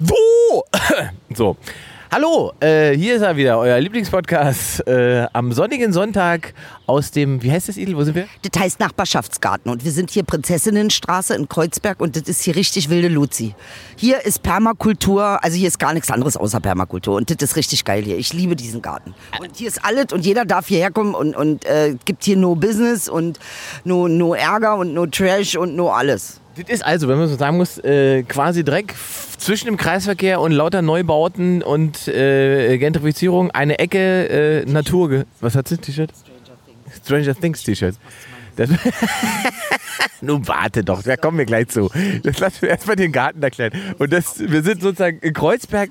Wo? 0.00 0.64
So. 1.34 1.56
Hallo, 2.12 2.52
äh, 2.60 2.96
hier 2.96 3.16
ist 3.16 3.22
er 3.22 3.36
wieder, 3.36 3.58
euer 3.58 3.80
Lieblingspodcast 3.80 4.86
äh, 4.86 5.26
am 5.32 5.50
sonnigen 5.50 5.92
Sonntag 5.92 6.54
aus 6.86 7.10
dem, 7.10 7.42
wie 7.42 7.50
heißt 7.50 7.68
das, 7.68 7.76
Idel? 7.76 7.96
Wo 7.96 8.04
sind 8.04 8.14
wir? 8.14 8.28
Das 8.48 8.62
heißt 8.62 8.78
Nachbarschaftsgarten 8.78 9.68
und 9.68 9.84
wir 9.84 9.90
sind 9.90 10.12
hier 10.12 10.22
Prinzessinnenstraße 10.22 11.34
in 11.34 11.48
Kreuzberg 11.48 12.00
und 12.00 12.14
das 12.14 12.28
ist 12.28 12.42
hier 12.42 12.54
richtig 12.54 12.88
wilde 12.88 13.08
Luzi. 13.08 13.56
Hier 13.96 14.24
ist 14.24 14.44
Permakultur, 14.44 15.42
also 15.42 15.56
hier 15.56 15.66
ist 15.66 15.80
gar 15.80 15.92
nichts 15.92 16.08
anderes 16.08 16.36
außer 16.36 16.60
Permakultur 16.60 17.16
und 17.16 17.30
das 17.30 17.50
ist 17.50 17.56
richtig 17.56 17.84
geil 17.84 18.04
hier. 18.04 18.16
Ich 18.16 18.32
liebe 18.32 18.54
diesen 18.54 18.80
Garten. 18.80 19.12
Und 19.40 19.56
hier 19.56 19.66
ist 19.66 19.84
alles 19.84 20.12
und 20.12 20.24
jeder 20.24 20.44
darf 20.44 20.68
hierher 20.68 20.92
kommen 20.92 21.16
und, 21.16 21.34
und 21.34 21.64
äh, 21.64 21.96
gibt 22.04 22.22
hier 22.22 22.36
no 22.36 22.54
Business 22.54 23.08
und 23.08 23.40
no, 23.82 24.06
no 24.06 24.34
Ärger 24.34 24.76
und 24.76 24.94
no 24.94 25.06
Trash 25.06 25.56
und 25.56 25.74
no 25.74 25.90
alles. 25.90 26.40
Das 26.56 26.68
ist 26.68 26.84
also, 26.84 27.08
wenn 27.08 27.18
man 27.18 27.28
so 27.28 27.36
sagen 27.36 27.56
muss, 27.56 27.78
äh, 27.78 28.22
quasi 28.22 28.62
f- 28.92 29.36
zwischen 29.38 29.66
dem 29.66 29.76
Kreisverkehr 29.76 30.40
und 30.40 30.52
lauter 30.52 30.82
Neubauten 30.82 31.62
und 31.62 32.06
äh, 32.08 32.78
Gentrifizierung 32.78 33.50
eine 33.50 33.78
Ecke 33.78 34.28
äh, 34.62 34.64
Natur. 34.64 35.24
Was 35.40 35.56
hat 35.56 35.66
sie? 35.68 35.78
T-Shirt? 35.78 36.10
Stranger 37.04 37.34
Things 37.34 37.62
T-Shirt. 37.64 37.96
Das 38.56 38.70
Nun 40.20 40.46
warte 40.46 40.84
doch, 40.84 41.02
da 41.02 41.16
kommen 41.16 41.38
wir 41.38 41.44
gleich 41.44 41.68
zu. 41.68 41.90
Das 42.22 42.38
lassen 42.38 42.62
wir 42.62 42.68
erstmal 42.70 42.96
den 42.96 43.10
Garten 43.12 43.42
erklären. 43.42 43.72
Und 43.98 44.12
das, 44.12 44.38
wir 44.38 44.62
sind 44.62 44.80
sozusagen 44.80 45.18
in 45.18 45.32
Kreuzberg, 45.34 45.90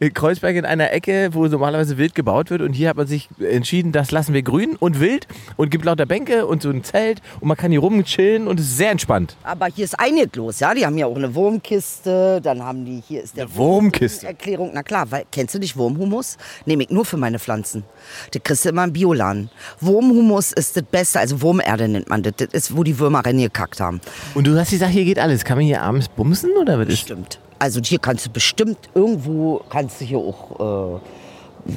in 0.00 0.14
Kreuzberg 0.14 0.56
in 0.56 0.64
einer 0.64 0.92
Ecke, 0.92 1.30
wo 1.32 1.46
normalerweise 1.46 1.98
wild 1.98 2.14
gebaut 2.14 2.50
wird. 2.50 2.62
Und 2.62 2.72
hier 2.72 2.88
hat 2.88 2.96
man 2.96 3.06
sich 3.06 3.28
entschieden, 3.38 3.92
das 3.92 4.10
lassen 4.10 4.32
wir 4.32 4.42
grün 4.42 4.76
und 4.76 4.98
wild 4.98 5.28
und 5.56 5.70
gibt 5.70 5.84
lauter 5.84 6.06
Bänke 6.06 6.46
und 6.46 6.62
so 6.62 6.70
ein 6.70 6.82
Zelt 6.82 7.20
und 7.40 7.48
man 7.48 7.56
kann 7.56 7.70
hier 7.70 7.80
rumchillen 7.80 8.48
und 8.48 8.58
es 8.58 8.66
ist 8.66 8.78
sehr 8.78 8.90
entspannt. 8.90 9.36
Aber 9.42 9.66
hier 9.66 9.84
ist 9.84 9.98
einiges 10.00 10.34
los, 10.34 10.60
ja. 10.60 10.74
Die 10.74 10.86
haben 10.86 10.96
ja 10.96 11.06
auch 11.06 11.16
eine 11.16 11.34
Wurmkiste, 11.34 12.40
dann 12.42 12.62
haben 12.62 12.84
die, 12.84 13.02
hier 13.06 13.22
ist 13.22 13.36
der 13.36 13.44
Eine 13.44 13.56
Wurmkiste? 13.56 14.26
Erklärung, 14.26 14.70
na 14.72 14.82
klar, 14.82 15.10
weil, 15.10 15.24
kennst 15.30 15.54
du 15.54 15.58
nicht 15.58 15.76
Wurmhumus? 15.76 16.38
Nehme 16.64 16.84
ich 16.84 16.90
nur 16.90 17.04
für 17.04 17.18
meine 17.18 17.38
Pflanzen. 17.38 17.84
Das 18.32 18.42
kriegst 18.42 18.64
du 18.64 18.70
immer 18.70 18.84
im 18.84 18.94
Bioladen. 18.94 19.50
Wurmhumus 19.80 20.52
ist 20.52 20.76
das 20.76 20.84
Beste, 20.84 21.20
also 21.20 21.42
Wurmerde 21.42 21.88
nennt 21.88 22.08
man 22.08 22.22
das. 22.22 22.32
Das 22.36 22.48
ist, 22.52 22.76
wo 22.76 22.84
die 22.84 22.98
Würmer 22.98 23.26
reingekackt 23.26 23.80
haben. 23.80 24.00
Und 24.34 24.46
du 24.46 24.58
hast 24.58 24.70
gesagt, 24.70 24.92
hier 24.92 25.04
geht 25.04 25.18
alles. 25.18 25.44
Kann 25.44 25.58
man 25.58 25.66
hier 25.66 25.82
abends 25.82 26.08
bumsen 26.08 26.52
oder 26.58 26.78
was 26.78 26.88
ist? 26.88 27.00
Stimmt. 27.00 27.38
Also 27.60 27.80
hier 27.84 27.98
kannst 28.00 28.26
du 28.26 28.30
bestimmt 28.30 28.78
irgendwo, 28.94 29.62
kannst 29.70 30.00
du 30.00 30.04
hier 30.06 30.18
auch, 30.18 30.98
äh, 30.98 31.00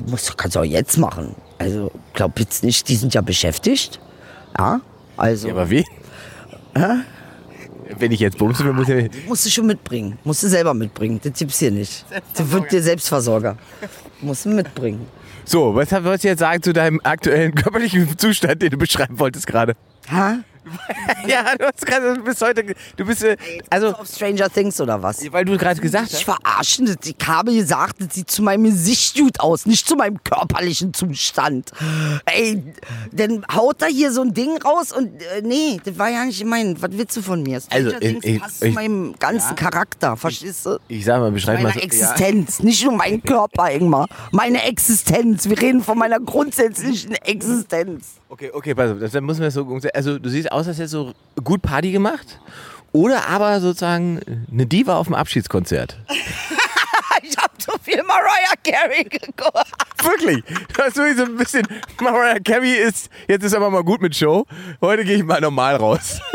musst, 0.10 0.36
kannst 0.38 0.56
du 0.56 0.62
auch 0.62 0.64
jetzt 0.64 0.98
machen. 0.98 1.36
Also 1.60 1.92
glaub 2.14 2.40
jetzt 2.40 2.64
nicht, 2.64 2.88
die 2.90 2.96
sind 2.96 3.14
ja 3.14 3.22
beschäftigt. 3.22 4.00
Ja, 4.58 4.82
also 5.18 5.48
Ja, 5.50 5.54
aber 5.54 5.70
wie? 5.70 5.86
Wenn 8.00 8.12
ich 8.12 8.22
jetzt 8.22 8.38
bumsen 8.38 8.66
will, 8.66 8.74
muss 8.74 8.90
ich. 8.90 9.28
musst 9.28 9.46
du 9.46 9.50
schon 9.50 9.68
mitbringen. 9.68 10.18
Musst 10.24 10.42
du 10.44 10.48
selber 10.48 10.74
mitbringen. 10.74 11.20
Das 11.22 11.34
gibt's 11.38 11.60
hier 11.60 11.70
nicht. 11.72 12.06
Das 12.36 12.50
wird 12.50 12.72
dir 12.72 12.82
Selbstversorger. 12.82 13.58
Musst 14.22 14.46
du 14.46 14.50
mitbringen. 14.50 15.06
So, 15.46 15.76
was 15.76 15.92
wolltest 15.92 16.24
du 16.24 16.28
jetzt 16.30 16.40
sagen 16.40 16.64
zu 16.64 16.72
deinem 16.74 17.02
aktuellen 17.04 17.54
körperlichen 17.54 18.18
Zustand, 18.18 18.62
den 18.62 18.72
du 18.72 18.78
beschreiben 18.78 19.20
wolltest 19.20 19.46
gerade? 19.46 19.74
Ha? 20.10 20.38
Ja, 21.28 21.56
du 21.58 21.66
hast 21.66 21.86
gerade 21.86 22.20
bis 22.22 22.42
heute. 22.42 22.64
Du 22.98 23.06
bist. 23.06 23.24
äh, 23.24 23.38
Also, 23.70 23.90
auf 23.96 24.08
Stranger 24.08 24.50
Things 24.50 24.80
oder 24.82 25.02
was? 25.02 25.20
weil 25.32 25.46
du 25.46 25.58
gerade 25.58 25.80
gesagt 25.80 26.08
Ich 26.12 26.16
hast. 26.16 26.24
verarschen 26.24 26.86
das. 26.86 26.98
Ich 27.06 27.16
habe 27.26 27.54
gesagt, 27.54 27.96
das 28.02 28.14
sieht 28.16 28.30
zu 28.30 28.42
meinem 28.44 28.66
Gesicht 28.66 29.18
gut 29.18 29.40
aus, 29.40 29.66
nicht 29.66 29.88
zu 29.88 29.96
meinem 29.96 30.22
körperlichen 30.24 30.94
Zustand. 30.94 31.72
Ey, 32.26 32.62
dann 33.12 33.46
haut 33.54 33.82
da 33.82 33.86
hier 33.86 34.12
so 34.12 34.22
ein 34.22 34.34
Ding 34.34 34.58
raus 34.62 34.92
und 34.92 35.22
äh, 35.22 35.42
nee, 35.42 35.80
das 35.84 35.98
war 35.98 36.10
ja 36.10 36.26
nicht 36.26 36.44
mein. 36.46 36.82
Was 36.82 36.92
willst 36.92 37.16
du 37.18 37.22
von 37.22 37.42
mir? 37.44 37.62
Stranger 37.62 37.86
Also, 37.88 38.00
Things 38.00 38.26
ich- 38.26 38.42
passt 38.42 38.60
zu 38.60 38.68
ich- 38.68 38.76
meinem 38.76 39.16
ganzen 39.20 39.56
Charakter, 39.56 40.18
verstehst 40.18 40.66
du? 40.66 40.78
Ich 40.88 41.06
sag 41.06 41.20
mal, 41.20 41.32
beschreib 41.32 41.62
mal. 41.62 41.70
Meiner 41.70 41.84
Existenz, 41.84 42.60
nicht 42.62 42.84
nur 42.84 42.94
mein 42.94 43.22
Körper, 43.24 43.72
Ingmar. 43.72 44.08
Meine 44.32 44.64
Existenz. 44.64 45.48
Wir 45.48 45.60
reden 45.62 45.84
von 45.84 45.98
meiner 45.98 46.20
grundsätzlichen 46.20 47.14
Existenz. 47.16 48.06
Okay, 48.34 48.50
okay, 48.52 48.74
pass 48.74 48.90
auf. 48.92 49.00
das- 49.00 49.12
Dann 49.12 49.26
müssen 49.26 49.42
wir 49.42 49.52
so. 49.52 49.80
Also, 49.94 50.18
du 50.18 50.28
siehst 50.28 50.52
aus, 50.52 50.68
als 50.68 50.78
hättest 50.80 50.96
du 50.96 51.14
gut 51.44 51.62
Party 51.62 51.92
gemacht. 51.92 52.40
Oder 52.92 53.28
aber 53.28 53.60
sozusagen 53.62 54.20
eine 54.52 54.66
Diva 54.66 54.98
auf 54.98 55.06
dem 55.08 55.16
Abschiedskonzert. 55.16 55.98
Ich 57.26 57.38
hab 57.38 57.52
so 57.62 57.72
viel 57.82 58.04
Mariah 58.04 58.56
Carey 58.68 59.04
geguckt. 59.06 59.72
Wirklich. 60.04 60.44
Das 60.76 60.90
ist 60.90 60.98
wirklich 60.98 61.18
so 61.18 61.24
ein 61.24 61.38
bisschen. 61.38 61.66
Mariah 62.02 62.40
Carey 62.40 62.74
ist. 62.74 63.10
Jetzt 63.30 63.44
ist 63.46 63.54
aber 63.54 63.70
mal 63.70 63.84
gut 63.84 64.02
mit 64.02 64.14
Show. 64.14 64.46
Heute 64.82 65.06
gehe 65.06 65.16
ich 65.18 65.24
mal 65.24 65.40
normal 65.40 65.78
raus. 65.78 66.20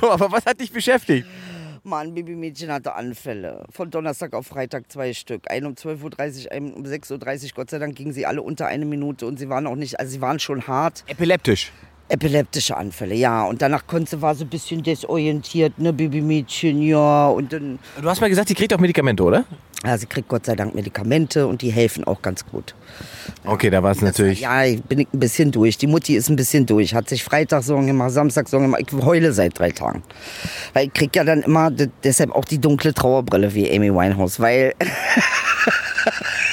So, 0.00 0.10
aber 0.10 0.30
was 0.32 0.44
hat 0.44 0.60
dich 0.60 0.72
beschäftigt? 0.72 1.26
Mann, 1.86 2.14
Babymädchen 2.14 2.70
hatte 2.70 2.94
Anfälle. 2.94 3.64
Von 3.70 3.90
Donnerstag 3.90 4.34
auf 4.34 4.46
Freitag 4.48 4.90
zwei 4.90 5.14
Stück. 5.14 5.50
Einen 5.50 5.66
um 5.66 5.74
12.30 5.74 6.46
Uhr, 6.46 6.52
einen 6.52 6.74
um 6.74 6.82
6.30 6.82 7.44
Uhr. 7.44 7.50
Gott 7.54 7.70
sei 7.70 7.78
Dank 7.78 7.96
gingen 7.96 8.12
sie 8.12 8.26
alle 8.26 8.42
unter 8.42 8.66
eine 8.66 8.84
Minute 8.84 9.26
und 9.26 9.38
sie 9.38 9.48
waren 9.48 9.66
auch 9.66 9.76
nicht, 9.76 9.98
also 9.98 10.12
sie 10.12 10.20
waren 10.20 10.38
schon 10.38 10.66
hart. 10.66 11.04
Epileptisch. 11.06 11.72
Epileptische 12.08 12.76
Anfälle, 12.76 13.14
ja. 13.14 13.44
Und 13.44 13.62
danach 13.62 13.86
konnte, 13.86 14.20
war 14.22 14.34
sie 14.34 14.44
ein 14.44 14.48
bisschen 14.48 14.82
desorientiert, 14.82 15.78
ne, 15.78 15.92
Babymädchen, 15.92 16.80
ja. 16.82 17.28
Und 17.28 17.52
dann, 17.52 17.78
Du 18.00 18.08
hast 18.08 18.20
mal 18.20 18.28
gesagt, 18.28 18.48
sie 18.48 18.54
kriegt 18.54 18.72
auch 18.72 18.78
Medikamente, 18.78 19.22
oder? 19.22 19.44
ja, 19.84 19.96
sie 19.98 20.06
kriegt 20.06 20.28
Gott 20.28 20.46
sei 20.46 20.56
Dank 20.56 20.74
Medikamente 20.74 21.46
und 21.46 21.62
die 21.62 21.70
helfen 21.70 22.04
auch 22.04 22.22
ganz 22.22 22.44
gut. 22.46 22.74
Okay, 23.44 23.70
da 23.70 23.82
war 23.82 23.92
es 23.92 24.00
natürlich. 24.00 24.40
Ja, 24.40 24.64
ich 24.64 24.82
bin 24.82 25.00
ein 25.00 25.06
bisschen 25.12 25.52
durch. 25.52 25.78
Die 25.78 25.86
Mutti 25.86 26.16
ist 26.16 26.28
ein 26.28 26.36
bisschen 26.36 26.66
durch. 26.66 26.94
Hat 26.94 27.08
sich 27.08 27.22
Freitag 27.22 27.62
Sorgen 27.62 27.86
gemacht, 27.86 28.10
Samstag 28.10 28.48
Sorgen 28.48 28.66
gemacht. 28.66 28.82
Ich 28.86 29.04
heule 29.04 29.32
seit 29.32 29.58
drei 29.58 29.70
Tagen. 29.70 30.02
Weil 30.72 30.86
ich 30.86 30.92
krieg 30.92 31.14
ja 31.14 31.24
dann 31.24 31.42
immer 31.42 31.70
deshalb 32.02 32.32
auch 32.32 32.44
die 32.44 32.58
dunkle 32.58 32.94
Trauerbrille 32.94 33.54
wie 33.54 33.70
Amy 33.70 33.92
Winehouse. 33.92 34.40
Weil, 34.40 34.74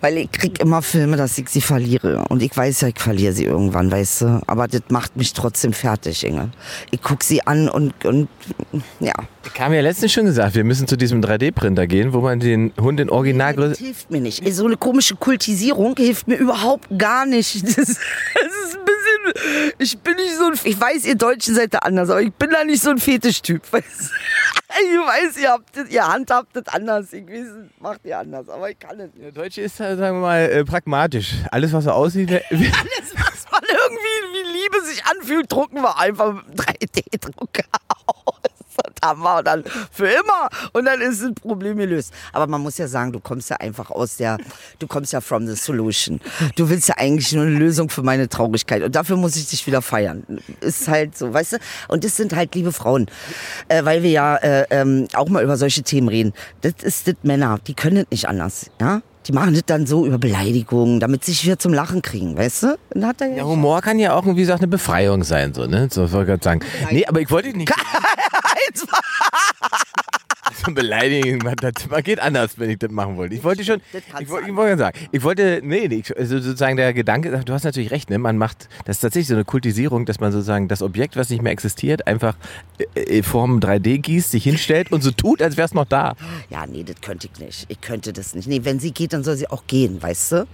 weil 0.00 0.18
ich 0.18 0.30
krieg 0.32 0.60
immer 0.60 0.82
Filme, 0.82 1.16
dass 1.16 1.36
ich 1.38 1.48
sie 1.48 1.60
verliere. 1.60 2.24
Und 2.28 2.42
ich 2.42 2.56
weiß 2.56 2.82
ja, 2.82 2.88
ich 2.88 2.98
verliere 2.98 3.32
sie 3.32 3.44
irgendwann, 3.44 3.90
weißt 3.90 4.22
du. 4.22 4.40
Aber 4.46 4.68
das 4.68 4.82
macht 4.88 5.16
mich 5.16 5.32
trotzdem 5.32 5.72
fertig, 5.72 6.24
Inge. 6.26 6.50
Ich 6.90 7.02
guck 7.02 7.22
sie 7.22 7.46
an 7.46 7.68
und, 7.68 8.04
und 8.04 8.28
ja. 9.00 9.12
Ich 9.52 9.60
habe 9.60 9.74
ja 9.76 9.80
letztens 9.80 10.12
schon 10.12 10.26
gesagt, 10.26 10.54
wir 10.54 10.64
müssen 10.64 10.86
zu 10.86 10.96
diesem 10.96 11.22
3D-Printer 11.22 11.86
gehen, 11.86 12.12
wo 12.12 12.20
man 12.20 12.40
den 12.40 12.72
Hund 12.80 13.00
in 13.00 13.08
Das 13.08 13.14
Originalgröße. 13.16 13.82
hilft 13.82 14.10
mir 14.10 14.20
nicht. 14.20 14.42
So 14.54 14.66
eine 14.66 14.76
komische 14.76 15.16
Kultisierung 15.16 15.94
hilft 15.96 16.28
mir 16.28 16.36
überhaupt 16.36 16.86
gar 16.98 17.26
nicht. 17.26 17.64
Das, 17.70 17.76
das 17.76 17.88
ist 17.88 18.76
ein 18.76 18.84
bisschen. 18.84 19.74
Ich 19.78 19.98
bin 19.98 20.14
nicht 20.16 20.34
so 20.36 20.46
ein. 20.46 20.54
Ich 20.64 20.80
weiß, 20.80 21.04
ihr 21.06 21.14
Deutschen 21.14 21.54
seid 21.54 21.72
da 21.74 21.78
anders, 21.78 22.10
aber 22.10 22.20
ich 22.22 22.32
bin 22.32 22.50
da 22.50 22.64
nicht 22.64 22.82
so 22.82 22.90
ein 22.90 22.98
Fetischtyp. 22.98 23.62
weißt 23.72 23.84
du? 23.86 24.04
Ich 24.82 24.96
weiß, 24.96 25.36
ihr, 25.38 25.50
habt 25.50 25.76
das, 25.76 25.88
ihr 25.90 26.06
handhabt 26.06 26.54
das 26.54 26.68
anders. 26.68 27.12
Ich 27.12 27.26
weiß, 27.26 27.46
das 27.46 27.80
macht 27.80 28.04
ihr 28.04 28.18
anders, 28.18 28.48
aber 28.48 28.70
ich 28.70 28.78
kann 28.78 28.98
es 29.00 29.12
nicht. 29.14 29.24
Der 29.24 29.32
Deutsche 29.32 29.62
ist, 29.62 29.80
äh, 29.80 29.96
sagen 29.96 30.16
wir 30.18 30.22
mal, 30.22 30.40
äh, 30.42 30.64
pragmatisch. 30.64 31.34
Alles, 31.50 31.72
was 31.72 31.84
so 31.84 31.90
aussieht. 31.90 32.30
Alles, 32.50 33.14
was 33.14 33.46
man 33.50 33.62
irgendwie 33.62 34.20
wie 34.32 34.52
Liebe 34.62 34.80
sich 34.86 35.04
anfühlt, 35.04 35.50
drucken 35.50 35.82
wir 35.82 35.98
einfach 35.98 36.32
mit 36.34 36.44
einem 36.44 36.54
3D-Drucker 36.54 37.64
aus. 38.06 38.39
Und 39.02 39.18
wir 39.18 39.42
dann 39.42 39.64
für 39.90 40.06
immer. 40.06 40.48
Und 40.72 40.84
dann 40.84 41.00
ist 41.00 41.22
das 41.22 41.32
Problem 41.34 41.78
gelöst. 41.78 42.12
Aber 42.32 42.46
man 42.46 42.60
muss 42.60 42.78
ja 42.78 42.88
sagen, 42.88 43.12
du 43.12 43.20
kommst 43.20 43.50
ja 43.50 43.56
einfach 43.56 43.90
aus 43.90 44.16
der, 44.16 44.38
du 44.78 44.86
kommst 44.86 45.12
ja 45.12 45.20
from 45.20 45.46
the 45.46 45.54
solution. 45.54 46.20
Du 46.56 46.68
willst 46.68 46.88
ja 46.88 46.96
eigentlich 46.98 47.32
nur 47.32 47.44
eine 47.44 47.58
Lösung 47.58 47.90
für 47.90 48.02
meine 48.02 48.28
Traurigkeit. 48.28 48.82
Und 48.82 48.94
dafür 48.94 49.16
muss 49.16 49.36
ich 49.36 49.48
dich 49.48 49.66
wieder 49.66 49.82
feiern. 49.82 50.24
Ist 50.60 50.88
halt 50.88 51.16
so, 51.16 51.32
weißt 51.32 51.54
du? 51.54 51.58
Und 51.88 52.04
das 52.04 52.16
sind 52.16 52.34
halt 52.34 52.54
liebe 52.54 52.72
Frauen. 52.72 53.06
Äh, 53.68 53.84
weil 53.84 54.02
wir 54.02 54.10
ja 54.10 54.36
äh, 54.36 54.66
ähm, 54.70 55.08
auch 55.14 55.28
mal 55.28 55.42
über 55.42 55.56
solche 55.56 55.82
Themen 55.82 56.08
reden. 56.08 56.32
Das 56.60 56.74
ist 56.82 57.08
das 57.08 57.16
Männer, 57.22 57.58
die 57.66 57.74
können 57.74 57.96
das 57.96 58.06
nicht 58.10 58.28
anders. 58.28 58.70
Ja? 58.80 59.02
Die 59.30 59.36
machen 59.36 59.54
das 59.54 59.62
dann 59.64 59.86
so 59.86 60.06
über 60.06 60.18
Beleidigungen, 60.18 60.98
damit 60.98 61.24
sie 61.24 61.30
sich 61.30 61.44
wieder 61.44 61.56
zum 61.56 61.72
Lachen 61.72 62.02
kriegen, 62.02 62.36
weißt 62.36 62.64
du? 62.64 62.78
Dann 62.90 63.06
hat 63.06 63.20
er 63.20 63.28
ja 63.28 63.36
Ja, 63.36 63.44
Humor 63.44 63.80
kann 63.80 64.00
ja 64.00 64.12
auch, 64.12 64.26
wie 64.26 64.34
gesagt, 64.34 64.58
eine 64.58 64.66
Befreiung 64.66 65.22
sein, 65.22 65.54
so, 65.54 65.66
ne? 65.66 65.86
So 65.88 66.10
wollte 66.10 66.32
ich 66.32 66.40
gerade 66.40 66.42
sagen. 66.42 66.60
Nee, 66.90 67.06
aber 67.06 67.20
ich 67.20 67.30
wollte 67.30 67.46
dich 67.50 67.56
nicht. 67.58 67.72
so 70.64 70.72
beleidigen, 70.72 71.38
man, 71.38 71.56
das, 71.56 71.88
man 71.88 72.02
geht 72.02 72.20
anders, 72.20 72.58
wenn 72.58 72.70
ich 72.70 72.78
das 72.78 72.90
machen 72.90 73.16
wollte. 73.16 73.34
Ich 73.34 73.44
wollte 73.44 73.64
schon, 73.64 73.80
ich, 74.20 74.28
wollte- 74.28 74.48
ich 74.50 74.56
wollte 74.56 74.78
sagen, 74.78 74.98
ich 75.12 75.22
wollte, 75.22 75.60
nee, 75.62 75.88
nee, 75.88 76.02
also 76.16 76.38
sozusagen 76.40 76.76
der 76.76 76.92
Gedanke, 76.92 77.42
du 77.44 77.52
hast 77.52 77.64
natürlich 77.64 77.90
recht, 77.90 78.10
ne? 78.10 78.18
Man 78.18 78.36
macht, 78.38 78.68
das 78.84 78.96
ist 78.96 79.00
tatsächlich 79.00 79.28
so 79.28 79.34
eine 79.34 79.44
Kultisierung, 79.44 80.04
dass 80.06 80.20
man 80.20 80.32
sozusagen 80.32 80.68
das 80.68 80.82
Objekt, 80.82 81.16
was 81.16 81.30
nicht 81.30 81.42
mehr 81.42 81.52
existiert, 81.52 82.06
einfach 82.06 82.36
in 82.94 83.22
Form 83.22 83.58
3D 83.60 83.98
gießt, 83.98 84.30
sich 84.30 84.44
hinstellt 84.44 84.92
und 84.92 85.02
so 85.02 85.10
tut, 85.10 85.42
als 85.42 85.56
wäre 85.56 85.66
es 85.66 85.74
noch 85.74 85.84
da. 85.86 86.14
Ja, 86.50 86.66
nee, 86.66 86.82
das 86.84 86.96
könnte 87.00 87.28
ich 87.32 87.40
nicht. 87.40 87.66
Ich 87.68 87.80
könnte 87.80 88.12
das 88.12 88.34
nicht. 88.34 88.48
Nee, 88.48 88.60
wenn 88.64 88.78
sie 88.80 88.92
geht, 88.92 89.12
dann 89.12 89.24
soll 89.24 89.36
sie 89.36 89.48
auch 89.48 89.64
gehen, 89.66 90.02
weißt 90.02 90.32
du? 90.32 90.46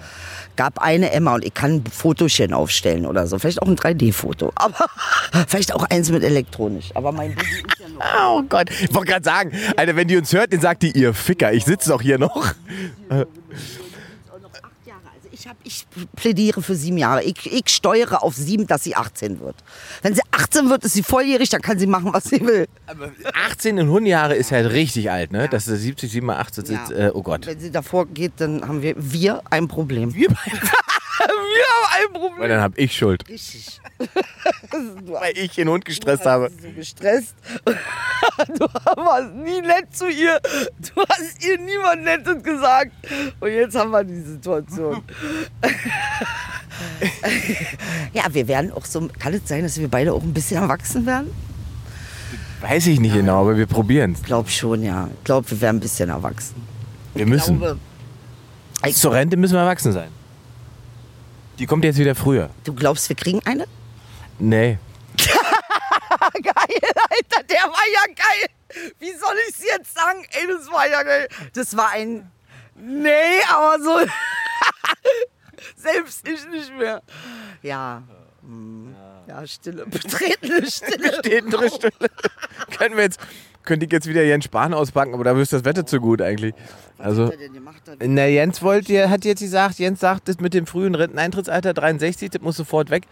Gab 0.56 0.78
eine 0.80 1.10
Emma 1.12 1.34
und 1.34 1.44
ich 1.44 1.54
kann 1.54 1.76
ein 1.76 1.84
Fotochen 1.90 2.52
aufstellen 2.52 3.06
oder 3.06 3.26
so. 3.26 3.38
Vielleicht 3.38 3.62
auch 3.62 3.68
ein 3.68 3.76
3D-Foto. 3.76 4.52
Aber 4.54 4.86
vielleicht 5.48 5.74
auch 5.74 5.84
eins 5.90 6.10
mit 6.10 6.22
elektronisch. 6.24 6.90
Aber 6.94 7.12
mein 7.12 7.34
Baby 7.34 7.42
ist 7.50 7.78
ja 7.80 7.88
noch. 7.88 7.96
Oh 8.38 8.42
Gott, 8.48 8.68
ich 8.70 8.92
wollte 8.94 9.12
gerade 9.12 9.24
sagen, 9.24 9.52
Alter, 9.76 9.95
wenn 9.96 10.08
die 10.08 10.16
uns 10.16 10.32
hört, 10.32 10.52
dann 10.52 10.60
sagt 10.60 10.82
die, 10.82 10.92
ihr 10.92 11.12
Ficker, 11.14 11.52
ich 11.52 11.64
sitze 11.64 11.90
doch 11.90 12.00
hier 12.02 12.18
noch. 12.18 12.52
ich 15.32 15.46
hab, 15.46 15.56
ich 15.64 15.86
plädiere 16.16 16.62
für 16.62 16.74
sieben 16.74 16.96
Jahre. 16.98 17.22
Ich, 17.22 17.52
ich 17.52 17.68
steuere 17.68 18.22
auf 18.22 18.34
sieben, 18.34 18.66
dass 18.66 18.84
sie 18.84 18.96
18 18.96 19.40
wird. 19.40 19.56
Wenn 20.02 20.14
sie 20.14 20.22
18 20.30 20.70
wird, 20.70 20.84
ist 20.84 20.94
sie 20.94 21.02
volljährig, 21.02 21.48
dann 21.50 21.60
kann 21.60 21.78
sie 21.78 21.86
machen, 21.86 22.12
was 22.12 22.24
sie 22.24 22.40
will. 22.40 22.66
Aber 22.86 23.10
18 23.50 23.74
und 23.78 23.86
100 23.86 24.08
Jahre 24.08 24.34
ist 24.34 24.50
halt 24.52 24.70
richtig 24.72 25.10
alt, 25.10 25.32
ne? 25.32 25.48
Das 25.50 25.68
ist 25.68 25.82
70, 25.82 26.10
87, 26.10 26.68
Ja. 26.70 26.90
äh, 26.90 27.10
oh 27.12 27.22
Gott. 27.22 27.46
Wenn 27.46 27.60
sie 27.60 27.70
davor 27.70 28.06
geht, 28.06 28.32
dann 28.38 28.66
haben 28.66 28.82
wir, 28.82 28.94
wir 28.96 29.42
ein 29.50 29.68
Problem. 29.68 30.14
Wir 30.14 30.28
wir 31.18 31.26
haben 31.28 32.06
ein 32.06 32.12
Problem. 32.12 32.40
Weil 32.40 32.48
dann 32.48 32.60
hab 32.60 32.76
ich 32.78 32.96
Schuld, 32.96 33.28
Richtig. 33.28 33.80
weil 35.06 35.36
ich 35.36 35.54
den 35.54 35.68
Hund 35.68 35.84
gestresst 35.84 36.26
habe. 36.26 36.50
so 36.50 36.68
gestresst. 36.74 37.34
Du 38.48 38.64
warst 38.64 39.32
nie 39.34 39.60
nett 39.60 39.94
zu 39.94 40.08
ihr. 40.08 40.40
Du 40.78 41.02
hast 41.08 41.44
ihr 41.44 41.58
niemand 41.58 42.02
Nettes 42.02 42.42
gesagt. 42.42 42.92
Und 43.40 43.50
jetzt 43.50 43.74
haben 43.76 43.90
wir 43.90 44.04
die 44.04 44.20
Situation. 44.20 45.02
ja, 48.12 48.24
wir 48.30 48.48
werden 48.48 48.72
auch 48.72 48.84
so. 48.84 49.08
Kann 49.18 49.34
es 49.34 49.42
sein, 49.46 49.62
dass 49.62 49.78
wir 49.78 49.88
beide 49.88 50.12
auch 50.12 50.22
ein 50.22 50.34
bisschen 50.34 50.60
erwachsen 50.60 51.06
werden? 51.06 51.30
Weiß 52.60 52.86
ich 52.86 53.00
nicht 53.00 53.14
genau, 53.14 53.42
aber 53.42 53.56
wir 53.56 53.66
probieren's. 53.66 54.20
Ich 54.20 54.26
glaube 54.26 54.48
schon, 54.50 54.82
ja. 54.82 55.08
Ich 55.18 55.24
glaube, 55.24 55.50
wir 55.50 55.60
werden 55.60 55.76
ein 55.76 55.80
bisschen 55.80 56.08
erwachsen. 56.08 56.56
Wir 57.14 57.26
müssen. 57.26 57.58
Glaube, 57.58 57.78
Zur 58.92 59.12
Rente 59.12 59.36
müssen 59.36 59.54
wir 59.54 59.60
erwachsen 59.60 59.92
sein. 59.92 60.08
Die 61.58 61.66
kommt 61.66 61.84
jetzt 61.84 61.98
wieder 61.98 62.14
früher. 62.14 62.50
du 62.64 62.74
glaubst, 62.74 63.08
wir 63.08 63.16
kriegen 63.16 63.40
eine? 63.46 63.66
Nee. 64.38 64.78
geil, 66.42 66.54
Alter, 66.54 67.42
der 67.48 67.62
war 67.62 67.86
ja 67.94 68.14
geil. 68.14 68.92
Wie 68.98 69.12
soll 69.12 69.34
ich 69.48 69.56
es 69.56 69.64
jetzt 69.64 69.94
sagen? 69.94 70.26
Ey, 70.32 70.46
das 70.46 70.70
war 70.70 70.86
ja 70.88 71.02
geil. 71.02 71.28
Das 71.54 71.76
war 71.76 71.90
ein. 71.90 72.30
Nee, 72.74 73.40
aber 73.48 73.82
so. 73.82 73.98
Selbst 75.76 76.28
ich 76.28 76.46
nicht 76.48 76.76
mehr. 76.76 77.02
Ja. 77.62 78.02
hm, 78.42 78.94
Ja, 79.26 79.46
Stille. 79.46 79.86
Betretene 79.90 80.70
Stille. 80.70 81.22
Der 81.22 81.68
Stelle. 81.70 82.10
Können 82.76 82.96
wir 82.96 83.04
jetzt, 83.04 83.18
könnte 83.66 83.84
ich 83.86 83.92
jetzt 83.92 84.08
wieder 84.08 84.22
Jens 84.22 84.44
Spahn 84.44 84.72
auspacken, 84.72 85.12
aber 85.14 85.24
da 85.24 85.36
wüsste 85.36 85.56
das 85.56 85.64
Wetter 85.64 85.84
zu 85.84 86.00
gut 86.00 86.22
eigentlich. 86.22 86.54
Also, 86.98 87.30
na, 88.00 88.24
Jens 88.24 88.62
wollte, 88.62 89.10
hat 89.10 89.26
jetzt 89.26 89.40
gesagt, 89.40 89.78
Jens 89.78 90.00
sagt, 90.00 90.28
das 90.28 90.40
mit 90.40 90.54
dem 90.54 90.66
frühen 90.66 90.94
Renteneintrittsalter 90.94 91.74
63, 91.74 92.30
das 92.30 92.40
muss 92.40 92.56
sofort 92.56 92.88
weg. 92.88 93.02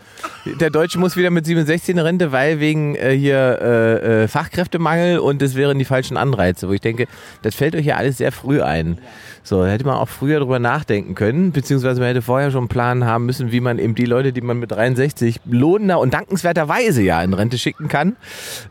Der 0.58 0.70
Deutsche 0.70 0.98
muss 0.98 1.16
wieder 1.16 1.28
mit 1.28 1.44
67 1.44 1.90
in 1.90 1.98
Rente, 1.98 2.32
weil 2.32 2.60
wegen 2.60 2.94
äh, 2.94 3.10
hier 3.10 3.58
äh, 3.60 4.22
äh, 4.22 4.28
Fachkräftemangel 4.28 5.18
und 5.18 5.42
das 5.42 5.54
wären 5.54 5.78
die 5.78 5.84
falschen 5.84 6.16
Anreize. 6.16 6.66
Wo 6.66 6.72
ich 6.72 6.80
denke, 6.80 7.08
das 7.42 7.54
fällt 7.54 7.76
euch 7.76 7.84
ja 7.84 7.96
alles 7.96 8.16
sehr 8.16 8.32
früh 8.32 8.62
ein. 8.62 8.98
So, 9.46 9.67
hätte 9.67 9.85
man 9.85 9.96
auch 9.96 10.08
früher 10.08 10.41
drüber 10.41 10.58
nachdenken 10.58 11.14
können, 11.14 11.52
beziehungsweise 11.52 12.00
man 12.00 12.08
hätte 12.08 12.23
vorher 12.23 12.50
schon 12.50 12.61
einen 12.61 12.69
Plan 12.69 13.05
haben 13.05 13.26
müssen, 13.26 13.52
wie 13.52 13.61
man 13.61 13.79
eben 13.79 13.94
die 13.94 14.06
Leute, 14.06 14.32
die 14.32 14.41
man 14.41 14.58
mit 14.58 14.73
63 14.73 15.43
lohnender 15.44 16.00
und 16.00 16.14
dankenswerterweise 16.14 17.02
ja 17.02 17.23
in 17.23 17.35
Rente 17.35 17.58
schicken 17.58 17.88
kann, 17.88 18.17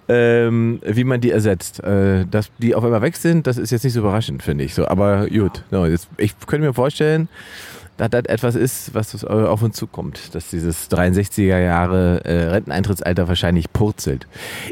ähm, 0.10 0.80
wie 0.84 1.04
man 1.04 1.22
die 1.22 1.30
ersetzt. 1.30 1.84
Äh, 1.84 2.25
dass 2.25 2.50
die 2.58 2.74
auf 2.74 2.84
einmal 2.84 3.04
weg 3.04 3.16
sind, 3.18 3.46
das 3.46 3.60
ist 3.60 3.70
jetzt 3.70 3.84
nicht 3.84 3.94
so 3.94 4.00
überraschend, 4.00 4.42
finde 4.42 4.64
ich. 4.64 4.74
So, 4.74 4.88
aber 4.88 5.28
gut, 5.28 5.64
no, 5.70 5.86
jetzt, 5.86 6.10
ich 6.18 6.34
könnte 6.48 6.66
mir 6.66 6.74
vorstellen, 6.74 7.30
dass 7.98 8.10
das 8.10 8.26
etwas 8.26 8.56
ist, 8.56 8.96
was 8.96 9.22
äh, 9.22 9.28
auf 9.28 9.62
uns 9.62 9.78
zukommt, 9.78 10.34
dass 10.34 10.50
dieses 10.50 10.90
63er 10.90 11.60
Jahre 11.60 12.26
äh, 12.26 12.46
Renteneintrittsalter 12.46 13.28
wahrscheinlich 13.28 13.72
purzelt. 13.72 14.28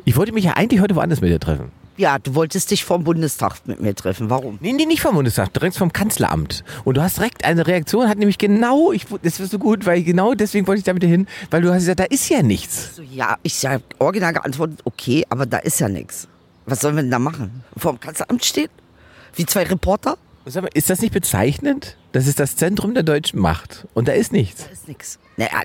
Ich 0.06 0.18
wollte 0.18 0.32
mich 0.32 0.46
ja 0.46 0.54
eigentlich 0.54 0.82
heute 0.82 0.96
woanders 0.96 1.22
mit 1.22 1.30
dir 1.30 1.40
treffen. 1.40 1.72
Ja, 2.02 2.18
du 2.18 2.34
wolltest 2.34 2.72
dich 2.72 2.84
vom 2.84 3.04
Bundestag 3.04 3.58
mit 3.66 3.80
mir 3.80 3.94
treffen. 3.94 4.32
Warum? 4.32 4.58
Nee, 4.60 4.74
nee, 4.74 4.88
nicht 4.88 5.04
vom 5.04 5.14
Bundestag, 5.14 5.54
direkt 5.54 5.76
vom 5.76 5.94
Kanzleramt. 5.94 6.64
Und 6.84 6.98
du 6.98 7.04
hast 7.04 7.18
direkt 7.18 7.46
eine 7.46 7.68
Reaktion, 7.68 8.10
hat 8.10 8.18
nämlich 8.18 8.40
genau, 8.40 8.92
ich, 8.92 9.06
das 9.22 9.40
ist 9.40 9.52
so 9.52 9.60
gut, 9.60 9.86
weil 9.86 10.02
genau 10.02 10.34
deswegen 10.34 10.66
wollte 10.66 10.80
ich 10.80 10.84
damit 10.84 11.04
hin, 11.04 11.28
weil 11.52 11.62
du 11.62 11.70
hast 11.70 11.82
gesagt, 11.82 12.00
da 12.00 12.06
ist 12.06 12.28
ja 12.30 12.42
nichts. 12.42 12.96
So, 12.96 13.04
ja, 13.04 13.38
ich 13.44 13.64
habe 13.68 13.84
original 14.00 14.34
geantwortet, 14.34 14.80
okay, 14.84 15.28
aber 15.30 15.46
da 15.46 15.60
ist 15.60 15.80
ja 15.80 15.90
nichts. 15.90 16.28
Was 16.66 16.80
sollen 16.80 16.96
wir 16.96 17.04
denn 17.04 17.12
da 17.12 17.20
machen? 17.20 17.64
Vor 17.78 17.92
dem 17.94 18.00
Kanzleramt 18.00 18.44
stehen? 18.44 18.70
Wie 19.36 19.46
zwei 19.46 19.62
Reporter? 19.62 20.18
Mal, 20.56 20.70
ist 20.74 20.90
das 20.90 21.02
nicht 21.02 21.14
bezeichnend? 21.14 21.98
Das 22.14 22.26
ist 22.26 22.40
das 22.40 22.56
Zentrum 22.56 22.96
der 22.96 23.04
deutschen 23.04 23.40
Macht. 23.40 23.86
Und 23.94 24.08
da 24.08 24.14
ist 24.14 24.32
nichts. 24.32 24.66
Da 24.66 24.72
ist 24.72 24.88
nichts. 24.88 25.20
Naja, 25.38 25.62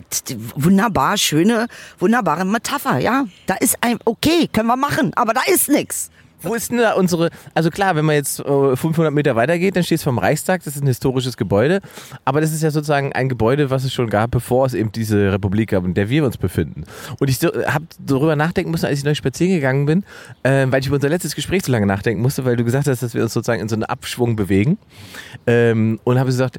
wunderbar, 0.54 1.16
schöne, 1.16 1.66
wunderbare 1.98 2.44
Metapher, 2.44 2.98
ja. 2.98 3.24
Da 3.46 3.54
ist 3.54 3.78
ein, 3.80 3.98
okay, 4.04 4.48
können 4.52 4.68
wir 4.68 4.76
machen, 4.76 5.12
aber 5.14 5.32
da 5.32 5.40
ist 5.50 5.70
nichts. 5.70 6.10
Wo 6.42 6.54
ist 6.54 6.70
denn 6.70 6.78
da 6.78 6.92
unsere, 6.92 7.30
also 7.54 7.70
klar, 7.70 7.96
wenn 7.96 8.04
man 8.04 8.14
jetzt 8.14 8.40
äh, 8.40 8.76
500 8.76 9.12
Meter 9.12 9.36
weitergeht, 9.36 9.76
dann 9.76 9.84
steht 9.84 9.98
es 9.98 10.04
vom 10.04 10.18
Reichstag, 10.18 10.62
das 10.64 10.76
ist 10.76 10.82
ein 10.82 10.86
historisches 10.86 11.36
Gebäude, 11.36 11.80
aber 12.24 12.40
das 12.40 12.52
ist 12.52 12.62
ja 12.62 12.70
sozusagen 12.70 13.12
ein 13.12 13.28
Gebäude, 13.28 13.70
was 13.70 13.84
es 13.84 13.92
schon 13.92 14.10
gab, 14.10 14.30
bevor 14.30 14.66
es 14.66 14.74
eben 14.74 14.92
diese 14.92 15.32
Republik 15.32 15.70
gab, 15.70 15.84
in 15.84 15.94
der 15.94 16.08
wir 16.08 16.24
uns 16.24 16.36
befinden. 16.36 16.84
Und 17.18 17.28
ich 17.28 17.38
so, 17.38 17.48
habe 17.48 17.86
darüber 17.98 18.36
nachdenken 18.36 18.70
müssen, 18.70 18.86
als 18.86 18.98
ich 18.98 19.04
neu 19.04 19.14
spazieren 19.14 19.54
gegangen 19.54 19.86
bin, 19.86 20.04
äh, 20.42 20.66
weil 20.68 20.80
ich 20.80 20.86
über 20.86 20.96
unser 20.96 21.08
letztes 21.08 21.34
Gespräch 21.34 21.64
so 21.64 21.72
lange 21.72 21.86
nachdenken 21.86 22.22
musste, 22.22 22.44
weil 22.44 22.56
du 22.56 22.64
gesagt 22.64 22.86
hast, 22.86 23.02
dass 23.02 23.14
wir 23.14 23.22
uns 23.22 23.32
sozusagen 23.32 23.62
in 23.62 23.68
so 23.68 23.76
einen 23.76 23.84
Abschwung 23.84 24.36
bewegen. 24.36 24.78
Ähm, 25.46 26.00
und 26.04 26.18
habe 26.18 26.26
gesagt, 26.28 26.58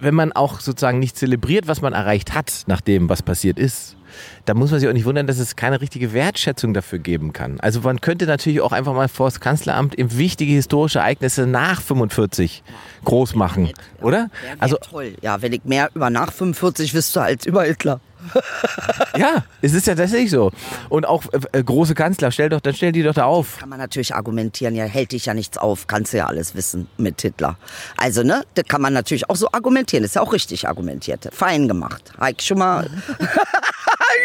wenn 0.00 0.14
man 0.14 0.32
auch 0.32 0.60
sozusagen 0.60 0.98
nicht 0.98 1.16
zelebriert, 1.16 1.66
was 1.66 1.82
man 1.82 1.92
erreicht 1.92 2.34
hat, 2.34 2.64
nach 2.66 2.80
dem, 2.80 3.08
was 3.08 3.22
passiert 3.22 3.58
ist, 3.58 3.96
da 4.44 4.54
muss 4.54 4.70
man 4.70 4.80
sich 4.80 4.88
auch 4.88 4.92
nicht 4.92 5.04
wundern, 5.04 5.26
dass 5.26 5.38
es 5.38 5.56
keine 5.56 5.80
richtige 5.80 6.12
Wertschätzung 6.12 6.74
dafür 6.74 6.98
geben 6.98 7.32
kann. 7.32 7.60
Also 7.60 7.80
man 7.80 8.00
könnte 8.00 8.26
natürlich 8.26 8.60
auch 8.60 8.72
einfach 8.72 8.94
mal 8.94 9.08
vor 9.08 9.26
das 9.26 9.40
Kanzleramt 9.40 9.98
eben 9.98 10.16
wichtige 10.16 10.52
historische 10.52 10.98
Ereignisse 11.00 11.46
nach 11.46 11.80
45 11.80 12.62
groß 13.04 13.34
machen, 13.34 13.70
oder? 14.00 14.30
Wär 14.42 14.56
Also 14.58 14.76
toll. 14.76 15.14
Ja, 15.22 15.42
wenn 15.42 15.52
ich 15.52 15.64
mehr 15.64 15.90
über 15.94 16.10
nach 16.10 16.32
45 16.32 16.94
wüsste 16.94 17.22
als 17.22 17.46
über 17.46 17.64
Hitler. 17.64 18.00
ja, 19.16 19.44
es 19.60 19.72
ist 19.74 19.86
ja 19.86 19.94
tatsächlich 19.94 20.30
so. 20.30 20.50
Und 20.88 21.06
auch 21.06 21.24
äh, 21.52 21.62
große 21.62 21.94
Kanzler, 21.94 22.30
stell 22.30 22.48
doch, 22.48 22.60
dann 22.60 22.74
stell 22.74 22.92
die 22.92 23.02
doch 23.02 23.14
da 23.14 23.24
auf. 23.24 23.58
Kann 23.58 23.68
man 23.68 23.78
natürlich 23.78 24.14
argumentieren, 24.14 24.74
ja, 24.74 24.84
hält 24.84 25.12
dich 25.12 25.26
ja 25.26 25.34
nichts 25.34 25.58
auf, 25.58 25.86
kannst 25.86 26.12
du 26.12 26.18
ja 26.18 26.26
alles 26.26 26.54
wissen 26.54 26.88
mit 26.96 27.20
Hitler. 27.20 27.56
Also, 27.96 28.22
ne, 28.22 28.44
das 28.54 28.64
kann 28.66 28.80
man 28.80 28.92
natürlich 28.92 29.28
auch 29.28 29.36
so 29.36 29.48
argumentieren, 29.52 30.04
ist 30.04 30.16
ja 30.16 30.22
auch 30.22 30.32
richtig 30.32 30.68
argumentiert. 30.68 31.28
Fein 31.32 31.68
gemacht. 31.68 32.12
Ich 32.30 32.44
schon 32.44 32.58
mal. 32.58 32.88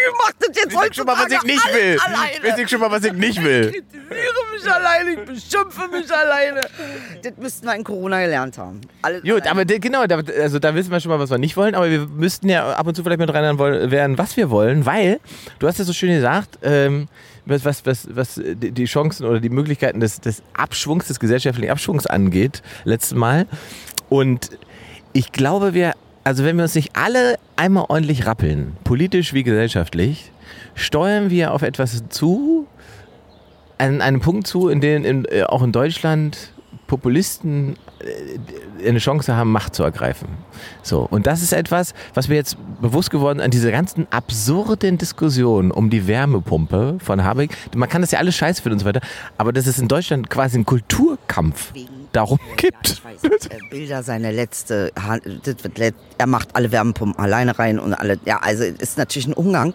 ich 0.09 0.15
mach 0.17 0.31
das 0.39 0.55
jetzt 0.55 0.75
Weiß 0.75 0.87
ich 0.89 0.95
schon 0.95 1.05
mal, 1.05 1.15
was 1.17 1.31
ich 1.31 1.43
nicht 1.43 1.73
will. 1.73 1.97
Weiß 2.43 2.57
ich 2.57 2.69
schon 2.69 2.79
mal, 2.79 2.91
was 2.91 3.03
ich 3.03 3.13
nicht 3.13 3.43
will. 3.43 3.65
Ich 3.67 3.71
kritisiere 3.73 4.33
mich 4.53 4.71
alleine, 4.71 5.11
ich 5.11 5.19
beschimpfe 5.25 5.87
mich 5.87 6.11
alleine. 6.11 6.61
Das 7.23 7.33
müssten 7.37 7.65
wir 7.67 7.75
in 7.75 7.83
Corona 7.83 8.21
gelernt 8.21 8.57
haben. 8.57 8.81
Alle 9.01 9.21
Gut, 9.21 9.47
aber 9.47 9.65
de- 9.65 9.79
genau, 9.79 10.05
da, 10.07 10.17
also 10.41 10.59
da 10.59 10.75
wissen 10.75 10.91
wir 10.91 10.99
schon 10.99 11.09
mal, 11.11 11.19
was 11.19 11.29
wir 11.29 11.37
nicht 11.37 11.55
wollen, 11.57 11.75
aber 11.75 11.89
wir 11.89 12.07
müssten 12.07 12.49
ja 12.49 12.73
ab 12.73 12.87
und 12.87 12.95
zu 12.95 13.03
vielleicht 13.03 13.19
mit 13.19 13.33
rein 13.33 13.57
werden, 13.59 14.17
was 14.17 14.35
wir 14.37 14.49
wollen, 14.49 14.85
weil, 14.85 15.19
du 15.59 15.67
hast 15.67 15.79
ja 15.79 15.85
so 15.85 15.93
schön 15.93 16.13
gesagt, 16.13 16.59
ähm, 16.63 17.07
was, 17.45 17.65
was, 17.65 17.85
was, 17.85 18.07
was 18.11 18.35
die 18.35 18.71
die 18.71 18.85
Chancen 18.85 19.25
oder 19.25 19.39
die 19.39 19.49
Möglichkeiten 19.49 19.99
des, 19.99 20.21
des 20.21 20.43
Abschwungs, 20.53 21.07
des 21.07 21.19
gesellschaftlichen 21.19 21.71
Abschwungs 21.71 22.05
angeht, 22.05 22.61
letztes 22.83 23.17
Mal. 23.17 23.47
Und 24.09 24.49
ich 25.13 25.31
glaube, 25.31 25.73
wir, 25.73 25.93
also 26.23 26.43
wenn 26.43 26.57
wir 26.57 26.63
uns 26.63 26.75
nicht 26.75 26.95
alle 26.95 27.37
einmal 27.55 27.85
ordentlich 27.89 28.25
rappeln, 28.25 28.75
politisch 28.83 29.33
wie 29.33 29.43
gesellschaftlich, 29.43 30.31
steuern 30.75 31.29
wir 31.29 31.53
auf 31.53 31.61
etwas 31.61 32.03
zu, 32.09 32.67
an 33.77 34.01
einem 34.01 34.19
Punkt 34.19 34.47
zu, 34.47 34.69
in 34.69 34.81
dem 34.81 35.05
in, 35.05 35.25
äh, 35.25 35.43
auch 35.43 35.63
in 35.63 35.71
Deutschland 35.71 36.53
Populisten 36.87 37.77
äh, 37.99 38.87
eine 38.87 38.99
Chance 38.99 39.35
haben, 39.35 39.51
Macht 39.51 39.75
zu 39.75 39.83
ergreifen. 39.83 40.27
So, 40.81 41.07
und 41.09 41.27
das 41.27 41.41
ist 41.41 41.53
etwas, 41.53 41.93
was 42.13 42.27
mir 42.27 42.35
jetzt 42.35 42.57
bewusst 42.81 43.11
geworden 43.11 43.39
an 43.39 43.51
dieser 43.51 43.71
ganzen 43.71 44.07
absurden 44.11 44.97
Diskussion 44.97 45.71
um 45.71 45.89
die 45.89 46.07
Wärmepumpe 46.07 46.97
von 46.99 47.23
Habeck. 47.23 47.55
Man 47.75 47.87
kann 47.87 48.01
das 48.01 48.11
ja 48.11 48.19
alles 48.19 48.35
scheiße 48.35 48.61
finden 48.61 48.75
und 48.75 48.79
so 48.79 48.85
weiter, 48.85 49.01
aber 49.37 49.53
dass 49.53 49.67
es 49.67 49.79
in 49.79 49.87
Deutschland 49.87 50.29
quasi 50.29 50.57
ein 50.57 50.65
Kulturkampf 50.65 51.71
darum 52.11 52.39
gibt. 52.57 52.89
Ich 52.89 53.03
weiß, 53.03 53.23
äh, 53.23 53.57
Bilder 53.69 54.03
seine 54.03 54.31
letzte, 54.31 54.91
Hand- 54.99 55.23
er 56.17 56.27
macht 56.27 56.55
alle 56.55 56.71
Wärmepumpen 56.71 57.17
alleine 57.23 57.57
rein 57.57 57.79
und 57.79 57.93
alle, 57.93 58.19
ja, 58.25 58.37
also 58.39 58.63
ist 58.63 58.97
natürlich 58.97 59.27
ein 59.27 59.33
Umgang. 59.33 59.73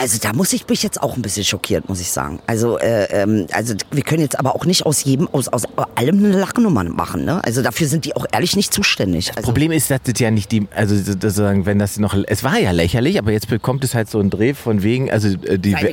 Also 0.00 0.18
da 0.18 0.32
muss 0.32 0.54
ich 0.54 0.66
mich 0.66 0.82
jetzt 0.82 1.02
auch 1.02 1.16
ein 1.16 1.20
bisschen 1.20 1.44
schockiert, 1.44 1.86
muss 1.86 2.00
ich 2.00 2.10
sagen. 2.10 2.40
Also, 2.46 2.78
äh, 2.78 3.04
ähm, 3.10 3.46
also 3.52 3.74
wir 3.90 4.02
können 4.02 4.22
jetzt 4.22 4.38
aber 4.38 4.54
auch 4.54 4.64
nicht 4.64 4.86
aus 4.86 5.04
jedem, 5.04 5.28
aus, 5.28 5.48
aus 5.48 5.64
allem 5.94 6.24
eine 6.24 6.32
Lachnummer 6.38 6.84
machen. 6.84 7.26
Ne? 7.26 7.44
Also 7.44 7.60
dafür 7.60 7.86
sind 7.86 8.06
die 8.06 8.16
auch 8.16 8.24
ehrlich 8.32 8.56
nicht 8.56 8.72
zuständig. 8.72 9.30
Also, 9.36 9.42
Problem 9.42 9.72
ist, 9.72 9.90
dass 9.90 10.00
das 10.04 10.18
ja 10.18 10.30
nicht 10.30 10.52
die, 10.52 10.66
also 10.74 10.96
sozusagen, 10.96 11.66
wenn 11.66 11.78
das 11.78 11.98
noch, 11.98 12.16
es 12.26 12.42
war 12.42 12.58
ja 12.58 12.70
lächerlich, 12.70 13.18
aber 13.18 13.32
jetzt 13.32 13.48
bekommt 13.48 13.84
es 13.84 13.94
halt 13.94 14.08
so 14.08 14.20
einen 14.20 14.30
Dreh 14.30 14.54
von 14.54 14.82
wegen, 14.82 15.10
also 15.10 15.28
äh, 15.28 15.58
die, 15.58 15.72
Nein, 15.72 15.92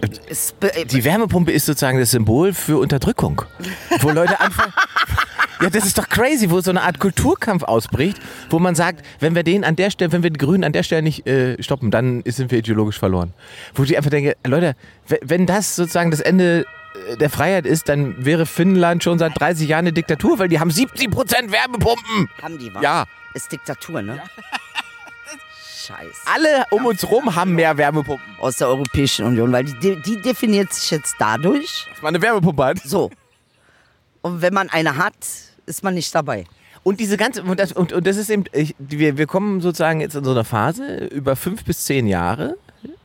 die 0.90 1.04
Wärmepumpe 1.04 1.52
ist 1.52 1.66
sozusagen 1.66 2.00
das 2.00 2.12
Symbol 2.12 2.54
für 2.54 2.78
Unterdrückung. 2.78 3.42
Wo 4.00 4.10
Leute 4.12 4.40
anfangen. 4.40 4.72
Ja, 5.62 5.70
das 5.72 5.86
ist 5.86 5.98
doch 5.98 6.08
crazy, 6.08 6.50
wo 6.52 6.62
so 6.62 6.70
eine 6.70 6.84
Art 6.84 7.00
Kulturkampf 7.00 7.64
ausbricht, 7.64 8.20
wo 8.50 8.60
man 8.60 8.76
sagt, 8.76 9.04
wenn 9.20 9.34
wir 9.34 9.44
den 9.44 9.64
an 9.64 9.76
der 9.76 9.90
Stelle, 9.90 10.12
wenn 10.12 10.22
wir 10.24 10.30
die 10.30 10.38
Grünen 10.38 10.64
an 10.64 10.72
der 10.72 10.84
Stelle 10.84 11.02
nicht 11.02 11.26
äh, 11.28 11.62
stoppen, 11.64 11.90
dann 11.90 12.22
sind 12.26 12.52
wir 12.52 12.60
ideologisch 12.60 13.00
verloren. 13.00 13.34
Wo 13.74 13.84
ich 13.84 13.98
einfach 13.98 14.12
denke, 14.12 14.36
Leute, 14.46 14.76
we- 15.08 15.20
wenn 15.24 15.46
das 15.48 15.76
sozusagen 15.76 16.12
das 16.12 16.20
Ende 16.20 16.66
äh, 17.12 17.18
der 17.18 17.30
Freiheit 17.32 17.66
ist, 17.66 17.90
dann 17.90 18.24
wäre 18.24 18.46
Finnland 18.46 19.04
schon 19.04 19.18
seit 19.18 19.40
30 19.40 19.68
Jahren 19.68 19.80
eine 19.86 19.94
Diktatur, 19.94 20.38
weil 20.38 20.48
die 20.48 20.60
haben 20.60 20.70
70 20.72 21.10
Prozent 21.10 21.52
Wärmepumpen. 21.52 22.30
Haben 22.42 22.58
die 22.60 22.72
was? 22.74 22.84
Ja. 22.84 23.06
Ist 23.34 23.52
Diktatur, 23.52 24.02
ne? 24.04 24.22
Scheiße. 25.86 26.22
Alle 26.34 26.66
um 26.72 26.86
uns 26.86 27.10
rum 27.10 27.36
haben 27.36 27.54
mehr 27.56 27.78
Wärmepumpen. 27.78 28.26
Aus 28.40 28.58
der 28.58 28.68
Europäischen 28.68 29.26
Union, 29.26 29.52
weil 29.52 29.64
die, 29.64 30.02
die 30.02 30.22
definiert 30.22 30.74
sich 30.74 30.92
jetzt 30.92 31.16
dadurch. 31.20 31.88
Dass 31.94 32.02
man 32.02 32.14
eine 32.16 32.22
Wärmepumpe 32.22 32.64
hat. 32.64 32.80
So. 32.84 33.10
Und 34.22 34.42
wenn 34.42 34.54
man 34.54 34.70
eine 34.70 34.98
hat, 34.98 35.14
ist 35.68 35.84
man 35.84 35.94
nicht 35.94 36.14
dabei. 36.16 36.46
Und 36.84 37.00
diese 37.00 37.18
ganze, 37.18 37.44
und 37.44 37.60
das, 37.60 37.72
und, 37.72 37.94
und 37.94 38.08
das 38.08 38.18
ist 38.18 38.30
eben, 38.30 38.46
ich, 38.54 38.76
wir, 38.80 39.18
wir 39.18 39.28
kommen 39.28 39.62
sozusagen 39.62 40.00
jetzt 40.00 40.16
in 40.16 40.24
so 40.24 40.32
einer 40.32 40.46
Phase 40.46 41.06
über 41.08 41.36
fünf 41.36 41.64
bis 41.66 41.84
zehn 41.86 42.08
Jahre, 42.08 42.56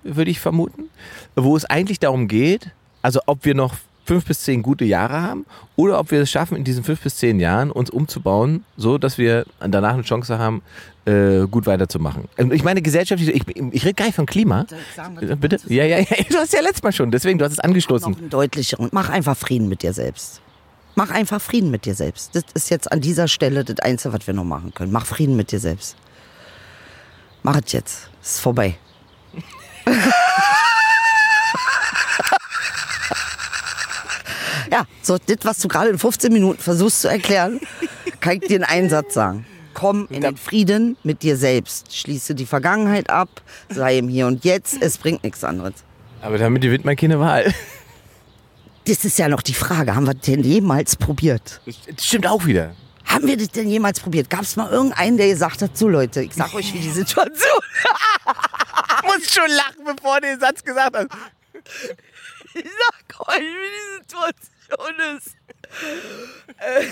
würde 0.02 0.30
ich 0.30 0.40
vermuten, 0.40 0.84
wo 1.34 1.56
es 1.56 1.64
eigentlich 1.64 1.98
darum 1.98 2.28
geht, 2.28 2.70
also 3.02 3.20
ob 3.26 3.44
wir 3.44 3.54
noch 3.54 3.74
fünf 4.04 4.26
bis 4.26 4.40
zehn 4.40 4.62
gute 4.62 4.84
Jahre 4.84 5.22
haben 5.22 5.46
oder 5.76 5.98
ob 5.98 6.10
wir 6.10 6.20
es 6.20 6.30
schaffen, 6.30 6.56
in 6.56 6.64
diesen 6.64 6.84
fünf 6.84 7.00
bis 7.00 7.16
zehn 7.16 7.40
Jahren 7.40 7.70
uns 7.70 7.88
umzubauen, 7.90 8.64
so 8.76 8.98
dass 8.98 9.16
wir 9.18 9.46
danach 9.60 9.94
eine 9.94 10.02
Chance 10.02 10.38
haben, 10.38 10.62
äh, 11.04 11.46
gut 11.50 11.66
weiterzumachen. 11.66 12.28
Und 12.36 12.52
ich 12.52 12.64
meine 12.64 12.82
gesellschaftlich, 12.82 13.30
ich, 13.34 13.56
ich 13.56 13.84
rede 13.84 13.94
gar 13.94 14.06
nicht 14.06 14.14
von 14.14 14.26
Klima. 14.26 14.66
Äh, 15.20 15.36
Bitte? 15.36 15.58
Ja, 15.66 15.84
ja, 15.84 15.98
ja, 15.98 16.04
du 16.30 16.36
hast 16.36 16.52
ja 16.52 16.60
letztes 16.60 16.82
Mal 16.82 16.92
schon, 16.92 17.10
deswegen, 17.10 17.38
du 17.38 17.44
hast 17.44 17.52
es 17.52 17.58
Noch 17.58 17.64
angestoßen. 17.64 18.14
einen 18.14 18.30
deutlicheren. 18.30 18.88
Mach 18.92 19.08
einfach 19.08 19.36
Frieden 19.36 19.68
mit 19.68 19.82
dir 19.82 19.92
selbst. 19.92 20.41
Mach 20.94 21.10
einfach 21.10 21.40
Frieden 21.40 21.70
mit 21.70 21.86
dir 21.86 21.94
selbst. 21.94 22.34
Das 22.34 22.44
ist 22.54 22.68
jetzt 22.70 22.92
an 22.92 23.00
dieser 23.00 23.26
Stelle 23.28 23.64
das 23.64 23.78
Einzige, 23.80 24.12
was 24.12 24.26
wir 24.26 24.34
noch 24.34 24.44
machen 24.44 24.74
können. 24.74 24.92
Mach 24.92 25.06
Frieden 25.06 25.36
mit 25.36 25.50
dir 25.50 25.60
selbst. 25.60 25.96
Mach 27.42 27.56
es 27.64 27.72
jetzt. 27.72 28.10
Ist 28.22 28.40
vorbei. 28.40 28.76
ja, 34.70 34.84
so 35.00 35.16
das, 35.18 35.38
was 35.42 35.58
du 35.58 35.68
gerade 35.68 35.90
in 35.90 35.98
15 35.98 36.32
Minuten 36.32 36.60
versuchst 36.60 37.00
zu 37.00 37.08
erklären, 37.08 37.58
kann 38.20 38.34
ich 38.34 38.48
dir 38.48 38.56
in 38.56 38.64
einen 38.64 38.90
Satz 38.90 39.14
sagen. 39.14 39.46
Komm 39.74 40.06
in 40.10 40.20
den 40.20 40.36
Frieden 40.36 40.98
mit 41.02 41.22
dir 41.22 41.38
selbst. 41.38 41.96
Schließe 41.96 42.34
die 42.34 42.44
Vergangenheit 42.44 43.08
ab, 43.08 43.40
sei 43.70 43.96
im 43.98 44.08
Hier 44.08 44.26
und 44.26 44.44
Jetzt. 44.44 44.82
Es 44.82 44.98
bringt 44.98 45.24
nichts 45.24 45.42
anderes. 45.42 45.72
Aber 46.20 46.36
damit 46.36 46.62
gewinnt 46.62 46.84
man 46.84 46.94
keine 46.96 47.18
Wahl. 47.18 47.52
Das 48.84 49.04
ist 49.04 49.18
ja 49.18 49.28
noch 49.28 49.42
die 49.42 49.54
Frage. 49.54 49.94
Haben 49.94 50.06
wir 50.06 50.14
das 50.14 50.26
denn 50.26 50.42
jemals 50.42 50.96
probiert? 50.96 51.60
Das 51.66 52.04
stimmt 52.04 52.26
auch 52.26 52.44
wieder. 52.46 52.74
Haben 53.04 53.26
wir 53.26 53.36
das 53.36 53.48
denn 53.50 53.68
jemals 53.68 54.00
probiert? 54.00 54.28
Gab 54.30 54.42
es 54.42 54.56
mal 54.56 54.70
irgendeinen, 54.70 55.16
der 55.16 55.28
gesagt 55.28 55.62
hat, 55.62 55.76
so 55.76 55.88
Leute, 55.88 56.22
ich 56.22 56.34
sag 56.34 56.52
euch, 56.54 56.72
wie 56.72 56.78
die 56.78 56.90
Situation 56.90 57.60
Du 59.02 59.06
musst 59.08 59.32
schon 59.34 59.50
lachen, 59.50 59.84
bevor 59.84 60.20
du 60.20 60.28
den 60.28 60.40
Satz 60.40 60.62
gesagt 60.64 60.96
hast. 60.96 61.08
Ich 62.54 62.64
sag 62.64 63.28
euch, 63.28 63.40
wie 63.40 63.70
die 63.70 64.02
Situation 64.04 65.16
ist. 65.16 65.36
Äh, 66.58 66.86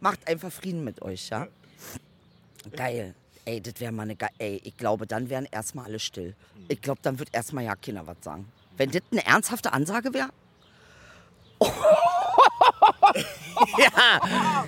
Macht 0.00 0.26
einfach 0.28 0.52
Frieden 0.52 0.84
mit 0.84 1.00
euch, 1.02 1.28
ja? 1.28 1.46
Geil. 2.76 3.14
Ey, 3.44 3.60
das 3.60 3.74
wäre 3.78 3.92
mal 3.92 4.02
eine 4.02 4.16
geil. 4.16 4.30
Ey, 4.38 4.60
ich 4.62 4.76
glaube, 4.76 5.06
dann 5.06 5.28
wären 5.28 5.46
erstmal 5.50 5.86
alle 5.86 5.98
still. 5.98 6.34
Ich 6.68 6.80
glaube, 6.80 7.00
dann 7.02 7.18
wird 7.18 7.30
erstmal 7.32 7.64
ja 7.64 7.74
keiner 7.74 8.06
was 8.06 8.16
sagen. 8.22 8.46
Wenn 8.76 8.90
das 8.90 9.02
eine 9.10 9.26
ernsthafte 9.26 9.72
Ansage 9.72 10.14
wäre, 10.14 10.30
Ja, 13.78 14.22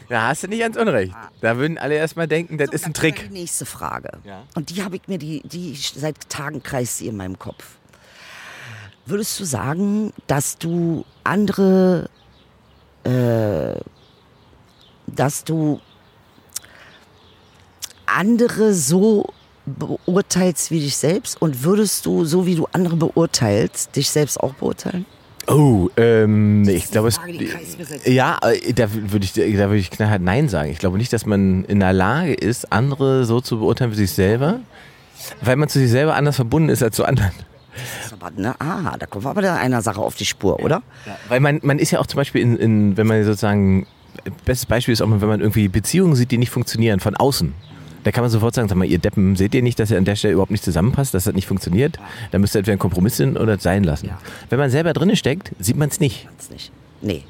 da 0.08 0.28
hast 0.28 0.42
du 0.42 0.48
nicht 0.48 0.60
ganz 0.60 0.76
unrecht. 0.76 1.14
Da 1.40 1.56
würden 1.56 1.78
alle 1.78 1.94
erstmal 1.94 2.28
denken, 2.28 2.58
das 2.58 2.70
ist 2.70 2.84
ein 2.84 2.92
Trick. 2.92 3.28
Die 3.28 3.32
nächste 3.32 3.64
Frage. 3.64 4.10
Ja. 4.24 4.42
Und 4.54 4.70
die 4.70 4.82
habe 4.82 4.96
ich 4.96 5.08
mir, 5.08 5.18
die, 5.18 5.40
die 5.44 5.74
seit 5.74 6.28
Tagen 6.28 6.62
kreist 6.62 6.98
sie 6.98 7.08
in 7.08 7.16
meinem 7.16 7.38
Kopf. 7.38 7.76
Würdest 9.06 9.40
du 9.40 9.44
sagen, 9.44 10.12
dass 10.26 10.58
du 10.58 11.04
andere, 11.24 12.10
äh, 13.04 13.80
dass 15.06 15.44
du 15.44 15.80
andere 18.06 18.74
so 18.74 19.32
beurteilst 19.66 20.70
wie 20.70 20.80
dich 20.80 20.96
selbst? 20.96 21.40
Und 21.40 21.64
würdest 21.64 22.06
du, 22.06 22.24
so 22.24 22.46
wie 22.46 22.54
du 22.54 22.66
andere 22.72 22.96
beurteilst, 22.96 23.94
dich 23.96 24.10
selbst 24.10 24.40
auch 24.40 24.54
beurteilen? 24.54 25.06
Oh, 25.48 25.88
ähm, 25.96 26.68
ich 26.68 26.90
glaube, 26.90 27.08
es, 27.08 27.18
ja, 28.04 28.38
äh, 28.42 28.72
da 28.72 28.86
würde 28.92 29.24
ich, 29.24 29.32
da 29.32 29.42
würde 29.42 29.78
ich 29.78 29.90
knallhart 29.90 30.22
Nein 30.22 30.48
sagen. 30.48 30.70
Ich 30.70 30.78
glaube 30.78 30.98
nicht, 30.98 31.12
dass 31.12 31.26
man 31.26 31.64
in 31.64 31.80
der 31.80 31.92
Lage 31.92 32.32
ist, 32.32 32.72
andere 32.72 33.24
so 33.24 33.40
zu 33.40 33.58
beurteilen 33.58 33.90
wie 33.90 33.96
sich 33.96 34.12
selber, 34.12 34.60
weil 35.40 35.56
man 35.56 35.68
zu 35.68 35.80
sich 35.80 35.90
selber 35.90 36.14
anders 36.14 36.36
verbunden 36.36 36.68
ist 36.68 36.82
als 36.82 36.94
zu 36.94 37.04
anderen. 37.04 37.32
Ne, 38.36 38.54
ah, 38.60 38.96
da 38.98 39.06
kommen 39.06 39.24
wir 39.24 39.30
aber 39.30 39.52
einer 39.54 39.82
Sache 39.82 40.00
auf 40.00 40.14
die 40.14 40.26
Spur, 40.26 40.60
oder? 40.60 40.82
Weil 41.28 41.40
man, 41.40 41.58
man 41.62 41.78
ist 41.78 41.90
ja 41.90 41.98
auch 41.98 42.06
zum 42.06 42.18
Beispiel 42.18 42.42
in, 42.42 42.56
in 42.56 42.96
wenn 42.96 43.06
man 43.06 43.24
sozusagen, 43.24 43.86
bestes 44.44 44.66
Beispiel 44.66 44.92
ist 44.92 45.00
auch, 45.00 45.10
wenn 45.10 45.28
man 45.28 45.40
irgendwie 45.40 45.68
Beziehungen 45.68 46.14
sieht, 46.14 46.30
die 46.30 46.38
nicht 46.38 46.50
funktionieren, 46.50 47.00
von 47.00 47.16
außen. 47.16 47.54
Da 48.04 48.10
kann 48.10 48.22
man 48.24 48.30
sofort 48.30 48.54
sagen, 48.54 48.68
sag 48.68 48.76
mal, 48.76 48.84
ihr 48.84 48.98
Deppen, 48.98 49.36
seht 49.36 49.54
ihr 49.54 49.62
nicht, 49.62 49.78
dass 49.78 49.90
ihr 49.90 49.98
an 49.98 50.04
der 50.04 50.16
Stelle 50.16 50.34
überhaupt 50.34 50.50
nicht 50.50 50.64
zusammenpasst, 50.64 51.14
dass 51.14 51.24
das 51.24 51.34
nicht 51.34 51.46
funktioniert? 51.46 51.98
Da 52.32 52.38
müsst 52.38 52.54
ihr 52.54 52.58
entweder 52.58 52.72
einen 52.72 52.78
Kompromiss 52.80 53.16
hin 53.16 53.36
oder 53.36 53.54
es 53.54 53.62
sein 53.62 53.84
lassen. 53.84 54.06
Ja. 54.08 54.18
Wenn 54.50 54.58
man 54.58 54.70
selber 54.70 54.92
drinne 54.92 55.14
steckt, 55.16 55.52
sieht 55.60 55.76
man 55.76 55.88
es 55.88 56.00
nicht. 56.00 56.26
Man's 56.26 56.50
nicht. 56.50 56.72
Nee, 57.00 57.22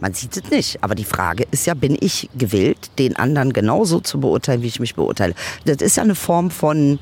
man 0.00 0.12
sieht 0.12 0.36
es 0.36 0.50
nicht. 0.50 0.82
Aber 0.84 0.94
die 0.94 1.04
Frage 1.04 1.46
ist 1.50 1.66
ja, 1.66 1.74
bin 1.74 1.96
ich 1.98 2.28
gewillt, 2.36 2.90
den 2.98 3.16
anderen 3.16 3.52
genauso 3.52 4.00
zu 4.00 4.20
beurteilen, 4.20 4.62
wie 4.62 4.66
ich 4.66 4.80
mich 4.80 4.94
beurteile? 4.94 5.34
Das 5.64 5.78
ist 5.78 5.96
ja 5.96 6.02
eine 6.02 6.14
Form 6.14 6.50
von 6.50 6.98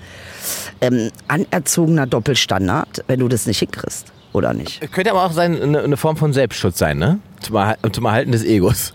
ähm, 0.81 1.11
anerzogener 1.27 2.07
Doppelstandard, 2.07 3.03
wenn 3.09 3.19
du 3.21 3.29
das 3.29 3.47
nicht 3.47 3.59
hinkriegst, 3.59 4.13
oder 4.33 4.55
nicht? 4.55 4.81
Könnte 4.93 5.11
aber 5.11 5.25
auch 5.25 5.33
sein, 5.33 5.61
eine, 5.61 5.81
eine 5.83 5.97
Form 5.97 6.17
von 6.17 6.33
Selbstschutz 6.33 6.79
sein, 6.79 6.99
ne? 6.99 7.19
Zum, 7.41 7.57
Erhal- 7.57 7.79
zum 7.93 8.05
Erhalten 8.05 8.33
des 8.33 8.45
Egos. 8.45 8.95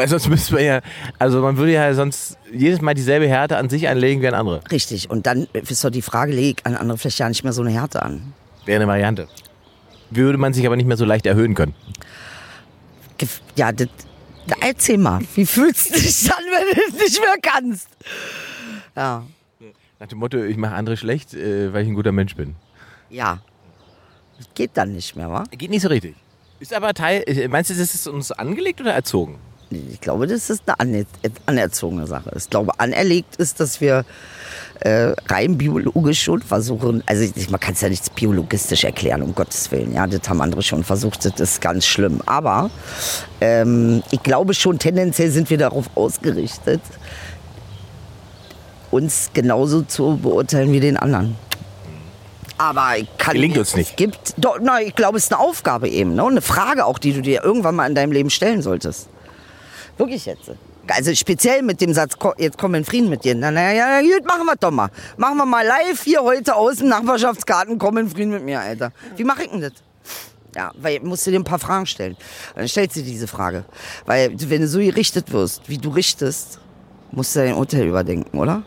Weil 0.00 0.08
sonst 0.08 0.28
müsste 0.30 0.54
man 0.54 0.64
ja, 0.64 0.80
also 1.18 1.42
man 1.42 1.58
würde 1.58 1.72
ja 1.72 1.92
sonst 1.92 2.38
jedes 2.50 2.80
Mal 2.80 2.94
dieselbe 2.94 3.28
Härte 3.28 3.58
an 3.58 3.68
sich 3.68 3.86
anlegen 3.86 4.22
wie 4.22 4.28
an 4.28 4.32
andere. 4.32 4.62
Richtig. 4.72 5.10
Und 5.10 5.26
dann 5.26 5.46
ist 5.52 5.84
doch 5.84 5.90
die 5.90 6.00
Frage, 6.00 6.32
lege 6.32 6.56
ich 6.58 6.66
an 6.66 6.74
andere 6.74 6.96
vielleicht 6.96 7.18
ja 7.18 7.28
nicht 7.28 7.44
mehr 7.44 7.52
so 7.52 7.60
eine 7.60 7.70
Härte 7.70 8.02
an. 8.02 8.32
Wäre 8.64 8.76
eine 8.76 8.88
Variante. 8.90 9.28
Würde 10.08 10.38
man 10.38 10.54
sich 10.54 10.64
aber 10.64 10.76
nicht 10.76 10.86
mehr 10.86 10.96
so 10.96 11.04
leicht 11.04 11.26
erhöhen 11.26 11.54
können. 11.54 11.74
Ja, 13.56 13.72
das, 13.72 13.88
da 14.46 14.56
erzähl 14.62 14.96
mal, 14.96 15.20
wie 15.34 15.44
fühlst 15.44 15.90
du 15.90 16.00
dich 16.00 16.24
dann, 16.24 16.44
wenn 16.50 16.76
du 16.76 16.96
es 16.96 17.04
nicht 17.04 17.20
mehr 17.20 17.36
kannst? 17.42 17.88
Ja, 18.96 19.24
Nach 19.98 20.06
dem 20.06 20.18
Motto, 20.18 20.38
ich 20.42 20.56
mache 20.56 20.76
andere 20.76 20.96
schlecht, 20.96 21.34
äh, 21.34 21.74
weil 21.74 21.82
ich 21.82 21.88
ein 21.88 21.94
guter 21.94 22.12
Mensch 22.12 22.34
bin. 22.34 22.56
ja. 23.10 23.38
Geht 24.54 24.70
dann 24.72 24.94
nicht 24.94 25.14
mehr, 25.14 25.30
wa? 25.30 25.44
Geht 25.50 25.68
nicht 25.68 25.82
so 25.82 25.88
richtig. 25.88 26.14
Ist 26.58 26.72
aber 26.72 26.94
Teil, 26.94 27.22
äh, 27.26 27.48
meinst 27.48 27.68
du, 27.68 27.74
das 27.74 27.94
ist 27.94 28.06
uns 28.08 28.32
angelegt 28.32 28.80
oder 28.80 28.94
erzogen? 28.94 29.38
Ich 29.70 30.00
glaube, 30.00 30.26
das 30.26 30.50
ist 30.50 30.62
eine 30.66 30.78
ane 30.80 31.06
anerzogene 31.46 32.06
Sache. 32.06 32.32
Ich 32.36 32.50
glaube, 32.50 32.72
anerlegt 32.78 33.36
ist, 33.36 33.60
dass 33.60 33.80
wir 33.80 34.04
äh, 34.80 35.14
rein 35.28 35.58
biologisch 35.58 36.22
schon 36.22 36.42
versuchen, 36.42 37.04
also 37.06 37.22
ich, 37.22 37.50
man 37.50 37.60
kann 37.60 37.74
es 37.74 37.80
ja 37.80 37.88
nicht 37.88 38.12
biologistisch 38.16 38.82
erklären, 38.82 39.22
um 39.22 39.34
Gottes 39.34 39.70
Willen. 39.70 39.92
Ja, 39.92 40.06
das 40.06 40.28
haben 40.28 40.40
andere 40.40 40.62
schon 40.62 40.82
versucht, 40.82 41.24
das 41.24 41.38
ist 41.38 41.60
ganz 41.60 41.86
schlimm. 41.86 42.20
Aber 42.26 42.70
ähm, 43.40 44.02
ich 44.10 44.22
glaube 44.22 44.54
schon, 44.54 44.78
tendenziell 44.78 45.30
sind 45.30 45.50
wir 45.50 45.58
darauf 45.58 45.86
ausgerichtet, 45.94 46.80
uns 48.90 49.30
genauso 49.32 49.82
zu 49.82 50.16
beurteilen 50.16 50.72
wie 50.72 50.80
den 50.80 50.96
anderen. 50.96 51.36
Aber 52.58 52.98
ich 52.98 53.08
kann 53.16 53.34
Gelingt 53.34 53.56
uns 53.56 53.76
nicht. 53.76 53.90
Es 53.90 53.96
gibt, 53.96 54.34
doch, 54.36 54.58
na, 54.60 54.82
ich 54.82 54.94
glaube, 54.94 55.16
es 55.16 55.24
ist 55.24 55.32
eine 55.32 55.40
Aufgabe 55.40 55.88
eben, 55.88 56.14
ne? 56.14 56.24
Und 56.24 56.32
eine 56.32 56.42
Frage 56.42 56.84
auch, 56.84 56.98
die 56.98 57.12
du 57.12 57.22
dir 57.22 57.42
irgendwann 57.42 57.76
mal 57.76 57.86
in 57.86 57.94
deinem 57.94 58.12
Leben 58.12 58.28
stellen 58.30 58.60
solltest. 58.60 59.08
Wirklich 60.00 60.24
jetzt. 60.24 60.50
Also 60.88 61.14
speziell 61.14 61.62
mit 61.62 61.82
dem 61.82 61.92
Satz, 61.92 62.16
jetzt 62.38 62.56
komm 62.56 62.74
in 62.74 62.86
Frieden 62.86 63.10
mit 63.10 63.22
dir. 63.22 63.34
Na, 63.34 63.50
na 63.50 63.74
ja, 63.74 64.00
gut, 64.00 64.26
machen 64.26 64.46
wir 64.46 64.56
doch 64.56 64.70
mal. 64.70 64.88
Machen 65.18 65.36
wir 65.36 65.44
mal 65.44 65.64
live 65.64 66.02
hier 66.02 66.22
heute 66.22 66.56
aus 66.56 66.78
dem 66.78 66.88
Nachbarschaftsgarten, 66.88 67.78
komm 67.78 67.98
in 67.98 68.08
Frieden 68.08 68.30
mit 68.30 68.42
mir, 68.42 68.60
Alter. 68.60 68.92
Wie 69.16 69.24
mache 69.24 69.42
ich 69.42 69.50
denn 69.50 69.60
das? 69.60 69.72
Ja, 70.56 70.72
weil 70.78 71.00
musst 71.00 71.26
du 71.26 71.30
dir 71.30 71.38
ein 71.38 71.44
paar 71.44 71.58
Fragen 71.58 71.84
stellen. 71.84 72.16
Dann 72.54 72.66
stellst 72.66 72.96
du 72.96 73.02
diese 73.02 73.28
Frage. 73.28 73.66
Weil 74.06 74.32
wenn 74.48 74.62
du 74.62 74.68
so 74.68 74.78
gerichtet 74.78 75.30
wirst, 75.32 75.68
wie 75.68 75.76
du 75.76 75.90
richtest, 75.90 76.58
musst 77.12 77.36
du 77.36 77.40
dein 77.40 77.54
Urteil 77.54 77.86
überdenken, 77.86 78.38
oder? 78.38 78.62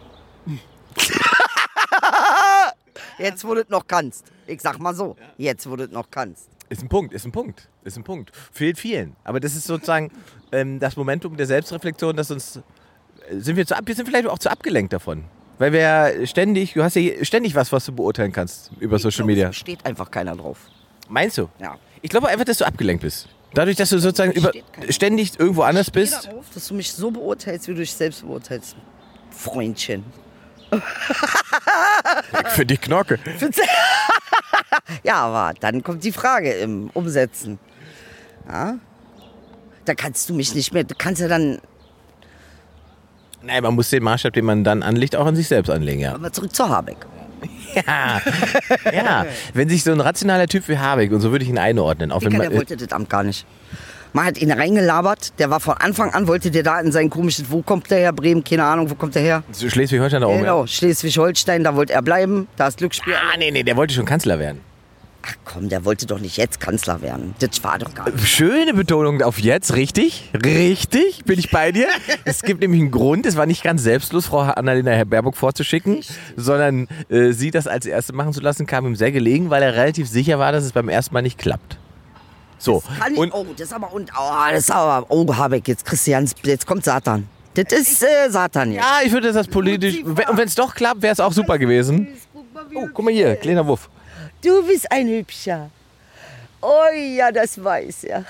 Jetzt, 3.17 3.43
wo 3.43 3.55
du 3.55 3.61
es 3.61 3.69
noch 3.69 3.87
kannst. 3.87 4.25
Ich 4.45 4.61
sag 4.61 4.77
mal 4.77 4.93
so, 4.93 5.15
jetzt, 5.37 5.69
wo 5.69 5.75
du 5.75 5.85
es 5.85 5.91
noch 5.91 6.09
kannst. 6.11 6.49
Ist 6.69 6.81
ein 6.81 6.89
Punkt, 6.89 7.13
ist 7.13 7.25
ein 7.25 7.31
Punkt, 7.31 7.69
ist 7.83 7.97
ein 7.97 8.03
Punkt. 8.03 8.31
Fehlt 8.51 8.79
vielen. 8.79 9.15
Aber 9.23 9.39
das 9.39 9.55
ist 9.55 9.65
sozusagen 9.65 10.11
ähm, 10.53 10.79
das 10.79 10.95
Momentum 10.95 11.36
der 11.38 11.45
Selbstreflexion, 11.45 12.15
das 12.15 12.31
uns. 12.31 12.57
äh, 12.57 13.39
Sind 13.39 13.55
wir, 13.57 13.65
zu 13.65 13.75
ab, 13.75 13.83
wir 13.86 13.95
sind 13.95 14.07
vielleicht 14.07 14.27
auch 14.27 14.39
zu 14.39 14.50
abgelenkt 14.50 14.93
davon. 14.93 15.25
Weil 15.60 15.72
wir 15.72 15.79
ja 15.81 16.25
ständig, 16.25 16.74
du 16.74 16.83
hast 16.83 16.95
ja 16.95 17.24
ständig 17.24 17.53
was, 17.55 17.72
was 17.72 17.86
du 17.86 17.91
beurteilen 17.91 18.31
kannst 18.31 18.72
über 18.79 18.98
Social 19.00 19.25
Media. 19.25 19.50
Es 19.50 19.57
steht 19.57 19.86
einfach 19.86 20.10
keiner 20.10 20.36
drauf. 20.36 20.57
Meinst 21.10 21.38
du? 21.38 21.50
Ja. 21.60 21.77
Ich 22.01 22.10
glaube 22.10 22.27
einfach, 22.27 22.45
dass 22.45 22.57
du 22.57 22.65
abgelenkt 22.65 23.03
bist. 23.03 23.27
Dadurch, 23.53 23.75
dass 23.77 23.89
du 23.91 24.00
sozusagen 24.00 24.31
über, 24.31 24.50
Steht 24.50 24.93
ständig 24.93 25.39
irgendwo 25.39 25.62
anders 25.62 25.88
Geh 25.91 26.00
bist. 26.00 26.25
darauf, 26.25 26.45
dass 26.53 26.67
du 26.67 26.74
mich 26.74 26.91
so 26.91 27.12
beurteilst, 27.12 27.67
wie 27.67 27.74
du 27.74 27.79
dich 27.81 27.93
selbst 27.93 28.24
beurteilst. 28.25 28.75
Freundchen. 29.29 30.03
Für 32.50 32.65
dich 32.65 32.81
Knorke. 32.81 33.19
Ja, 35.03 35.15
aber 35.25 35.53
dann 35.60 35.83
kommt 35.83 36.03
die 36.03 36.12
Frage 36.12 36.51
im 36.53 36.89
Umsetzen. 36.93 37.60
Ja? 38.48 38.79
Da 39.85 39.95
kannst 39.95 40.29
du 40.29 40.33
mich 40.33 40.55
nicht 40.55 40.73
mehr, 40.73 40.83
du 40.83 40.95
kannst 40.97 41.21
ja 41.21 41.27
dann, 41.27 41.59
Nein, 43.45 43.61
man 43.61 43.75
muss 43.75 43.89
den 43.89 44.03
Maßstab, 44.03 44.33
den 44.33 44.45
man 44.45 44.63
dann 44.63 44.83
anlegt, 44.83 45.15
auch 45.15 45.25
an 45.25 45.35
sich 45.35 45.49
selbst 45.49 45.69
anlegen, 45.69 45.99
ja. 45.99 46.17
mal 46.17 46.31
zurück 46.31 46.55
zu 46.55 46.67
Habeck. 46.67 46.97
Ja, 47.87 48.21
ja. 48.93 49.25
Wenn 49.55 49.67
sich 49.67 49.83
so 49.83 49.91
ein 49.91 49.99
rationaler 49.99 50.47
Typ 50.47 50.67
wie 50.67 50.77
Habeck, 50.77 51.11
und 51.11 51.21
so 51.21 51.31
würde 51.31 51.43
ich 51.43 51.49
ihn 51.49 51.57
einordnen, 51.57 52.11
auch 52.11 52.21
wenn 52.21 52.31
man, 52.31 52.41
der 52.41 52.53
wollte 52.53 52.77
das 52.77 52.91
Amt 52.91 53.09
gar 53.09 53.23
nicht. 53.23 53.47
Man 54.13 54.25
hat 54.25 54.37
ihn 54.37 54.51
reingelabert, 54.51 55.39
der 55.39 55.49
war 55.49 55.59
von 55.59 55.73
Anfang 55.77 56.13
an, 56.13 56.27
wollte 56.27 56.51
der 56.51 56.61
da 56.61 56.79
in 56.79 56.91
sein 56.91 57.09
komisches, 57.09 57.49
wo 57.49 57.63
kommt 57.63 57.89
der 57.89 57.97
her, 57.97 58.13
Bremen, 58.13 58.43
keine 58.43 58.63
Ahnung, 58.63 58.91
wo 58.91 58.95
kommt 58.95 59.15
der 59.15 59.23
her? 59.23 59.43
äh, 59.49 59.69
Schleswig-Holstein 59.69 60.21
da 60.21 60.27
oben. 60.27 60.41
Genau, 60.41 60.67
Schleswig-Holstein, 60.67 61.63
da 61.63 61.75
wollte 61.75 61.93
er 61.93 62.03
bleiben, 62.03 62.47
da 62.57 62.67
ist 62.67 62.77
Glücksspiel. 62.77 63.13
Ja. 63.13 63.19
Ah, 63.33 63.37
nee, 63.37 63.49
nee, 63.49 63.63
der 63.63 63.75
wollte 63.75 63.95
schon 63.95 64.05
Kanzler 64.05 64.37
werden. 64.37 64.61
Ach 65.25 65.36
komm, 65.46 65.70
der 65.70 65.86
wollte 65.86 66.06
doch 66.06 66.20
nicht 66.20 66.36
jetzt 66.36 66.60
Kanzler 66.60 67.01
werden. 67.01 67.34
Das 67.39 67.63
war 67.63 67.80
doch 67.80 67.94
gar 67.94 68.10
nicht. 68.10 68.27
Schöne 68.27 68.74
Betonung 68.74 69.22
auf 69.22 69.39
jetzt, 69.39 69.74
richtig? 69.74 70.30
Richtig, 70.34 71.24
bin 71.24 71.39
ich 71.39 71.50
bei 71.50 71.72
dir. 71.72 71.88
Es 72.25 72.42
gibt 72.42 72.62
nämlich 72.62 72.82
einen 72.82 72.92
Grund, 72.92 73.25
es 73.25 73.36
war 73.38 73.46
nicht 73.46 73.63
ganz 73.63 73.84
selbstlos, 73.84 74.27
Frau 74.27 74.39
Annalena 74.39 75.03
Baerbock 75.06 75.36
vorzuschicken, 75.38 76.01
sondern 76.36 76.88
äh, 77.10 77.32
sie 77.32 77.51
das 77.51 77.68
als 77.68 77.86
Erste 77.86 78.13
machen 78.13 78.34
zu 78.34 78.42
lassen, 78.42 78.65
kam 78.65 78.86
ihm 78.86 78.96
sehr 78.96 79.12
gelegen, 79.12 79.50
weil 79.50 79.63
er 79.63 79.74
relativ 79.75 80.10
sicher 80.10 80.39
war, 80.39 80.51
dass 80.51 80.63
es 80.63 80.72
beim 80.74 80.89
ersten 80.89 81.13
Mal 81.13 81.22
nicht 81.22 81.38
klappt. 81.38 81.77
So, 82.58 82.82
Kann 83.00 83.13
ich, 83.13 83.20
und 83.20 83.34
oh, 83.34 83.46
das 83.58 83.68
ist 83.68 83.74
aber, 83.74 83.94
und, 83.94 84.12
oh, 84.18 84.32
das 84.50 84.60
ist 84.60 84.72
aber, 84.72 85.06
oh, 85.10 85.36
Habeck, 85.36 85.68
jetzt 85.68 85.86
Christians, 85.86 86.34
jetzt 86.44 86.65
kommt 86.65 86.84
Satan. 86.86 87.27
Das 87.53 87.72
ist 87.72 88.03
äh, 88.03 88.30
Satan 88.30 88.72
jetzt. 88.72 88.84
ja, 88.84 89.00
ich 89.06 89.12
würde 89.12 89.32
das 89.32 89.48
politisch, 89.48 90.03
und 90.03 90.18
wenn 90.18 90.48
es 90.48 90.56
doch 90.56 90.74
klappt, 90.74 91.01
wäre 91.01 91.13
es 91.13 91.20
auch 91.20 91.34
super 91.34 91.58
gewesen. 91.58 92.08
Oh, 92.74 92.88
guck 92.94 93.06
mal 93.06 93.13
hier, 93.13 93.36
kleiner 93.36 93.65
Wuff. 93.68 93.89
Du 94.43 94.65
bist 94.67 94.91
ein 94.91 95.07
Hübscher. 95.07 95.69
Oh 96.62 96.93
ja, 97.17 97.31
das 97.31 97.62
weiß 97.62 98.05
er. 98.05 98.25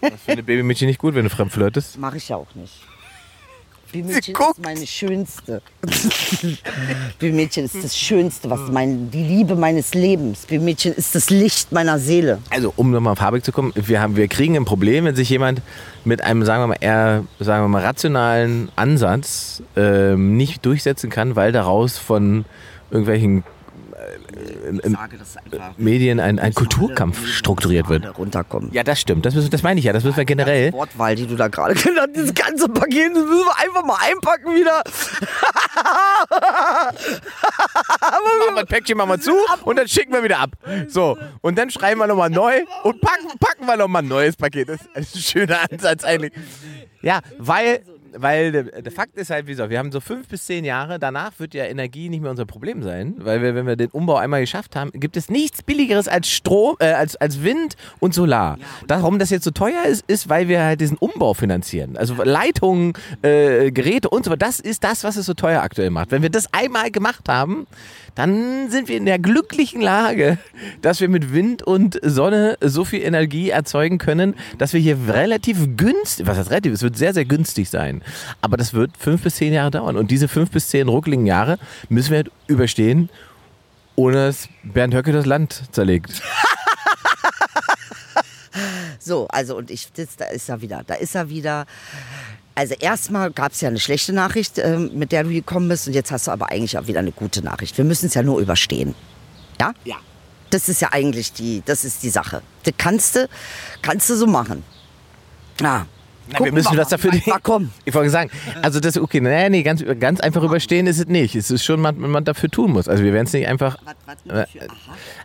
Das 0.00 0.20
findet 0.24 0.46
Babymädchen 0.46 0.88
nicht 0.88 0.98
gut, 0.98 1.14
wenn 1.14 1.24
du 1.24 1.30
fremd 1.30 1.52
flirtest. 1.52 1.98
Mache 1.98 2.16
ich 2.16 2.28
ja 2.28 2.36
auch 2.36 2.54
nicht. 2.54 2.72
Guckt. 4.32 4.58
ist 4.58 4.64
meine 4.64 4.86
schönste. 4.86 5.60
Bimädchen 7.18 7.66
ist 7.66 7.84
das 7.84 7.96
Schönste, 7.96 8.48
was 8.48 8.70
mein, 8.70 9.10
die 9.10 9.22
Liebe 9.22 9.54
meines 9.54 9.92
Lebens. 9.92 10.46
Bimädchen 10.46 10.94
ist 10.94 11.14
das 11.14 11.28
Licht 11.28 11.72
meiner 11.72 11.98
Seele. 11.98 12.38
Also, 12.48 12.72
um 12.76 12.90
nochmal 12.90 13.12
auf 13.12 13.20
Habeck 13.20 13.44
zu 13.44 13.52
kommen, 13.52 13.72
wir, 13.74 14.00
haben, 14.00 14.16
wir 14.16 14.28
kriegen 14.28 14.56
ein 14.56 14.64
Problem, 14.64 15.04
wenn 15.04 15.14
sich 15.14 15.28
jemand 15.28 15.60
mit 16.06 16.22
einem, 16.22 16.42
sagen 16.44 16.62
wir 16.62 16.68
mal, 16.68 16.78
eher, 16.80 17.24
sagen 17.38 17.64
wir 17.64 17.68
mal, 17.68 17.82
rationalen 17.82 18.70
Ansatz 18.76 19.62
ähm, 19.76 20.38
nicht 20.38 20.64
durchsetzen 20.64 21.10
kann, 21.10 21.36
weil 21.36 21.52
daraus 21.52 21.98
von 21.98 22.46
irgendwelchen 22.90 23.44
sage. 25.24 25.60
Medien 25.76 26.20
ein, 26.20 26.38
ein 26.38 26.54
Kulturkampf 26.54 27.26
strukturiert 27.26 27.88
wird. 27.88 28.18
Runterkommen. 28.18 28.70
Ja, 28.72 28.82
das 28.84 29.00
stimmt. 29.00 29.26
Das, 29.26 29.34
müssen, 29.34 29.50
das 29.50 29.62
meine 29.62 29.78
ich 29.80 29.86
ja. 29.86 29.92
Das 29.92 30.04
müssen 30.04 30.16
wir 30.16 30.24
generell. 30.24 30.72
Wortwahl, 30.72 31.14
die 31.14 31.26
du 31.26 31.36
da 31.36 31.48
gerade 31.48 31.74
genannt 31.74 32.10
hast, 32.14 32.16
dieses 32.16 32.34
ganze 32.34 32.68
Paket, 32.68 33.10
das 33.14 33.24
müssen 33.24 33.44
wir 33.44 33.58
einfach 33.58 33.84
mal 33.84 33.98
einpacken 34.00 34.54
wieder. 34.54 34.82
Machen 38.00 38.54
wir 38.54 38.60
ein 38.60 38.66
Päckchen 38.66 38.96
wir 38.96 39.20
zu 39.20 39.34
und 39.64 39.78
dann 39.78 39.88
schicken 39.88 40.12
wir 40.12 40.22
wieder 40.22 40.38
ab. 40.38 40.50
So, 40.88 41.16
und 41.40 41.58
dann 41.58 41.70
schreiben 41.70 42.00
wir 42.00 42.06
nochmal 42.06 42.30
neu 42.30 42.62
und 42.82 43.00
packen, 43.00 43.38
packen 43.38 43.66
wir 43.66 43.76
nochmal 43.76 44.02
ein 44.02 44.08
neues 44.08 44.36
Paket. 44.36 44.68
Das 44.68 44.80
ist 44.94 45.16
ein 45.16 45.20
schöner 45.20 45.58
Ansatz 45.70 46.04
eigentlich. 46.04 46.32
Ja, 47.02 47.20
weil, 47.38 47.82
weil 48.16 48.52
der, 48.52 48.82
der 48.82 48.92
Fakt 48.92 49.16
ist 49.16 49.30
halt, 49.30 49.46
wie 49.46 49.52
gesagt, 49.52 49.70
wir 49.70 49.78
haben 49.78 49.92
so 49.92 50.00
fünf 50.00 50.28
bis 50.28 50.46
zehn 50.46 50.64
Jahre, 50.64 50.98
danach 50.98 51.32
wird 51.38 51.54
ja 51.54 51.64
Energie 51.64 52.08
nicht 52.08 52.20
mehr 52.20 52.30
unser 52.30 52.46
Problem 52.46 52.82
sein, 52.82 53.14
weil 53.18 53.42
wir, 53.42 53.54
wenn 53.54 53.66
wir 53.66 53.76
den 53.76 53.90
Umbau 53.90 54.16
einmal 54.16 54.40
geschafft 54.40 54.76
haben, 54.76 54.90
gibt 54.92 55.16
es 55.16 55.30
nichts 55.30 55.62
billigeres 55.62 56.08
als 56.08 56.28
Strom, 56.28 56.76
äh, 56.80 56.92
als, 56.92 57.16
als 57.16 57.42
Wind 57.42 57.76
und 58.00 58.14
Solar. 58.14 58.58
Warum 58.88 59.18
das 59.18 59.30
jetzt 59.30 59.44
so 59.44 59.50
teuer 59.50 59.84
ist, 59.84 60.04
ist, 60.08 60.28
weil 60.28 60.48
wir 60.48 60.62
halt 60.62 60.80
diesen 60.80 60.96
Umbau 60.96 61.34
finanzieren. 61.34 61.96
Also 61.96 62.22
Leitungen, 62.22 62.92
äh, 63.22 63.70
Geräte 63.70 64.08
und 64.08 64.24
so 64.24 64.30
weiter, 64.30 64.46
das 64.46 64.60
ist 64.60 64.84
das, 64.84 65.04
was 65.04 65.16
es 65.16 65.26
so 65.26 65.34
teuer 65.34 65.62
aktuell 65.62 65.90
macht. 65.90 66.10
Wenn 66.10 66.22
wir 66.22 66.30
das 66.30 66.52
einmal 66.52 66.90
gemacht 66.90 67.28
haben, 67.28 67.66
dann 68.14 68.70
sind 68.70 68.88
wir 68.88 68.96
in 68.96 69.06
der 69.06 69.18
glücklichen 69.18 69.80
Lage, 69.80 70.38
dass 70.82 71.00
wir 71.00 71.08
mit 71.08 71.32
Wind 71.32 71.62
und 71.62 71.98
Sonne 72.02 72.58
so 72.60 72.84
viel 72.84 73.02
Energie 73.02 73.50
erzeugen 73.50 73.98
können, 73.98 74.34
dass 74.58 74.72
wir 74.72 74.80
hier 74.80 74.98
relativ 75.08 75.76
günstig, 75.76 76.26
was 76.26 76.36
heißt 76.36 76.50
relativ, 76.50 76.72
es 76.72 76.82
wird 76.82 76.96
sehr, 76.96 77.14
sehr 77.14 77.24
günstig 77.24 77.70
sein. 77.70 78.01
Aber 78.40 78.56
das 78.56 78.74
wird 78.74 78.96
fünf 78.98 79.22
bis 79.22 79.36
zehn 79.36 79.52
Jahre 79.52 79.70
dauern. 79.70 79.96
Und 79.96 80.10
diese 80.10 80.28
fünf 80.28 80.50
bis 80.50 80.68
zehn 80.68 80.88
ruckeligen 80.88 81.26
Jahre 81.26 81.58
müssen 81.88 82.10
wir 82.10 82.18
halt 82.18 82.30
überstehen, 82.46 83.08
ohne 83.96 84.26
dass 84.26 84.48
Bernd 84.62 84.94
Höcke 84.94 85.12
das 85.12 85.26
Land 85.26 85.62
zerlegt. 85.72 86.22
So, 89.04 89.26
also 89.28 89.56
und 89.56 89.70
ich, 89.70 89.92
das, 89.92 90.16
da 90.16 90.26
ist 90.26 90.48
er 90.48 90.60
wieder, 90.60 90.82
da 90.86 90.94
ist 90.94 91.14
er 91.14 91.28
wieder. 91.28 91.66
Also 92.54 92.74
erstmal 92.74 93.32
gab 93.32 93.52
es 93.52 93.60
ja 93.60 93.68
eine 93.68 93.80
schlechte 93.80 94.12
Nachricht, 94.12 94.58
ähm, 94.58 94.90
mit 94.94 95.10
der 95.10 95.24
du 95.24 95.30
gekommen 95.30 95.68
bist 95.68 95.88
und 95.88 95.94
jetzt 95.94 96.12
hast 96.12 96.26
du 96.26 96.30
aber 96.30 96.50
eigentlich 96.50 96.78
auch 96.78 96.86
wieder 96.86 97.00
eine 97.00 97.12
gute 97.12 97.42
Nachricht. 97.42 97.76
Wir 97.78 97.84
müssen 97.84 98.06
es 98.06 98.14
ja 98.14 98.22
nur 98.22 98.38
überstehen. 98.40 98.94
Ja? 99.60 99.72
Ja. 99.84 99.96
Das 100.50 100.68
ist 100.68 100.82
ja 100.82 100.90
eigentlich 100.92 101.32
die, 101.32 101.62
das 101.64 101.84
ist 101.84 102.02
die 102.02 102.10
Sache. 102.10 102.42
Das 102.64 102.74
kannst 102.76 103.16
du, 103.16 103.28
kannst 103.80 104.08
du 104.10 104.16
so 104.16 104.26
machen. 104.26 104.62
Ja. 105.60 105.86
Na, 106.32 106.44
wir 106.44 106.52
müssen 106.52 106.76
das 106.76 106.88
dafür 106.88 107.12
Mal, 107.26 107.38
komm. 107.42 107.70
Ich 107.84 107.94
wollte 107.94 108.10
sagen, 108.10 108.30
also 108.62 108.80
das 108.80 108.96
okay, 108.96 109.20
nee, 109.20 109.48
nee, 109.48 109.62
ganz, 109.62 109.84
ganz 110.00 110.20
einfach 110.20 110.42
überstehen 110.42 110.86
ist 110.86 110.98
es 110.98 111.06
nicht. 111.06 111.34
Es 111.34 111.50
ist 111.50 111.64
schon, 111.64 111.82
was 111.82 111.94
man 111.96 112.24
dafür 112.24 112.50
tun 112.50 112.72
muss. 112.72 112.88
Also 112.88 113.04
wir 113.04 113.12
werden 113.12 113.26
es 113.26 113.32
nicht 113.32 113.46
einfach. 113.46 113.76
Was, 113.84 114.16
was. 114.24 114.48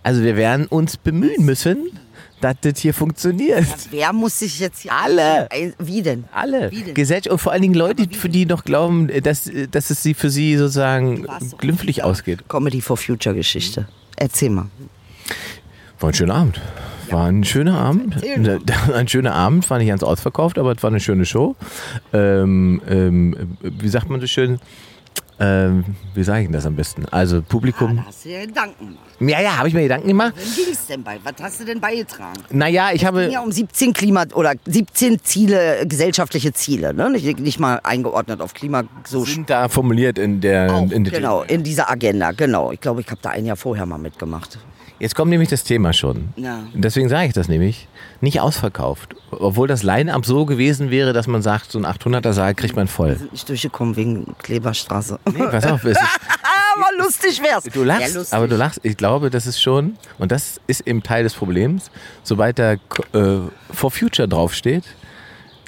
Also 0.04 0.24
wir 0.24 0.36
werden 0.36 0.67
uns 0.67 0.98
bemühen 0.98 1.46
müssen, 1.46 1.91
dass 2.41 2.56
das 2.62 2.80
hier 2.80 2.93
funktioniert. 2.93 3.65
Wer 3.91 4.13
muss 4.13 4.39
sich 4.39 4.60
jetzt 4.60 4.82
hier 4.82 4.91
Alle. 4.93 5.50
Wie 5.80 6.02
denn? 6.02 6.26
Alle. 6.34 6.72
Wie 6.72 6.84
denn? 6.84 6.93
Gesellschaft 6.93 7.32
und 7.32 7.39
vor 7.39 7.52
allen 7.52 7.62
Dingen 7.62 7.74
Leute, 7.74 8.08
für 8.12 8.30
die 8.30 8.46
noch 8.46 8.63
glauben, 8.63 9.10
dass, 9.24 9.50
dass 9.72 9.89
es 9.89 10.04
sie 10.04 10.13
für 10.13 10.30
sie 10.30 10.58
sozusagen 10.58 11.26
glimpflich 11.58 12.04
ausgeht. 12.04 12.48
Comedy 12.48 12.82
for 12.82 12.98
Future 12.98 13.36
Geschichte. 13.36 13.88
Erzähl 14.15 14.50
mal. 14.50 14.67
War 16.00 16.10
ein 16.10 16.13
schöner 16.13 16.36
Abend. 16.36 16.62
War 17.12 17.28
ein 17.28 17.43
schöner 17.43 17.78
Abend. 17.80 18.17
Ein 18.93 19.08
schöner 19.08 19.34
Abend, 19.34 19.70
war 19.70 19.78
nicht 19.78 19.88
ganz 19.88 20.04
ausverkauft, 20.04 20.58
aber 20.58 20.72
es 20.72 20.84
war 20.84 20.89
eine 20.89 21.00
schöne 21.00 21.26
Show. 21.26 21.56
Ähm, 22.13 22.82
ähm, 22.89 23.58
wie 23.62 23.89
sagt 23.89 24.10
man 24.10 24.20
so 24.20 24.28
schön? 24.28 24.60
Ähm, 25.39 25.84
wie 26.15 26.24
sage 26.24 26.41
ich 26.41 26.48
denn 26.48 26.54
das 26.54 26.65
am 26.65 26.76
besten? 26.76 27.06
Also 27.12 27.43
Publikum. 27.43 28.04
hast 28.04 28.26
du 28.26 28.30
ja 28.30 28.43
Gedanken 28.43 28.88
gemacht. 28.88 29.04
Ja, 29.20 29.39
ja, 29.39 29.58
habe 29.58 29.67
ich 29.67 29.74
mir 29.76 29.84
Gedanken 29.84 30.08
gemacht. 30.08 30.34
Wohin 30.36 30.56
ging 30.56 30.74
es 30.74 30.88
denn 30.88 31.04
bei? 31.04 31.20
Was 31.24 31.34
hast 31.39 31.60
du 31.60 31.65
denn 31.65 31.80
beigetragen? 31.80 32.41
Naja, 32.50 32.89
ich 32.91 33.06
habe. 33.06 33.30
Ja, 33.32 33.41
um 33.41 33.52
17 33.52 33.93
Klima 33.93 34.26
oder 34.34 34.54
17 34.65 35.20
Ziele, 35.22 35.86
gesellschaftliche 35.86 36.54
Ziele, 36.54 36.91
ne? 36.93 37.12
Nicht, 37.12 37.39
nicht 37.39 37.60
mal 37.60 37.80
eingeordnet 37.84 38.41
auf 38.41 38.56
Klima 38.56 38.86
so 39.06 39.26
sind 39.26 39.50
da 39.50 39.70
formuliert 39.70 40.17
in 40.17 40.41
der. 40.41 40.74
auch, 40.74 40.89
in 40.89 41.04
der 41.04 41.13
genau, 41.13 41.43
in 41.43 41.63
dieser 41.63 41.89
Agenda, 41.89 42.32
genau. 42.32 42.72
Ich 42.72 42.82
glaube, 42.82 43.02
ich 43.02 43.08
habe 43.08 43.20
da 43.22 43.30
ein 43.30 43.46
Jahr 43.46 43.58
vorher 43.58 43.86
mal 43.86 44.00
mitgemacht. 44.00 44.58
Jetzt 44.99 45.13
kommt 45.15 45.29
nämlich 45.29 45.49
das 45.49 45.63
Thema 45.63 45.93
schon. 45.93 46.29
Ja. 46.38 46.63
Deswegen 46.73 47.07
sage 47.07 47.27
ich 47.27 47.33
das 47.33 47.47
nämlich. 47.47 47.88
Nicht 48.19 48.39
ausverkauft. 48.41 49.15
Obwohl 49.29 49.67
das 49.67 49.83
Line-Up 49.83 50.25
so 50.25 50.45
gewesen 50.45 50.89
wäre, 50.89 51.13
dass 51.13 51.27
man 51.27 51.43
sagt, 51.43 51.71
so 51.71 51.77
ein 51.77 51.86
800er 51.86 52.33
Saal 52.33 52.55
kriegt 52.55 52.75
man 52.75 52.88
voll. 52.88 53.15
Sind 53.15 53.31
nicht 53.31 53.47
durchgekommen 53.47 53.95
wegen 53.95 54.36
Kleberstraße. 54.39 55.19
Nee, 55.31 55.43
pass 55.51 55.65
auf, 55.65 55.83
es 55.83 55.91
ist, 55.91 55.99
aber 56.75 56.88
lustig 56.97 57.41
wär's. 57.43 57.65
du 57.65 57.83
lachst, 57.83 58.13
Ja, 58.13 58.17
lustig. 58.19 58.33
aber 58.36 58.47
du 58.47 58.55
lachst. 58.55 58.79
Ich 58.81 58.97
glaube, 58.97 59.29
das 59.29 59.45
ist 59.45 59.62
schon, 59.62 59.97
und 60.17 60.31
das 60.31 60.60
ist 60.65 60.81
eben 60.88 61.03
Teil 61.03 61.23
des 61.23 61.36
Problems, 61.36 61.91
sobald 62.23 62.57
da 62.57 62.73
äh, 62.73 62.77
For 63.71 63.91
Future 63.91 64.27
draufsteht, 64.27 64.83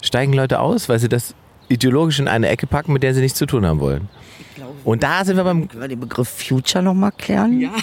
steigen 0.02 0.34
Leute 0.34 0.60
aus, 0.60 0.90
weil 0.90 0.98
sie 0.98 1.10
das 1.10 1.36
ideologisch 1.68 2.18
in 2.18 2.28
eine 2.28 2.50
Ecke 2.50 2.66
packen, 2.66 2.94
mit 2.94 3.04
der 3.04 3.14
sie 3.14 3.22
nichts 3.22 3.38
zu 3.38 3.46
tun 3.46 3.64
haben 3.64 3.80
wollen. 3.80 4.10
Und 4.86 5.04
da 5.04 5.24
sind 5.24 5.36
wir 5.38 5.44
beim 5.44 5.68
Können 5.68 5.82
wir 5.82 5.88
den 5.88 6.00
Begriff 6.00 6.30
Future 6.30 6.84
nochmal 6.84 7.12
klären? 7.12 7.60
Ja. 7.62 7.70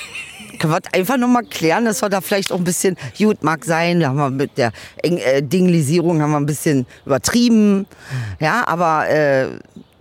Können 0.57 0.73
wir 0.73 0.81
das 0.81 0.93
einfach 0.93 1.17
nochmal 1.17 1.45
klären, 1.45 1.85
dass 1.85 2.03
wir 2.03 2.09
da 2.09 2.21
vielleicht 2.21 2.53
auch 2.53 2.59
ein 2.59 2.65
bisschen, 2.65 2.97
gut 3.19 3.43
mag 3.43 3.65
sein, 3.65 4.01
da 4.01 4.09
haben 4.09 4.17
wir 4.17 4.31
mit 4.31 4.59
der 4.59 4.73
Eng 5.03 5.19
äh, 5.19 5.43
Dinglisierung 5.43 6.21
haben 6.23 6.31
wir 6.31 6.41
ein 6.41 6.47
bisschen 6.47 6.87
übertrieben. 7.05 7.87
Ja, 8.41 8.67
aber 8.67 9.09
äh, 9.09 9.49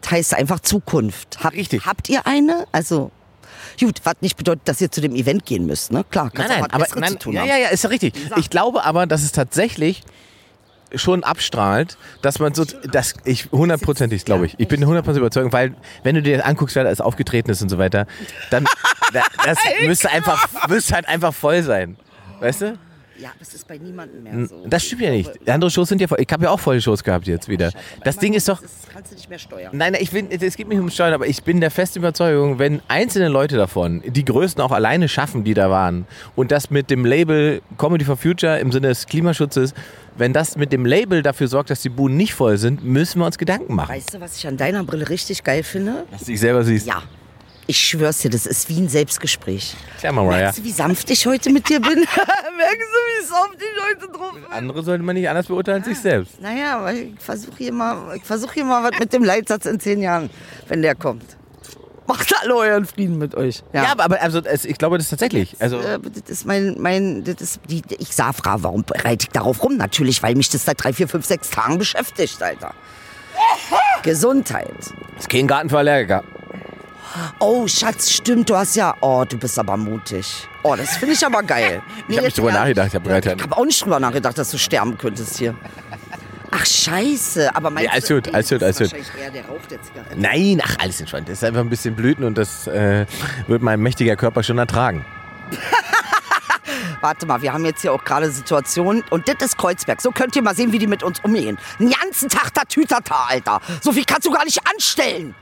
das 0.02 0.12
heißt 0.12 0.34
einfach 0.36 0.60
Zukunft. 0.60 1.44
Hab, 1.44 1.54
Richtig. 1.54 1.86
Habt 1.86 2.10
ihr 2.10 2.28
eine? 2.28 2.66
Also, 2.72 3.12
gut, 3.80 4.00
was 4.04 4.16
nicht 4.22 4.38
bedeutet, 4.38 4.68
dass 4.68 4.80
ihr 4.82 4.92
zu 4.92 5.02
dem 5.02 5.16
Event 5.16 5.46
gehen 5.46 5.66
müsst, 5.66 5.92
ne? 5.92 6.04
Klar, 6.10 6.26
Nein, 6.26 6.34
kannst 6.34 6.50
nein, 6.50 6.62
was 6.62 6.92
aber 6.92 7.02
nein, 7.02 7.18
ja, 7.34 7.42
haben. 7.42 7.50
ja, 7.50 7.58
ja, 7.58 7.68
ist 7.70 7.84
ja 7.84 7.90
richtig. 7.90 8.14
Ich 8.38 8.50
glaube 8.50 8.84
aber, 8.84 9.08
dass 9.08 9.24
es 9.24 9.32
tatsächlich 9.32 10.04
schon 10.94 11.24
abstrahlt, 11.24 11.98
dass 12.22 12.40
man 12.40 12.54
so, 12.54 12.66
dass 12.66 13.16
ich 13.26 13.50
hundertprozentig, 13.52 14.26
glaube 14.26 14.46
ich, 14.46 14.56
ich 14.58 14.68
bin 14.68 14.86
hundertprozentig 14.86 15.22
überzeugt, 15.22 15.54
weil 15.54 15.76
wenn 16.04 16.16
du 16.16 16.22
dir 16.22 16.38
das 16.38 16.46
anguckst, 16.46 16.76
wer 16.76 16.84
da 16.84 16.90
alles 16.90 17.02
aufgetreten 17.02 17.52
ist 17.52 17.62
und 17.62 17.70
so 17.70 17.78
weiter, 17.78 18.06
dann 18.50 18.66
da, 19.14 19.24
das 19.44 19.58
müsste 19.86 20.10
einfach, 20.10 20.48
müsste 20.68 20.96
halt 20.96 21.08
einfach 21.08 21.34
voll 21.34 21.64
sein, 21.64 21.98
weißt 22.40 22.62
du? 22.62 22.78
Ja, 23.18 23.30
aber 23.30 23.42
es 23.42 23.54
ist 23.54 23.68
bei 23.68 23.78
niemandem 23.78 24.24
mehr 24.24 24.48
so. 24.48 24.66
Das 24.68 24.84
stimmt 24.84 25.02
ja 25.02 25.12
nicht. 25.12 25.50
Andere 25.50 25.72
Shows 25.72 25.90
sind 25.90 26.02
ja 26.02 26.08
voll. 26.08 26.18
Ich 26.20 26.32
habe 26.32 26.44
ja 26.46 26.52
auch 26.52 26.60
volle 26.60 26.82
Shows 26.82 27.04
gehabt 27.04 27.28
jetzt 27.28 27.48
wieder. 27.48 27.72
Das 28.04 28.18
Ding 28.18 28.34
ist 28.34 28.48
doch. 28.50 28.62
Das 28.62 28.72
kannst 28.92 29.12
du 29.12 29.16
nicht 29.16 29.30
mehr 29.30 29.40
steuern. 29.40 29.72
Nein, 29.74 29.94
nein, 29.94 30.02
ich 30.02 30.12
bin, 30.12 30.30
es 30.30 30.58
geht 30.58 30.68
nicht 30.68 30.80
um 30.80 30.90
Steuern, 30.90 31.14
aber 31.14 31.28
ich 31.28 31.44
bin 31.44 31.62
der 31.62 31.72
festen 31.72 32.00
Überzeugung, 32.00 32.60
wenn 32.60 32.82
einzelne 32.88 33.30
Leute 33.30 33.58
davon, 33.58 34.02
die 34.06 34.26
Größten 34.26 34.62
auch 34.62 34.72
alleine 34.72 35.08
schaffen, 35.08 35.44
die 35.44 35.54
da 35.54 35.70
waren, 35.70 36.06
und 36.36 36.52
das 36.52 36.70
mit 36.70 36.90
dem 36.90 37.06
Label 37.06 37.62
Comedy 37.78 38.06
for 38.06 38.18
Future 38.18 38.60
im 38.60 38.72
Sinne 38.72 38.90
des 38.90 39.06
Klimaschutzes, 39.06 39.74
wenn 40.18 40.34
das 40.34 40.56
mit 40.56 40.72
dem 40.72 40.86
Label 40.86 41.22
dafür 41.22 41.48
sorgt, 41.48 41.70
dass 41.70 41.82
die 41.82 41.90
Buhnen 41.90 42.18
nicht 42.18 42.34
voll 42.34 42.58
sind, 42.58 42.84
müssen 42.84 43.20
wir 43.20 43.26
uns 43.26 43.38
Gedanken 43.38 43.76
machen. 43.76 43.94
Weißt 43.94 44.14
du, 44.14 44.22
was 44.22 44.38
ich 44.38 44.48
an 44.48 44.58
deiner 44.58 44.84
Brille 44.84 45.10
richtig 45.10 45.44
geil 45.44 45.64
finde? 45.64 46.06
Dass 46.12 46.22
du 46.22 46.28
dich 46.28 46.40
selber 46.40 46.64
siehst. 46.64 46.88
Ja. 46.88 47.04
Ich 47.68 47.80
schwör's 47.80 48.20
dir, 48.20 48.30
das 48.30 48.46
ist 48.46 48.70
wie 48.70 48.80
ein 48.80 48.90
Selbstgespräch. 48.90 49.76
Klar, 50.00 50.14
Mariah. 50.14 50.38
Merkst 50.38 50.60
du, 50.60 50.64
wie 50.64 50.72
sanft 50.72 51.10
ich 51.10 51.26
heute 51.26 51.50
mit 51.50 51.68
dir 51.68 51.80
bin? 51.80 51.96
Merkst 52.00 52.12
du, 52.14 53.24
wie 53.24 53.26
sanft 53.26 53.58
ich 53.60 53.84
heute 54.06 54.12
drauf 54.18 54.34
bin? 54.34 54.44
Andere 54.52 54.84
sollte 54.84 55.04
man 55.04 55.16
nicht 55.16 55.28
anders 55.28 55.48
beurteilen 55.48 55.78
als 55.80 55.88
sich 55.88 56.00
selbst. 56.00 56.40
Naja, 56.40 56.78
aber 56.78 56.94
ich 56.94 57.14
versuche 57.20 57.58
hier, 57.58 57.74
mal- 57.74 58.16
ich 58.16 58.24
versuch 58.24 58.54
hier 58.54 58.66
mal 58.66 58.84
was 58.84 59.00
mit 59.00 59.12
dem 59.14 59.24
Leitsatz 59.24 59.66
in 59.66 59.80
zehn 59.80 60.00
Jahren, 60.02 60.30
wenn 60.68 60.84
der 60.84 60.94
kommt. 60.94 61.26
Macht 62.08 62.32
alle 62.40 62.56
euren 62.56 62.86
Frieden 62.86 63.18
mit 63.18 63.34
euch. 63.34 63.64
Ja, 63.74 63.92
aber, 63.92 64.04
aber 64.04 64.22
also, 64.22 64.40
es, 64.44 64.64
ich 64.64 64.78
glaube 64.78 65.00
das 65.00 65.10
tatsächlich. 65.10 65.56
Also, 65.60 65.80
Äh, 65.80 65.98
das 66.00 66.30
ist 66.30 66.46
mein, 66.46 66.76
mein, 66.80 67.24
das 67.24 67.42
ist 67.42 67.62
die, 67.68 67.82
ich 67.98 68.16
sah, 68.16 68.32
Frau, 68.32 68.58
warum 68.60 68.86
reite 68.94 69.24
ich 69.26 69.30
darauf 69.30 69.64
rum? 69.64 69.76
Natürlich, 69.78 70.22
weil 70.22 70.36
mich 70.36 70.50
das 70.50 70.66
seit 70.66 70.84
drei, 70.84 70.94
vier, 70.94 71.08
fünf, 71.08 71.26
sechs 71.26 71.50
Tagen 71.50 71.80
beschäftigt, 71.80 72.44
Alter. 72.44 72.76
Gesundheit. 74.04 74.70
ist 75.18 75.30
kein 75.30 75.48
Garten 75.48 75.70
für 75.70 75.80
Allergiker. 75.80 76.24
Oh, 77.40 77.68
Schatz, 77.68 78.10
stimmt, 78.12 78.50
du 78.50 78.56
hast 78.56 78.76
ja, 78.76 78.96
oh, 79.02 79.24
du 79.28 79.38
bist 79.38 79.58
aber 79.60 79.78
mutig. 79.78 80.48
Oh, 80.64 80.76
das 80.76 80.98
finde 80.98 81.14
ich 81.14 81.26
aber 81.26 81.44
geil. 81.44 81.82
Ich 82.08 82.18
habe 82.18 82.26
nicht 82.28 82.38
drüber 82.38 82.52
nachgedacht. 82.52 82.88
Ich 82.88 82.96
habe 82.96 83.20
Ich 83.20 83.44
habe 83.44 83.58
auch 83.58 83.66
nicht 83.66 83.84
drüber 83.84 84.00
nachgedacht, 84.00 84.38
dass 84.38 84.52
du 84.52 84.58
sterben 84.58 84.98
könntest 84.98 85.38
hier. 85.38 85.56
Ach, 86.52 86.66
scheiße. 86.66 87.54
Aber 87.56 87.70
meinst 87.70 87.86
Ja, 87.88 87.92
alles 87.94 88.06
du, 88.06 88.16
gut, 88.16 88.34
alles 88.34 88.50
gut, 88.50 88.64
alles 88.64 88.78
gut. 88.78 88.92
wahrscheinlich 88.92 89.22
eher 89.22 89.32
der 89.32 89.46
Rauch 89.46 89.66
der 89.70 89.82
Zigarette. 89.82 90.16
Nein, 90.18 90.62
ach, 90.64 90.76
alles 90.80 91.00
entspannt. 91.00 91.28
Das 91.30 91.40
ist 91.40 91.44
einfach 91.44 91.60
ein 91.62 91.70
bisschen 91.70 91.96
Blüten 91.96 92.24
und 92.24 92.38
das 92.38 92.68
äh, 92.68 93.06
wird 93.48 93.62
mein 93.62 93.80
mächtiger 93.82 94.16
Körper 94.16 94.42
schon 94.44 94.58
ertragen. 94.58 95.06
Warte 97.02 97.26
mal, 97.26 97.42
wir 97.42 97.54
haben 97.54 97.66
jetzt 97.66 97.82
hier 97.82 97.94
auch 97.94 98.04
gerade 98.04 98.32
Situationen 98.32 99.04
und 99.10 99.28
das 99.28 99.36
ist 99.42 99.58
Kreuzberg. 99.58 100.02
So 100.02 100.12
könnt 100.12 100.36
ihr 100.36 100.42
mal 100.42 100.56
sehen, 100.56 100.72
wie 100.72 100.80
die 100.80 100.88
mit 100.88 101.04
uns 101.04 101.20
umgehen. 101.20 101.58
Den 101.80 101.92
ganzen 101.92 102.30
Tag 102.30 102.54
Tatütata, 102.54 103.26
Alter. 103.30 103.62
So 103.82 103.92
viel 103.92 104.06
kannst 104.06 104.26
du 104.26 104.32
gar 104.32 104.46
nicht 104.46 104.60
anstellen. 104.68 105.36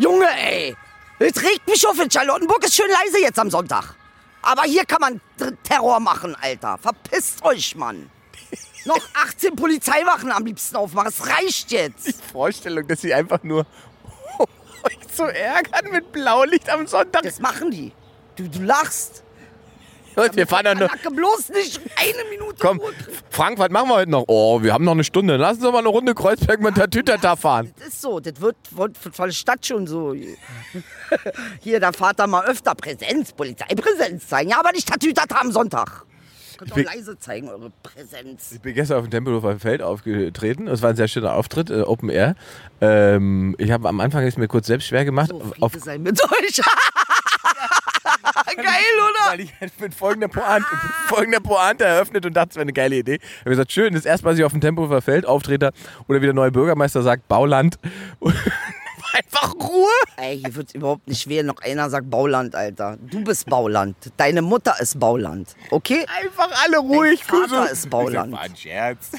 Junge, 0.00 0.26
ey. 0.26 0.74
Jetzt 1.18 1.42
regt 1.42 1.68
mich 1.68 1.86
auf. 1.86 2.00
In 2.00 2.10
Charlottenburg 2.10 2.64
ist 2.64 2.74
schön 2.74 2.88
leise 2.88 3.20
jetzt 3.20 3.38
am 3.38 3.50
Sonntag. 3.50 3.94
Aber 4.40 4.62
hier 4.62 4.86
kann 4.86 5.00
man 5.00 5.20
Terror 5.62 6.00
machen, 6.00 6.34
Alter. 6.40 6.78
Verpisst 6.78 7.44
euch, 7.44 7.76
Mann. 7.76 8.10
Noch 8.86 9.00
18 9.26 9.54
Polizeiwachen 9.54 10.32
am 10.32 10.46
liebsten 10.46 10.76
aufmachen. 10.76 11.08
Es 11.10 11.28
reicht 11.28 11.70
jetzt. 11.70 12.24
Vorstellung, 12.32 12.88
dass 12.88 13.02
sie 13.02 13.12
einfach 13.12 13.42
nur 13.42 13.66
euch 14.84 15.14
zu 15.14 15.24
ärgern 15.24 15.92
mit 15.92 16.10
Blaulicht 16.12 16.70
am 16.70 16.86
Sonntag. 16.86 17.22
Das 17.22 17.38
machen 17.38 17.70
die. 17.70 17.92
Du, 18.36 18.48
du 18.48 18.62
lachst. 18.62 19.22
Und 20.24 20.36
wir 20.36 20.46
fahren 20.46 20.64
dann 20.64 20.78
nur. 20.78 20.88
Bloß 21.14 21.48
nicht 21.50 21.80
eine 21.96 22.28
Minute 22.30 22.56
Komm. 22.58 22.80
Frank, 23.30 23.58
was 23.58 23.70
machen 23.70 23.88
wir 23.88 23.96
heute 23.96 24.10
noch? 24.10 24.24
Oh, 24.28 24.62
wir 24.62 24.72
haben 24.72 24.84
noch 24.84 24.92
eine 24.92 25.04
Stunde. 25.04 25.36
Lass 25.36 25.54
uns 25.54 25.62
doch 25.62 25.72
mal 25.72 25.78
eine 25.78 25.88
Runde 25.88 26.14
Kreuzberg 26.14 26.60
mit 26.60 26.76
der 26.76 26.88
Tütata 26.90 27.36
fahren. 27.36 27.72
Das 27.78 27.88
ist 27.88 28.02
so, 28.02 28.20
das 28.20 28.40
wird, 28.40 28.56
von 28.68 28.92
der 29.26 29.32
Stadt 29.32 29.64
schon 29.66 29.86
so. 29.86 30.14
Hier, 31.60 31.80
der 31.80 31.92
Vater 31.92 32.26
mal 32.26 32.44
öfter 32.46 32.74
Präsenz, 32.74 33.32
Polizeipräsenz 33.32 34.28
zeigen. 34.28 34.50
Ja, 34.50 34.60
aber 34.60 34.72
nicht 34.72 34.88
Tatütata 34.88 35.40
am 35.40 35.52
Sonntag. 35.52 36.04
Könnt 36.58 36.74
bin- 36.74 36.86
auch 36.88 36.92
leise 36.94 37.18
zeigen, 37.18 37.48
eure 37.48 37.70
Präsenz. 37.82 38.52
Ich 38.52 38.60
bin 38.60 38.74
gestern 38.74 38.98
auf 38.98 39.04
dem 39.06 39.10
Tempelhofer 39.10 39.58
Feld 39.58 39.80
aufgetreten. 39.80 40.68
Es 40.68 40.82
war 40.82 40.90
ein 40.90 40.96
sehr 40.96 41.08
schöner 41.08 41.34
Auftritt, 41.34 41.70
äh, 41.70 41.80
Open 41.80 42.10
Air. 42.10 42.34
Ähm, 42.82 43.54
ich 43.58 43.70
habe 43.70 43.88
am 43.88 43.98
Anfang 44.00 44.26
ist 44.26 44.36
mir 44.36 44.46
kurz 44.48 44.66
selbst 44.66 44.86
schwer 44.88 45.06
gemacht. 45.06 45.30
So, 45.30 45.42
auf, 45.60 45.72
sei 45.82 45.96
mit 45.96 46.22
euch. 46.22 46.60
Geil, 48.56 48.64
oder? 48.64 49.30
weil 49.30 49.40
ich 49.40 49.52
halt 49.60 49.78
mit 49.80 49.94
folgender 49.94 50.28
Pointe, 50.28 50.66
mit 50.70 50.92
folgender 51.08 51.40
Pointe 51.40 51.84
eröffnet 51.84 52.26
und 52.26 52.34
dachte, 52.34 52.50
es 52.50 52.56
wäre 52.56 52.62
eine 52.62 52.72
geile 52.72 52.96
Idee. 52.96 53.14
Ich 53.14 53.40
habe 53.40 53.50
gesagt, 53.50 53.72
schön, 53.72 53.94
das 53.94 54.04
erste 54.04 54.24
Mal, 54.24 54.32
dass 54.32 54.38
ich 54.38 54.44
auf 54.44 54.52
dem 54.52 54.60
Tempelhofer 54.60 55.02
Feld 55.02 55.26
auftrete 55.26 55.72
oder 56.08 56.20
wie 56.20 56.26
der 56.26 56.34
neue 56.34 56.50
Bürgermeister 56.50 57.02
sagt, 57.02 57.28
Bauland. 57.28 57.78
Und 58.18 58.34
einfach 59.14 59.54
Ruhe. 59.54 59.88
Ey, 60.16 60.38
hier 60.38 60.54
wird 60.54 60.74
überhaupt 60.74 61.06
nicht 61.08 61.28
wählen. 61.28 61.46
Noch 61.46 61.60
einer 61.62 61.88
sagt 61.90 62.10
Bauland, 62.10 62.54
Alter. 62.54 62.98
Du 63.00 63.22
bist 63.24 63.46
Bauland. 63.46 63.96
Deine 64.16 64.42
Mutter 64.42 64.74
ist 64.80 64.98
Bauland. 64.98 65.54
Okay? 65.70 66.06
Einfach 66.22 66.50
alle 66.64 66.78
ruhig. 66.78 67.20
Dein 67.20 67.40
Vater 67.40 67.62
Kuso. 67.62 67.72
ist 67.72 67.90
Bauland. 67.90 68.32
Das 68.32 68.40
war 68.40 68.44
ein 68.46 68.56
Scherz. 68.56 69.10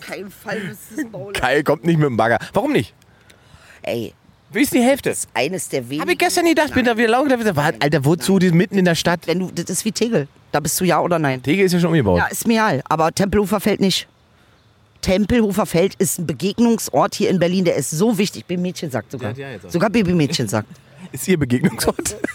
Kein 0.00 0.30
Fall 0.30 0.60
bist 0.60 0.80
du 0.96 1.08
Bauland. 1.08 1.36
Kai 1.36 1.62
kommt 1.62 1.84
nicht 1.84 1.98
mit 1.98 2.06
dem 2.06 2.16
Bagger. 2.16 2.38
Warum 2.52 2.72
nicht? 2.72 2.94
Ey, 3.82 4.14
Wie 4.50 4.62
ist 4.62 4.72
die 4.72 4.80
Hälfte? 4.80 5.14
eines 5.34 5.68
der 5.68 5.84
wenigen. 5.88 6.00
Habe 6.02 6.12
ich 6.12 6.18
gestern 6.18 6.46
gedacht, 6.46 6.72
bin 6.74 6.84
da 6.84 6.96
wieder 6.96 7.08
laut 7.08 7.28
gedacht, 7.28 7.56
war, 7.56 7.72
Alter, 7.80 8.04
wozu? 8.04 8.38
Die 8.38 8.46
ist 8.46 8.54
mitten 8.54 8.78
in 8.78 8.84
der 8.84 8.94
Stadt. 8.94 9.26
Wenn 9.26 9.40
du, 9.40 9.50
das 9.54 9.68
ist 9.68 9.84
wie 9.84 9.92
Tegel. 9.92 10.28
Da 10.52 10.60
bist 10.60 10.80
du 10.80 10.84
ja 10.84 11.00
oder 11.00 11.18
nein? 11.18 11.42
Tegel 11.42 11.66
ist 11.66 11.72
ja 11.72 11.80
schon 11.80 11.88
umgebaut. 11.90 12.18
Ja, 12.18 12.26
ist 12.26 12.46
mir 12.46 12.54
egal. 12.54 12.82
Aber 12.88 13.12
Tempelhofer 13.12 13.60
Feld 13.60 13.80
nicht. 13.80 14.08
Tempelhofer 15.02 15.66
Feld 15.66 15.94
ist 15.96 16.18
ein 16.18 16.26
Begegnungsort 16.26 17.14
hier 17.14 17.30
in 17.30 17.38
Berlin, 17.38 17.64
der 17.64 17.76
ist 17.76 17.90
so 17.90 18.18
wichtig. 18.18 18.46
Baby-Mädchen 18.46 18.90
sagt 18.90 19.12
sogar. 19.12 19.36
Ja, 19.36 19.50
ja, 19.50 19.58
sogar 19.68 19.90
Baby-Mädchen 19.90 20.48
sagt. 20.48 20.68
Ist 21.12 21.28
ihr 21.28 21.38
Begegnungsort? 21.38 22.16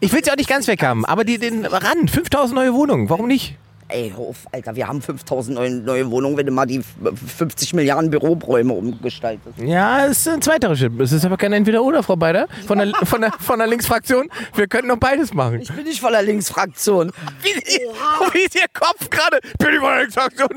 Ich 0.00 0.12
will 0.12 0.22
ja 0.24 0.32
auch 0.32 0.36
nicht 0.36 0.48
ganz 0.48 0.66
weg 0.66 0.82
haben, 0.82 1.04
aber 1.04 1.24
die, 1.24 1.38
den 1.38 1.64
Rand, 1.64 2.10
5000 2.10 2.54
neue 2.54 2.74
Wohnungen, 2.74 3.08
warum 3.08 3.28
nicht? 3.28 3.56
Ey, 3.92 4.12
auf, 4.16 4.46
Alter, 4.52 4.76
wir 4.76 4.86
haben 4.86 5.02
5000 5.02 5.56
neue, 5.56 5.70
neue 5.70 6.10
Wohnungen, 6.10 6.36
wenn 6.36 6.46
du 6.46 6.52
mal 6.52 6.66
die 6.66 6.80
50 6.82 7.74
Milliarden 7.74 8.10
Büroräume 8.10 8.72
umgestaltest. 8.72 9.58
Ja, 9.58 10.06
es 10.06 10.18
ist 10.18 10.28
ein 10.28 10.42
zweiter 10.42 10.74
Schritt. 10.76 10.98
Es 11.00 11.12
ist 11.12 11.24
aber 11.24 11.36
kein 11.36 11.52
Entweder-Oder, 11.52 12.02
Frau 12.02 12.16
Beider, 12.16 12.46
von 12.66 12.78
der, 12.78 12.92
von, 13.04 13.20
der, 13.20 13.32
von 13.32 13.58
der 13.58 13.68
Linksfraktion. 13.68 14.28
Wir 14.54 14.66
könnten 14.66 14.88
noch 14.88 14.98
beides 14.98 15.34
machen. 15.34 15.60
Ich 15.60 15.72
bin 15.72 15.84
nicht 15.84 16.00
von 16.00 16.12
der 16.12 16.22
Linksfraktion. 16.22 17.12
Wie, 17.42 17.48
wie 17.48 18.44
ist 18.44 18.54
Ihr 18.54 18.66
Kopf 18.72 19.10
gerade? 19.10 19.40
Bin 19.58 19.68
ich 19.74 19.80
von 19.80 19.90
der 19.90 20.00
Linksfraktion 20.00 20.48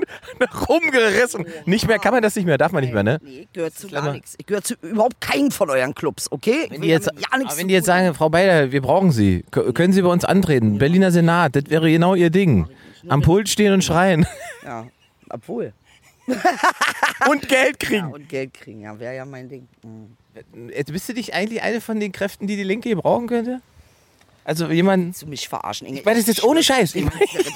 rumgerissen. 0.67 1.45
Nicht 1.65 1.87
mehr, 1.87 1.99
kann 1.99 2.13
man 2.13 2.21
das 2.21 2.35
nicht 2.35 2.45
mehr, 2.45 2.57
darf 2.57 2.71
man 2.71 2.83
nicht 2.83 2.93
mehr, 2.93 3.03
ne? 3.03 3.19
Nee, 3.23 3.41
ich 3.41 3.53
gehöre 3.53 3.71
zu 3.71 3.87
gar 3.87 4.11
nichts. 4.11 4.35
Ich 4.37 4.45
gehöre 4.45 4.63
zu 4.63 4.75
überhaupt 4.81 5.19
keinen 5.21 5.51
von 5.51 5.69
euren 5.69 5.95
Clubs, 5.95 6.31
okay? 6.31 6.67
Wenn 6.69 6.81
die 6.81 6.87
jetzt, 6.87 7.07
ja 7.07 7.27
aber 7.31 7.57
wenn 7.57 7.67
die 7.67 7.73
jetzt 7.73 7.85
sagen, 7.85 8.13
Frau 8.13 8.29
Beider, 8.29 8.71
wir 8.71 8.81
brauchen 8.81 9.11
Sie, 9.11 9.43
können 9.51 9.93
Sie 9.93 10.01
bei 10.01 10.09
uns 10.09 10.25
antreten? 10.25 10.77
Berliner 10.77 11.11
Senat, 11.11 11.55
das 11.55 11.63
wäre 11.67 11.89
genau 11.89 12.15
Ihr 12.15 12.29
Ding. 12.29 12.67
Am 13.07 13.21
Pult 13.21 13.49
stehen 13.49 13.73
und 13.73 13.83
schreien. 13.83 14.25
Ja, 14.63 14.87
obwohl. 15.29 15.73
Und 17.29 17.49
Geld 17.49 17.83
Ja, 17.83 17.89
kriegen. 17.89 18.13
und 18.13 18.29
Geld 18.29 18.53
kriegen, 18.53 18.79
ja, 18.81 18.97
wäre 18.97 19.13
ja 19.15 19.25
mein 19.25 19.49
Ding. 19.49 19.67
Mhm. 19.83 20.69
Jetzt 20.69 20.91
bist 20.93 21.09
du 21.09 21.13
nicht 21.13 21.33
eigentlich 21.33 21.61
eine 21.61 21.81
von 21.81 21.99
den 21.99 22.11
Kräften, 22.13 22.47
die 22.47 22.55
die 22.55 22.63
Linke 22.63 22.87
gebrauchen 22.89 23.27
könnte? 23.27 23.61
Also 24.45 24.67
jemand. 24.69 25.21
Du 25.21 25.27
mich 25.27 25.47
verarschen, 25.47 25.87
Inge? 25.87 25.99
Ich 25.99 26.05
meine 26.05 26.19
das 26.19 26.27
jetzt 26.27 26.43
ohne 26.43 26.63
Scheiß. 26.63 26.95
Ich, 26.95 27.05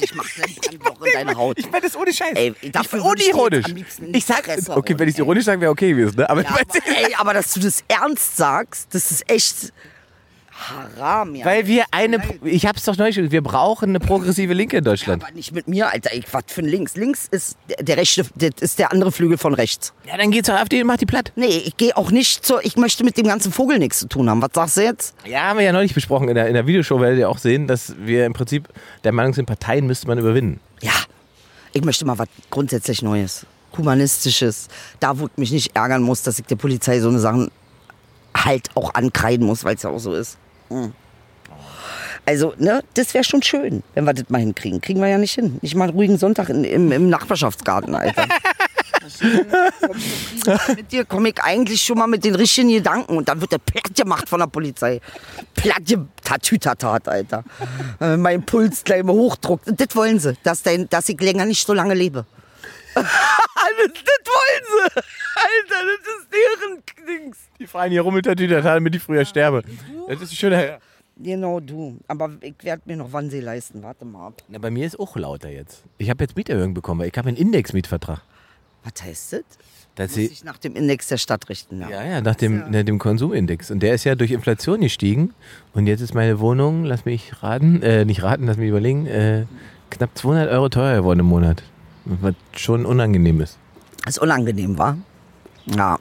ich 0.01 0.15
mach 0.15 0.25
einen 0.38 0.79
Brandloch 0.79 1.05
in 1.05 1.13
deine 1.13 1.36
Haut. 1.38 1.60
Ich 1.60 1.69
meine 1.71 1.81
das 1.86 1.95
ohne 1.97 2.13
Scheiß. 2.13 2.33
Ey, 2.36 2.53
dafür 2.71 2.99
ich 2.99 3.05
unironisch. 3.05 3.65
Ich 4.13 4.25
sag, 4.25 4.45
Fresse 4.45 4.75
okay, 4.75 4.97
wenn 4.97 5.07
ich 5.10 5.15
es 5.15 5.19
ironisch 5.19 5.45
sage, 5.45 5.60
wäre 5.62 5.71
okay 5.71 5.89
gewesen. 5.89 6.15
Ne? 6.17 6.29
Aber 6.29 6.43
Ja, 6.43 6.49
aber, 6.51 6.62
ey, 6.86 7.15
aber 7.17 7.33
dass 7.33 7.53
du 7.53 7.60
das 7.60 7.83
ernst 7.88 8.38
sagst, 8.38 8.93
das 8.93 9.12
ist 9.12 9.29
echt 9.29 9.73
haram, 10.58 11.36
ja. 11.36 11.46
weil 11.46 11.67
wir 11.67 11.86
eine, 11.91 12.22
ich 12.43 12.65
hab's 12.65 12.84
doch 12.86 12.98
neulich, 12.98 13.15
gesagt, 13.15 13.32
wir 13.32 13.41
brauchen 13.41 13.89
eine 13.89 14.00
progressive 14.00 14.54
Linke 14.54 14.78
in 14.78 14.84
Deutschland. 14.84 15.24
aber 15.24 15.34
nicht 15.34 15.52
mit 15.52 15.67
mir, 15.67 15.91
Alter. 15.91 16.13
Ich, 16.13 16.32
was 16.34 16.43
für 16.48 16.62
ein 16.62 16.67
Links? 16.67 16.96
Links 16.96 17.28
ist 17.30 17.58
der, 17.80 17.98
rechte, 17.98 18.26
das 18.36 18.62
ist 18.62 18.80
der 18.80 18.91
andere 18.91 19.12
Flügel 19.12 19.38
von 19.38 19.54
rechts. 19.54 19.93
Ja, 20.06 20.17
dann 20.17 20.32
geht's 20.32 20.48
zur 20.48 20.56
AfD 20.56 20.82
und 20.82 20.88
macht 20.88 21.02
die 21.02 21.06
platt. 21.06 21.32
Nee, 21.36 21.46
ich 21.65 21.78
gehe 21.78 21.96
auch 21.96 22.12
nicht 22.12 22.46
zur, 22.46 22.63
ich 22.65 22.76
möchte 22.76 23.04
mit 23.04 23.17
dem 23.17 23.28
ganzen 23.28 23.52
Vogel 23.52 23.80
nichts 23.80 24.00
zu 24.00 24.08
tun 24.08 24.30
haben. 24.30 24.41
Was 24.41 24.52
sagst 24.54 24.78
du 24.78 24.82
jetzt? 24.82 25.15
Ja, 25.26 25.41
haben 25.41 25.60
wir 25.60 25.65
ja 25.65 25.74
neulich 25.74 25.93
besprochen. 25.93 26.28
In 26.30 26.36
der, 26.36 26.48
in 26.48 26.54
der 26.54 26.65
Videoshow 26.65 27.00
werdet 27.00 27.20
ihr 27.20 27.30
auch 27.30 27.38
sehen, 27.38 27.67
dass 27.67 27.96
wir 28.00 28.26
im 28.26 28.34
Prinzip 28.34 28.67
der 29.04 29.12
Meinung 29.12 29.34
sind, 29.34 29.46
Parteien 29.46 29.86
müsste 29.86 30.08
man 30.08 30.17
überwinden. 30.17 30.60
Ja, 30.82 30.93
ich 31.74 31.84
möchte 31.84 32.06
mal 32.06 32.17
was 32.17 32.28
grundsätzlich 32.50 33.02
Neues. 33.02 33.46
Humanistisches. 33.78 34.67
Da, 35.00 35.20
wo 35.20 35.28
ich 35.28 35.38
mich 35.38 35.52
nicht 35.52 35.76
ärgern 35.76 36.02
muss, 36.02 36.24
dass 36.24 36.39
ich 36.39 36.46
der 36.46 36.56
Polizei 36.56 37.00
so 37.00 37.10
eine 37.10 37.20
Sachen 37.20 37.52
halt 38.36 38.70
auch 38.76 38.93
ankreiden 38.93 39.46
muss, 39.46 39.63
weil 39.63 39.76
es 39.76 39.84
ja 39.84 39.89
auch 39.89 40.00
so 40.00 40.13
ist. 40.13 40.38
Also, 42.25 42.53
ne, 42.58 42.84
das 42.95 43.13
wäre 43.13 43.23
schon 43.23 43.41
schön, 43.41 43.84
wenn 43.93 44.03
wir 44.03 44.13
das 44.13 44.30
mal 44.30 44.39
hinkriegen. 44.39 44.82
Kriegen 44.82 44.99
wir 44.99 45.08
ja 45.08 45.17
nicht 45.17 45.34
hin. 45.34 45.60
Nicht 45.62 45.75
mal 45.75 45.86
einen 45.86 45.93
ruhigen 45.93 46.17
Sonntag 46.17 46.49
in, 46.49 46.65
im, 46.65 46.91
im 46.91 47.10
Nachbarschaftsgarten, 47.10 47.95
Alter. 47.95 48.25
mit 50.75 50.91
dir 50.91 51.06
komme 51.06 51.30
ich 51.30 51.41
eigentlich 51.41 51.82
schon 51.82 51.97
mal 51.97 52.08
mit 52.08 52.25
den 52.25 52.36
richtigen 52.36 52.69
Gedanken 52.69 53.15
und 53.15 53.30
dann 53.30 53.39
wird 53.39 53.53
der 53.53 53.60
platt 53.60 53.95
gemacht 53.95 54.27
von 54.27 54.39
der 54.39 54.47
Polizei. 54.47 54.99
Platt 55.56 55.84
tatütatat, 56.23 57.08
Alter. 57.08 57.43
Äh, 58.01 58.17
mein 58.17 58.43
Puls 58.43 58.84
gleich 58.84 59.03
mal 59.03 59.13
hochdruckt. 59.13 59.67
Und 59.67 59.80
das 59.80 59.95
wollen 59.95 60.19
sie, 60.19 60.34
dass, 60.43 60.63
dein, 60.63 60.89
dass 60.89 61.08
ich 61.08 61.21
länger 61.21 61.45
nicht 61.45 61.65
so 61.65 61.73
lange 61.73 61.93
lebe. 61.93 62.25
Das, 63.03 63.93
das 63.93 64.21
wollen 64.25 64.63
sie. 64.65 65.01
Alter, 65.36 65.86
das 65.86 66.07
ist 66.17 66.27
deren 66.33 66.83
Dings. 67.07 67.38
Die 67.60 67.67
fahren 67.67 67.91
hier 67.91 68.01
rum 68.01 68.13
mit 68.13 68.25
der 68.25 68.36
Tüte, 68.36 68.62
damit 68.62 68.95
ich 68.95 69.01
früher 69.01 69.25
sterbe. 69.25 69.63
Das 70.07 70.21
ist 70.21 70.31
ein 70.31 70.36
schöner. 70.36 70.79
Genau, 71.19 71.60
du. 71.60 71.97
Aber 72.07 72.31
ich 72.41 72.55
werde 72.62 72.83
mir 72.86 72.97
noch 72.97 73.12
Wannsee 73.12 73.39
leisten. 73.39 73.81
Warte 73.81 74.05
mal 74.05 74.27
ab. 74.27 74.43
Na, 74.47 74.60
bei 74.60 74.69
mir 74.69 74.86
ist 74.86 74.99
auch 74.99 75.15
lauter 75.15 75.49
jetzt. 75.49 75.83
Ich 75.97 76.10
habe 76.10 76.23
jetzt 76.23 76.36
Mieterhöhung 76.36 76.73
bekommen, 76.73 77.01
weil 77.01 77.07
ich 77.07 77.17
habe 77.17 77.29
einen 77.29 77.38
Indexmietvertrag. 77.38 78.21
Was 78.83 79.03
heißt 79.03 79.33
das? 79.33 79.43
Das 79.95 80.12
Muss 80.12 80.15
sie, 80.15 80.27
sich 80.27 80.43
nach 80.43 80.60
dem 80.60 80.75
Index 80.75 81.07
der 81.07 81.17
Stadt 81.17 81.49
richten. 81.49 81.81
Ja. 81.81 81.89
ja, 81.89 82.05
ja, 82.05 82.21
nach 82.21 82.36
dem, 82.36 82.69
nach 82.69 82.83
dem 82.83 82.99
Konsumindex. 82.99 83.71
Und 83.71 83.81
der 83.81 83.95
ist 83.95 84.03
ja 84.03 84.13
durch 84.13 84.29
Inflation 84.29 84.81
gestiegen. 84.81 85.33
Und 85.73 85.88
jetzt 85.88 86.01
ist 86.01 86.13
meine 86.13 86.39
Wohnung, 86.39 86.83
lass 86.83 87.05
mich 87.05 87.41
raten, 87.41 87.81
äh, 87.81 88.05
nicht 88.05 88.21
raten, 88.21 88.45
lass 88.45 88.57
mich 88.57 88.69
überlegen, 88.69 89.07
äh, 89.07 89.45
knapp 89.89 90.15
200 90.15 90.51
Euro 90.51 90.69
teurer 90.69 90.97
geworden 90.97 91.21
im 91.21 91.25
Monat. 91.25 91.63
Was 92.22 92.36
schon 92.56 92.86
unangenehm 92.86 93.41
ist. 93.41 93.58
Ist 94.08 94.20
unangenehm, 94.20 94.78
war? 94.78 94.98
Ja. 95.65 95.98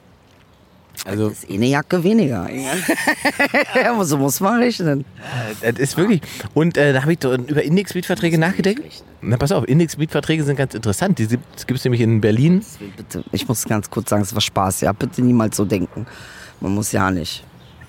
Also, 1.05 1.27
Ist 1.27 1.49
eh 1.49 1.55
eine 1.55 1.67
Jacke 1.67 2.03
weniger. 2.03 2.49
Aber 3.87 4.05
so 4.05 4.17
muss 4.23 4.39
man 4.39 4.59
rechnen. 4.59 5.05
das 5.61 5.77
ist 5.77 5.97
wirklich. 5.97 6.21
Und 6.53 6.75
äh, 6.77 6.91
da 6.91 7.03
habe 7.03 7.13
ich 7.13 7.23
über 7.23 7.61
Indexmietverträge 7.61 8.37
nachgedacht. 8.37 8.77
Na, 9.21 9.37
pass 9.37 9.51
auf, 9.51 9.67
Indexmietverträge 9.67 10.43
sind 10.43 10.55
ganz 10.55 10.73
interessant. 10.73 11.19
Die 11.19 11.27
gibt 11.27 11.71
es 11.71 11.83
nämlich 11.83 12.01
in 12.01 12.19
Berlin. 12.19 12.63
Bitte, 12.95 13.23
ich 13.31 13.47
muss 13.47 13.65
ganz 13.65 13.89
kurz 13.89 14.09
sagen, 14.09 14.23
es 14.23 14.33
war 14.33 14.41
Spaß. 14.41 14.81
Ja, 14.81 14.91
bitte 14.91 15.21
niemals 15.21 15.57
so 15.57 15.65
denken. 15.65 16.07
Man 16.61 16.73
muss 16.73 16.91
ja 16.91 17.11
nicht. 17.11 17.43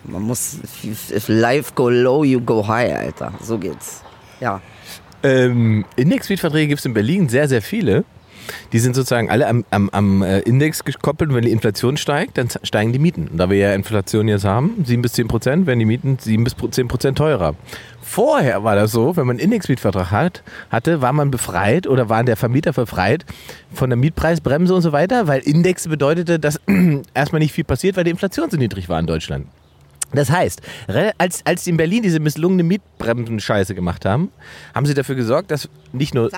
Man 0.05 0.23
muss, 0.23 0.59
if 0.85 1.29
life 1.29 1.73
go 1.75 1.89
low, 1.89 2.25
you 2.25 2.41
go 2.41 2.67
high, 2.67 2.95
Alter. 2.95 3.33
So 3.43 3.59
geht's. 3.59 4.03
Ja. 4.41 4.61
Ähm, 5.23 5.85
Indexmietverträge 5.97 6.69
gibt 6.69 6.81
es 6.81 6.87
in 6.87 6.95
Berlin 6.95 7.29
sehr, 7.29 7.49
sehr 7.49 7.63
viele. 7.63 8.05
Die 8.73 8.79
sind 8.79 8.95
sozusagen 8.95 9.31
alle 9.31 9.47
am, 9.47 9.65
am, 9.71 9.91
am 9.91 10.23
äh, 10.23 10.41
Index 10.41 10.85
gekoppelt. 10.85 11.31
Und 11.31 11.37
wenn 11.37 11.45
die 11.45 11.51
Inflation 11.51 11.97
steigt, 11.97 12.39
dann 12.39 12.49
steigen 12.63 12.93
die 12.93 12.99
Mieten. 12.99 13.31
Da 13.35 13.51
wir 13.51 13.59
ja 13.59 13.75
Inflation 13.75 14.29
jetzt 14.29 14.45
haben, 14.45 14.85
7 14.85 15.03
bis 15.03 15.13
10 15.13 15.29
Prozent, 15.29 15.67
werden 15.67 15.79
die 15.79 15.85
Mieten 15.85 16.19
7 16.19 16.45
bis 16.45 16.57
10 16.71 16.89
Prozent 16.89 17.19
teurer. 17.19 17.55
Vorher 18.01 18.65
war 18.65 18.75
das 18.75 18.93
so, 18.93 19.17
wenn 19.17 19.27
man 19.27 19.37
einen 19.37 19.45
Indexmietvertrag 19.45 20.11
hat, 20.11 20.43
hatte, 20.71 21.03
war 21.03 21.13
man 21.13 21.31
befreit 21.31 21.87
oder 21.87 22.09
war 22.09 22.25
der 22.25 22.37
Vermieter 22.37 22.73
befreit 22.73 23.27
von 23.73 23.91
der 23.91 23.99
Mietpreisbremse 23.99 24.75
und 24.75 24.83
so 24.83 24.93
weiter, 24.93 25.27
weil 25.27 25.41
Index 25.41 25.89
bedeutete, 25.89 26.39
dass 26.39 26.59
erstmal 27.15 27.41
nicht 27.41 27.53
viel 27.53 27.65
passiert, 27.65 27.97
weil 27.97 28.05
die 28.05 28.11
Inflation 28.11 28.51
so 28.51 28.57
niedrig 28.57 28.89
war 28.89 28.99
in 28.99 29.07
Deutschland. 29.07 29.47
Das 30.13 30.31
heißt, 30.31 30.63
als, 31.19 31.45
als 31.45 31.65
die 31.65 31.71
in 31.71 31.77
Berlin 31.77 32.03
diese 32.03 32.19
misslungene 32.19 32.63
Mietbremsen-Scheiße 32.63 33.75
gemacht 33.75 34.07
haben, 34.07 34.31
haben 34.75 34.87
sie 34.87 34.95
dafür 34.95 35.15
gesorgt, 35.15 35.51
dass 35.51 35.69
nicht 35.93 36.15
nur 36.15 36.31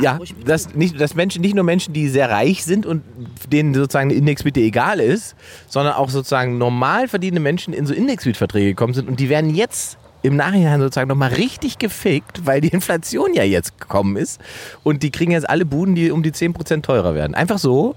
ja, 0.00 0.18
dass, 0.44 0.74
nicht, 0.74 1.00
dass 1.00 1.14
Menschen, 1.14 1.40
nicht 1.40 1.54
nur 1.54 1.64
Menschen, 1.64 1.94
die 1.94 2.08
sehr 2.08 2.28
reich 2.30 2.64
sind 2.64 2.84
und 2.84 3.02
denen 3.50 3.72
sozusagen 3.72 4.10
eine 4.10 4.18
Indexmiete 4.18 4.60
egal 4.60 5.00
ist, 5.00 5.34
sondern 5.68 5.94
auch 5.94 6.10
sozusagen 6.10 6.58
normal 6.58 7.08
verdienende 7.08 7.40
Menschen 7.40 7.72
in 7.72 7.86
so 7.86 7.94
Indexmietverträge 7.94 8.70
gekommen 8.70 8.92
sind 8.92 9.08
und 9.08 9.18
die 9.18 9.30
werden 9.30 9.54
jetzt 9.54 9.96
im 10.22 10.36
Nachhinein 10.36 10.80
sozusagen 10.80 11.08
nochmal 11.08 11.32
richtig 11.34 11.78
gefickt, 11.78 12.44
weil 12.44 12.60
die 12.60 12.68
Inflation 12.68 13.32
ja 13.34 13.44
jetzt 13.44 13.80
gekommen 13.80 14.16
ist 14.16 14.40
und 14.82 15.02
die 15.02 15.10
kriegen 15.10 15.32
jetzt 15.32 15.48
alle 15.48 15.64
Buden, 15.64 15.94
die 15.94 16.10
um 16.10 16.22
die 16.22 16.32
10% 16.32 16.82
teurer 16.82 17.14
werden. 17.14 17.34
Einfach 17.34 17.58
so, 17.58 17.94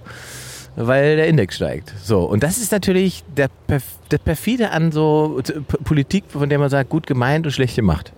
weil 0.76 1.16
der 1.18 1.28
Index 1.28 1.56
steigt. 1.56 1.94
So, 2.04 2.22
und 2.24 2.44
das 2.44 2.58
ist 2.58 2.72
natürlich 2.72 3.24
der, 3.36 3.50
Perf 3.68 3.84
der 4.10 4.18
perfide 4.20 4.72
an 4.72 4.92
so 4.92 5.42
Politik, 5.84 6.24
von 6.30 6.50
der 6.50 6.60
man 6.60 6.70
sagt, 6.70 6.90
gut 6.90 7.08
gemeint 7.08 7.46
und 7.46 7.52
schlecht 7.52 7.76
gemacht. 7.76 8.14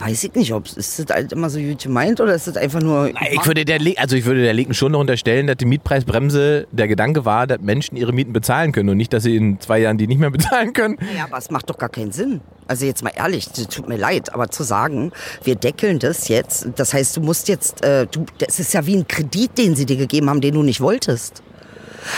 Weiß 0.00 0.22
ich 0.22 0.32
nicht, 0.36 0.52
ob 0.54 0.64
es 0.66 0.76
ist 0.76 1.00
das 1.00 1.06
halt 1.16 1.32
immer 1.32 1.50
so 1.50 1.58
gut 1.58 1.82
gemeint 1.82 2.20
oder 2.20 2.32
ist 2.32 2.46
das 2.46 2.56
einfach 2.56 2.80
nur. 2.80 3.10
Ich 3.32 3.44
würde 3.46 3.64
der, 3.64 3.80
Le- 3.80 3.94
also 3.96 4.14
ich 4.14 4.24
würde 4.26 4.42
der 4.42 4.54
Linken 4.54 4.72
schon 4.72 4.92
noch 4.92 5.00
unterstellen, 5.00 5.48
dass 5.48 5.56
die 5.56 5.64
Mietpreisbremse 5.64 6.68
der 6.70 6.86
Gedanke 6.86 7.24
war, 7.24 7.48
dass 7.48 7.60
Menschen 7.62 7.96
ihre 7.96 8.12
Mieten 8.12 8.32
bezahlen 8.32 8.70
können 8.70 8.88
und 8.90 8.96
nicht, 8.96 9.12
dass 9.12 9.24
sie 9.24 9.34
in 9.34 9.58
zwei 9.60 9.80
Jahren 9.80 9.98
die 9.98 10.06
nicht 10.06 10.20
mehr 10.20 10.30
bezahlen 10.38 10.72
können. 10.72 10.98
Ja, 11.16 11.24
aber 11.24 11.38
es 11.38 11.50
macht 11.50 11.68
doch 11.68 11.78
gar 11.78 11.88
keinen 11.88 12.12
Sinn. 12.12 12.40
Also 12.68 12.86
jetzt 12.86 13.02
mal 13.02 13.12
ehrlich, 13.16 13.48
tut 13.48 13.88
mir 13.88 13.96
leid, 13.96 14.32
aber 14.32 14.48
zu 14.50 14.62
sagen, 14.62 15.10
wir 15.42 15.56
deckeln 15.56 15.98
das 15.98 16.28
jetzt, 16.28 16.68
das 16.76 16.94
heißt, 16.94 17.16
du 17.16 17.20
musst 17.20 17.48
jetzt, 17.48 17.82
äh, 17.84 18.06
du, 18.06 18.24
das 18.38 18.60
ist 18.60 18.72
ja 18.74 18.86
wie 18.86 18.94
ein 18.98 19.08
Kredit, 19.08 19.58
den 19.58 19.74
sie 19.74 19.84
dir 19.86 19.96
gegeben 19.96 20.30
haben, 20.30 20.40
den 20.40 20.54
du 20.54 20.62
nicht 20.62 20.80
wolltest. 20.80 21.42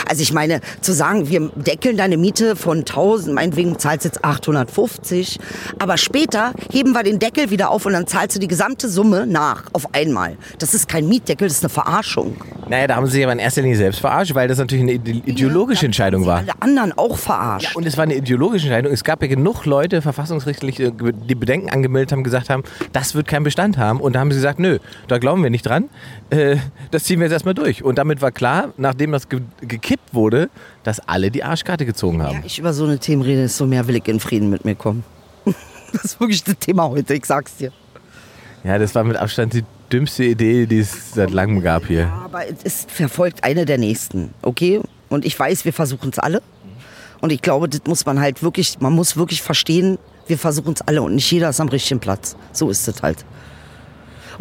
Also 0.07 0.21
ich 0.21 0.33
meine, 0.33 0.61
zu 0.81 0.93
sagen, 0.93 1.29
wir 1.29 1.49
deckeln 1.55 1.97
deine 1.97 2.17
Miete 2.17 2.55
von 2.55 2.79
1000, 2.79 3.33
meinetwegen 3.35 3.77
zahlst 3.79 4.05
du 4.05 4.09
jetzt 4.09 4.23
850, 4.23 5.39
aber 5.79 5.97
später 5.97 6.53
heben 6.71 6.91
wir 6.93 7.03
den 7.03 7.19
Deckel 7.19 7.49
wieder 7.49 7.69
auf 7.71 7.85
und 7.85 7.93
dann 7.93 8.07
zahlst 8.07 8.35
du 8.35 8.39
die 8.39 8.47
gesamte 8.47 8.89
Summe 8.89 9.25
nach 9.27 9.63
auf 9.73 9.93
einmal. 9.93 10.37
Das 10.59 10.73
ist 10.73 10.87
kein 10.87 11.07
Mietdeckel, 11.07 11.47
das 11.47 11.57
ist 11.57 11.63
eine 11.63 11.69
Verarschung. 11.69 12.35
Naja, 12.69 12.87
da 12.87 12.95
haben 12.95 13.05
sie 13.07 13.13
sich 13.13 13.23
aber 13.23 13.33
in 13.33 13.39
erster 13.39 13.61
Linie 13.61 13.77
selbst 13.77 13.99
verarscht, 13.99 14.33
weil 14.33 14.47
das 14.47 14.57
natürlich 14.57 14.83
eine 14.83 14.93
ide- 14.93 15.21
ideologische 15.25 15.85
Entscheidung 15.85 16.25
war. 16.25 16.37
Alle 16.39 16.53
anderen 16.61 16.93
auch 16.97 17.17
verarscht. 17.17 17.75
Und 17.75 17.85
es 17.85 17.97
war 17.97 18.03
eine 18.03 18.15
ideologische 18.15 18.67
Entscheidung. 18.67 18.93
Es 18.93 19.03
gab 19.03 19.21
ja 19.21 19.27
genug 19.27 19.65
Leute, 19.65 20.01
verfassungsrechtlich, 20.01 20.79
äh, 20.79 20.91
die 21.27 21.35
Bedenken 21.35 21.69
angemeldet 21.69 22.11
haben, 22.13 22.23
gesagt 22.23 22.49
haben, 22.49 22.63
das 22.93 23.13
wird 23.15 23.27
keinen 23.27 23.43
Bestand 23.43 23.77
haben. 23.77 23.99
Und 23.99 24.13
da 24.13 24.19
haben 24.21 24.31
sie 24.31 24.37
gesagt, 24.37 24.59
nö, 24.59 24.79
da 25.09 25.17
glauben 25.17 25.43
wir 25.43 25.49
nicht 25.49 25.65
dran. 25.65 25.89
Äh, 26.29 26.57
das 26.91 27.03
ziehen 27.03 27.19
wir 27.19 27.25
jetzt 27.25 27.33
erstmal 27.33 27.53
durch. 27.55 27.83
Und 27.83 27.97
damit 27.97 28.21
war 28.21 28.31
klar, 28.31 28.69
nachdem 28.77 29.11
das 29.11 29.27
ge 29.27 29.41
gekippt 29.81 30.13
wurde, 30.13 30.49
dass 30.83 30.99
alle 31.07 31.31
die 31.31 31.43
Arschkarte 31.43 31.85
gezogen 31.85 32.19
Ja, 32.19 32.27
haben. 32.27 32.43
ich 32.45 32.59
über 32.59 32.73
so 32.73 32.85
eine 32.85 32.99
Themen 32.99 33.21
rede, 33.21 33.41
desto 33.43 33.65
mehr 33.65 33.87
will 33.87 33.95
ich 33.95 34.07
in 34.07 34.19
Frieden 34.19 34.49
mit 34.49 34.65
mir 34.65 34.75
kommen. 34.75 35.03
Das 35.93 36.05
ist 36.05 36.19
wirklich 36.21 36.41
das 36.45 36.57
Thema 36.57 36.87
heute, 36.89 37.13
ich 37.15 37.25
sag's 37.25 37.57
dir. 37.57 37.73
Ja, 38.63 38.77
das 38.77 38.95
war 38.95 39.03
mit 39.03 39.17
Abstand 39.17 39.53
die 39.53 39.65
dümmste 39.91 40.23
Idee, 40.23 40.65
die 40.65 40.79
es 40.79 41.13
seit 41.15 41.31
langem 41.31 41.61
gab 41.61 41.85
hier. 41.87 42.01
Ja, 42.03 42.21
aber 42.23 42.43
es 42.63 42.85
verfolgt 42.87 43.43
eine 43.43 43.65
der 43.65 43.77
nächsten, 43.77 44.33
okay? 44.41 44.79
Und 45.09 45.25
ich 45.25 45.37
weiß, 45.37 45.65
wir 45.65 45.73
versuchen 45.73 46.09
es 46.11 46.17
alle. 46.19 46.41
Und 47.19 47.31
ich 47.33 47.41
glaube, 47.41 47.67
das 47.67 47.81
muss 47.85 48.05
man 48.05 48.21
halt 48.21 48.41
wirklich, 48.41 48.79
man 48.79 48.93
muss 48.93 49.17
wirklich 49.17 49.41
verstehen, 49.41 49.97
wir 50.27 50.37
versuchen 50.37 50.73
es 50.75 50.81
alle 50.81 51.01
und 51.01 51.13
nicht 51.15 51.29
jeder 51.29 51.49
ist 51.49 51.59
am 51.59 51.67
richtigen 51.67 51.99
Platz. 51.99 52.37
So 52.53 52.69
ist 52.69 52.87
es 52.87 53.03
halt. 53.03 53.25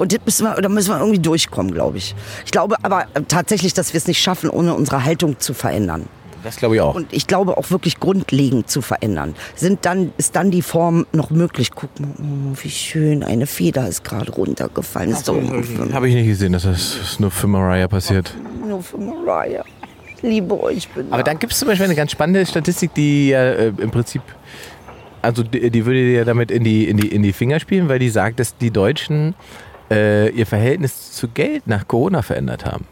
Und 0.00 0.14
das 0.14 0.20
müssen 0.24 0.44
wir, 0.44 0.54
da 0.54 0.68
müssen 0.70 0.88
wir 0.88 0.98
irgendwie 0.98 1.18
durchkommen, 1.18 1.74
glaube 1.74 1.98
ich. 1.98 2.14
Ich 2.46 2.52
glaube 2.52 2.76
aber 2.82 3.02
äh, 3.12 3.20
tatsächlich, 3.28 3.74
dass 3.74 3.92
wir 3.92 3.98
es 3.98 4.06
nicht 4.06 4.18
schaffen, 4.18 4.48
ohne 4.48 4.72
unsere 4.74 5.04
Haltung 5.04 5.38
zu 5.38 5.52
verändern. 5.52 6.06
Das 6.42 6.56
glaube 6.56 6.76
ich 6.76 6.80
auch. 6.80 6.94
Und 6.94 7.12
ich 7.12 7.26
glaube 7.26 7.58
auch 7.58 7.70
wirklich 7.70 8.00
grundlegend 8.00 8.70
zu 8.70 8.80
verändern. 8.80 9.34
Sind 9.56 9.84
dann, 9.84 10.12
ist 10.16 10.36
dann 10.36 10.50
die 10.50 10.62
Form 10.62 11.04
noch 11.12 11.28
möglich? 11.28 11.72
Guck 11.74 12.00
mal, 12.00 12.08
oh, 12.18 12.56
wie 12.62 12.70
schön, 12.70 13.22
eine 13.22 13.46
Feder 13.46 13.86
ist 13.88 14.02
gerade 14.02 14.32
runtergefallen. 14.32 15.10
Ist 15.10 15.28
Habe 15.28 16.08
ich 16.08 16.14
nicht 16.14 16.28
gesehen, 16.28 16.54
dass 16.54 16.62
das 16.62 17.20
nur 17.20 17.30
für 17.30 17.46
Mariah 17.46 17.86
passiert. 17.86 18.34
nur 18.66 18.82
für 18.82 18.96
Mariah. 18.96 19.64
Ich 20.16 20.22
liebe 20.22 20.58
euch, 20.62 20.88
bin 20.88 21.12
Aber 21.12 21.22
dann 21.22 21.38
gibt 21.38 21.52
es 21.52 21.58
zum 21.58 21.68
Beispiel 21.68 21.84
eine 21.84 21.94
ganz 21.94 22.10
spannende 22.10 22.46
Statistik, 22.46 22.94
die 22.94 23.28
ja 23.28 23.42
äh, 23.42 23.72
im 23.76 23.90
Prinzip, 23.90 24.22
also 25.20 25.42
die, 25.42 25.70
die 25.70 25.84
würde 25.84 26.00
dir 26.00 26.24
damit 26.24 26.50
in 26.50 26.64
die, 26.64 26.88
in, 26.88 26.96
die, 26.96 27.08
in 27.08 27.22
die 27.22 27.34
Finger 27.34 27.60
spielen, 27.60 27.90
weil 27.90 27.98
die 27.98 28.08
sagt, 28.08 28.40
dass 28.40 28.56
die 28.56 28.70
Deutschen 28.70 29.34
äh, 29.90 30.28
ihr 30.30 30.46
Verhältnis 30.46 31.12
zu 31.12 31.28
Geld 31.28 31.66
nach 31.66 31.86
Corona 31.88 32.22
verändert 32.22 32.64
haben. 32.64 32.86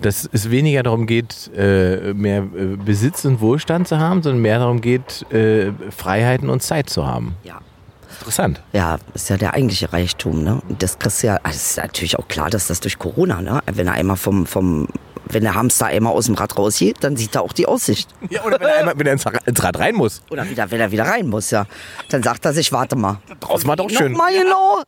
Dass 0.00 0.28
es 0.32 0.50
weniger 0.50 0.84
darum 0.84 1.06
geht, 1.06 1.50
äh, 1.56 2.14
mehr 2.14 2.38
äh, 2.38 2.76
Besitz 2.76 3.24
und 3.24 3.40
Wohlstand 3.40 3.88
zu 3.88 3.98
haben, 3.98 4.22
sondern 4.22 4.40
mehr 4.40 4.60
darum 4.60 4.80
geht, 4.80 5.30
äh, 5.32 5.72
Freiheiten 5.90 6.48
und 6.48 6.62
Zeit 6.62 6.88
zu 6.88 7.06
haben. 7.06 7.34
Ja. 7.42 7.60
Interessant. 8.18 8.60
Ja, 8.72 8.98
ist 9.14 9.30
ja 9.30 9.36
der 9.36 9.54
eigentliche 9.54 9.92
Reichtum, 9.92 10.42
ne? 10.42 10.60
Und 10.68 10.82
das 10.82 10.98
kriegst 10.98 11.22
du 11.22 11.28
ja, 11.28 11.38
also 11.42 11.56
ist 11.56 11.76
natürlich 11.76 12.18
auch 12.18 12.26
klar, 12.26 12.50
dass 12.50 12.66
das 12.66 12.80
durch 12.80 12.98
Corona, 12.98 13.40
ne? 13.40 13.60
Wenn 13.72 13.86
er 13.86 13.92
einmal 13.92 14.16
vom, 14.16 14.44
vom, 14.44 14.88
wenn 15.26 15.44
der 15.44 15.54
Hamster 15.54 15.86
einmal 15.86 16.12
aus 16.12 16.26
dem 16.26 16.34
Rad 16.34 16.58
rausgeht, 16.58 16.96
dann 17.00 17.16
sieht 17.16 17.36
er 17.36 17.42
auch 17.42 17.52
die 17.52 17.66
Aussicht. 17.66 18.08
Ja, 18.30 18.42
oder 18.44 18.58
wenn 18.60 18.68
er 18.68 18.78
einmal 18.78 18.98
wieder 18.98 19.12
ins 19.12 19.24
ins 19.46 19.62
Rad 19.62 19.78
rein 19.78 19.94
muss. 19.94 20.22
Oder 20.30 20.48
wieder, 20.48 20.70
wenn 20.70 20.80
er 20.80 20.90
wieder 20.90 21.04
rein 21.04 21.28
muss, 21.28 21.50
ja. 21.50 21.66
Dann 22.10 22.22
sagt 22.22 22.44
er 22.44 22.52
sich, 22.52 22.72
warte 22.72 22.96
mal. 22.96 23.18
Draußen 23.40 23.68
war 23.68 23.76
doch 23.76 23.88
schön. 23.88 24.12
Nochmal 24.12 24.32
genau. 24.32 24.82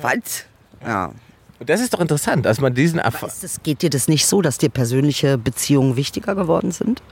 Was? 0.00 0.46
Ja. 0.84 1.12
Und 1.58 1.70
das 1.70 1.80
ist 1.80 1.94
doch 1.94 2.00
interessant, 2.00 2.44
dass 2.44 2.60
man 2.60 2.74
diesen 2.74 2.98
Erfahrung. 2.98 3.28
Ist 3.28 3.44
das, 3.44 3.62
geht 3.62 3.82
dir 3.82 3.90
das 3.90 4.08
nicht 4.08 4.26
so, 4.26 4.42
dass 4.42 4.58
dir 4.58 4.68
persönliche 4.68 5.38
Beziehungen 5.38 5.96
wichtiger 5.96 6.34
geworden 6.34 6.72
sind? 6.72 7.02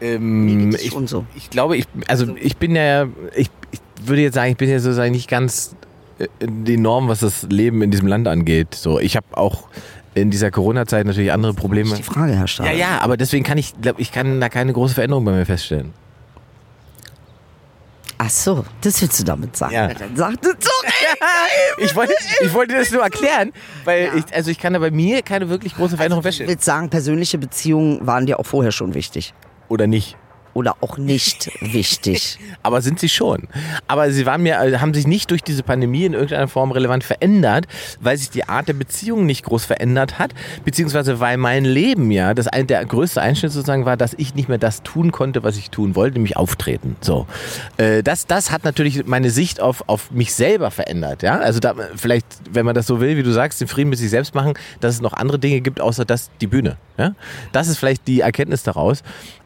Ähm, 0.00 0.74
ich, 0.74 0.92
so. 1.06 1.26
ich 1.34 1.50
glaube, 1.50 1.76
ich, 1.76 1.86
also 2.08 2.34
ich 2.36 2.56
bin 2.56 2.74
ja, 2.74 3.06
ich, 3.36 3.50
ich 3.70 3.80
würde 4.04 4.22
jetzt 4.22 4.34
sagen, 4.34 4.52
ich 4.52 4.56
bin 4.56 4.68
ja 4.68 4.78
sozusagen 4.78 5.12
nicht 5.12 5.28
ganz 5.28 5.76
äh, 6.18 6.26
die 6.40 6.76
Norm, 6.76 7.08
was 7.08 7.20
das 7.20 7.42
Leben 7.44 7.82
in 7.82 7.90
diesem 7.90 8.08
Land 8.08 8.26
angeht. 8.26 8.74
So, 8.74 8.98
ich 8.98 9.16
habe 9.16 9.26
auch 9.32 9.68
in 10.14 10.30
dieser 10.30 10.50
Corona-Zeit 10.50 11.06
natürlich 11.06 11.32
andere 11.32 11.54
Probleme. 11.54 11.94
Die 11.94 12.02
Frage, 12.02 12.34
Herr 12.34 12.48
Stahl. 12.48 12.66
Ja, 12.66 12.72
ja, 12.72 13.00
aber 13.00 13.16
deswegen 13.16 13.44
kann 13.44 13.58
ich, 13.58 13.80
glaube 13.80 14.00
ich, 14.00 14.12
kann 14.12 14.40
da 14.40 14.48
keine 14.48 14.72
große 14.72 14.94
Veränderung 14.94 15.24
bei 15.24 15.32
mir 15.32 15.46
feststellen. 15.46 15.92
Ach 18.24 18.30
so, 18.30 18.64
das 18.82 19.02
willst 19.02 19.18
du 19.18 19.24
damit 19.24 19.56
sagen. 19.56 19.74
Ja. 19.74 19.88
Dann 19.92 20.14
sag 20.14 20.40
das 20.42 20.54
doch. 20.60 20.84
Ich 21.78 21.96
wollte, 21.96 22.14
ich 22.40 22.52
wollte 22.52 22.74
das 22.76 22.90
nur 22.92 23.02
erklären, 23.02 23.52
weil 23.84 24.04
Ja. 24.04 24.14
ich, 24.14 24.32
also 24.34 24.50
ich 24.50 24.58
kann 24.58 24.74
da 24.74 24.78
bei 24.78 24.90
mir 24.92 25.22
keine 25.22 25.48
wirklich 25.48 25.74
große 25.74 25.96
Veränderung 25.96 26.22
Du 26.22 26.26
feststellen. 26.28 26.50
willst 26.50 26.64
sagen, 26.64 26.88
persönliche 26.90 27.38
Beziehungen 27.38 28.06
waren 28.06 28.26
dir 28.26 28.38
auch 28.38 28.46
vorher 28.46 28.70
schon 28.70 28.94
wichtig. 28.94 29.34
Oder 29.68 29.86
nicht. 29.88 30.16
Oder 30.54 30.76
auch 30.80 30.98
nicht 30.98 31.50
wichtig. 31.60 32.38
Aber 32.62 32.82
sind 32.82 33.00
sie 33.00 33.08
schon. 33.08 33.48
Aber 33.86 34.10
sie 34.10 34.26
waren 34.26 34.42
mir, 34.42 34.60
äh, 34.60 34.78
haben 34.78 34.94
sich 34.94 35.06
nicht 35.06 35.30
durch 35.30 35.42
diese 35.42 35.62
Pandemie 35.62 36.04
in 36.04 36.12
irgendeiner 36.14 36.48
Form 36.48 36.70
relevant 36.72 37.04
verändert, 37.04 37.66
weil 38.00 38.16
sich 38.16 38.30
die 38.30 38.48
Art 38.48 38.68
der 38.68 38.74
Beziehung 38.74 39.26
nicht 39.26 39.44
groß 39.44 39.64
verändert 39.64 40.18
hat, 40.18 40.34
beziehungsweise 40.64 41.20
weil 41.20 41.36
mein 41.36 41.64
Leben 41.64 42.10
ja, 42.10 42.34
das 42.34 42.48
ein, 42.48 42.66
der 42.66 42.84
größte 42.84 43.20
Einschnitt 43.20 43.52
sozusagen 43.52 43.84
war, 43.84 43.96
dass 43.96 44.14
ich 44.14 44.34
nicht 44.34 44.48
mehr 44.48 44.58
das 44.58 44.82
tun 44.82 45.12
konnte, 45.12 45.42
was 45.42 45.56
ich 45.56 45.70
tun 45.70 45.94
wollte, 45.96 46.14
nämlich 46.14 46.36
auftreten. 46.36 46.96
So, 47.00 47.26
äh, 47.76 48.02
das, 48.02 48.26
das 48.26 48.50
hat 48.50 48.64
natürlich 48.64 49.06
meine 49.06 49.30
Sicht 49.30 49.60
auf, 49.60 49.88
auf 49.88 50.10
mich 50.10 50.34
selber 50.34 50.70
verändert. 50.70 51.22
Ja, 51.22 51.38
also 51.38 51.60
da, 51.60 51.74
vielleicht, 51.96 52.26
wenn 52.50 52.66
man 52.66 52.74
das 52.74 52.86
so 52.86 53.00
will, 53.00 53.16
wie 53.16 53.22
du 53.22 53.32
sagst, 53.32 53.60
den 53.60 53.68
Frieden 53.68 53.90
mit 53.90 53.98
sich 53.98 54.10
selbst 54.10 54.34
machen, 54.34 54.54
dass 54.80 54.94
es 54.94 55.00
noch 55.00 55.12
andere 55.12 55.38
Dinge 55.38 55.60
gibt, 55.60 55.80
außer 55.80 56.04
das 56.04 56.30
die 56.40 56.46
Bühne. 56.46 56.76
Ja, 56.98 57.14
das 57.52 57.68
ist 57.68 57.78
vielleicht 57.78 58.06
die 58.06 58.20
Erkenntnis 58.20 58.62
daraus. 58.62 59.02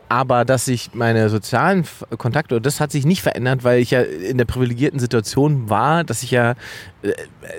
Aber 0.08 0.44
dass 0.44 0.66
sich 0.66 0.90
meine 0.94 1.28
sozialen 1.28 1.84
Kontakte, 2.16 2.60
das 2.60 2.80
hat 2.80 2.92
sich 2.92 3.04
nicht 3.04 3.22
verändert, 3.22 3.64
weil 3.64 3.80
ich 3.80 3.90
ja 3.90 4.02
in 4.02 4.38
der 4.38 4.44
privilegierten 4.44 5.00
Situation 5.00 5.68
war, 5.68 6.04
dass 6.04 6.22
ich 6.22 6.30
ja, 6.30 6.54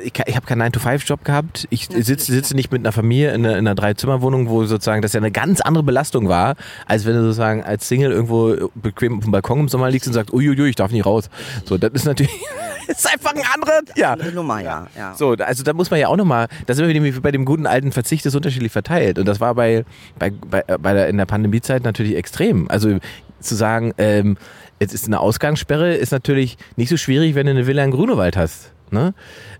ich, 0.04 0.14
ich 0.26 0.36
habe 0.36 0.46
keinen 0.46 0.62
9-to-5-Job 0.62 1.24
gehabt. 1.24 1.68
Ich 1.70 1.88
sitze, 1.88 2.32
sitze 2.32 2.56
nicht 2.56 2.72
mit 2.72 2.82
einer 2.82 2.92
Familie 2.92 3.34
in 3.34 3.46
einer, 3.46 3.58
in 3.58 3.68
einer 3.68 3.76
Drei-Zimmer-Wohnung, 3.76 4.50
wo 4.50 4.66
sozusagen 4.66 5.02
das 5.02 5.14
ja 5.14 5.20
eine 5.20 5.32
ganz 5.32 5.62
andere 5.62 5.84
Belastung 5.84 6.28
war, 6.28 6.56
als 6.86 7.06
wenn 7.06 7.14
du 7.14 7.22
sozusagen 7.24 7.64
als 7.64 7.88
Single 7.88 8.12
irgendwo 8.12 8.70
bequem 8.76 9.18
auf 9.18 9.24
dem 9.24 9.32
Balkon 9.32 9.62
im 9.62 9.70
Sommer 9.70 9.90
liegst 9.90 10.08
und 10.08 10.14
sagst, 10.14 10.34
uiuiui, 10.34 10.70
ich 10.70 10.76
darf 10.76 10.92
nicht 10.92 11.06
raus. 11.06 11.30
So, 11.66 11.78
das 11.78 11.92
ist 11.94 12.06
natürlich, 12.06 12.32
ist 12.88 13.12
einfach 13.12 13.34
ein 13.34 13.42
anderer, 13.54 13.82
ja. 13.96 14.16
Nummer, 14.34 14.62
ja. 14.62 14.88
ja. 14.98 15.16
So, 15.16 15.32
also 15.34 15.64
da 15.64 15.74
muss 15.74 15.92
man 15.92 16.00
ja 16.00 16.08
auch 16.08 16.18
nochmal, 16.18 16.48
da 16.66 16.74
sind 16.74 16.88
wir 16.88 17.04
wie 17.04 17.12
bei 17.20 17.32
dem 17.32 17.46
guten 17.46 17.66
alten 17.66 17.92
Verzicht, 17.92 18.26
das 18.26 18.36
unterschiedlich 18.36 18.72
verteilt. 18.72 19.20
Und 19.20 19.26
das 19.26 19.40
war 19.40 19.56
bei, 19.56 19.86
bei, 20.20 20.32
bei, 20.32 20.64
bei 20.64 20.94
der, 20.94 21.08
in 21.08 21.18
der 21.18 21.26
Pandemiezeit 21.26 21.84
natürlich 21.84 22.16
extrem. 22.16 22.70
Also 22.70 22.98
zu 23.40 23.56
sagen, 23.56 23.94
ähm, 23.98 24.38
jetzt 24.80 24.94
ist 24.94 25.06
eine 25.06 25.20
Ausgangssperre, 25.20 25.96
ist 25.96 26.12
natürlich 26.12 26.58
nicht 26.76 26.90
so 26.90 26.98
schwierig, 26.98 27.36
wenn 27.36 27.46
du 27.46 27.52
eine 27.52 27.68
Villa 27.68 27.84
in 27.84 27.92
Grunewald 27.92 28.38
hast. 28.38 28.72
Ne? 28.91 29.13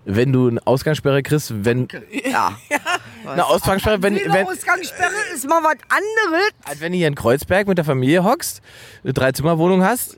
Wenn 0.06 0.32
du 0.34 0.48
eine 0.48 0.66
Ausgangssperre 0.66 1.22
kriegst, 1.24 1.66
wenn 1.66 1.88
ja. 2.32 2.58
eine 3.26 3.46
Ausgangssperre, 3.46 4.02
wenn, 4.04 4.16
Eine 4.18 4.34
wenn, 4.34 4.48
Ausgangssperre 4.48 5.12
ist 5.34 5.48
mal 5.48 5.62
was 5.64 5.78
anderes. 5.90 6.50
als 6.66 6.80
wenn 6.80 6.92
du 6.92 6.98
hier 6.98 7.08
in 7.08 7.16
Kreuzberg 7.16 7.68
mit 7.68 7.78
der 7.78 7.86
Familie 7.86 8.24
hockst, 8.24 8.62
eine 9.04 9.14
Dreizimmerwohnung 9.14 9.84
hast, 9.84 10.18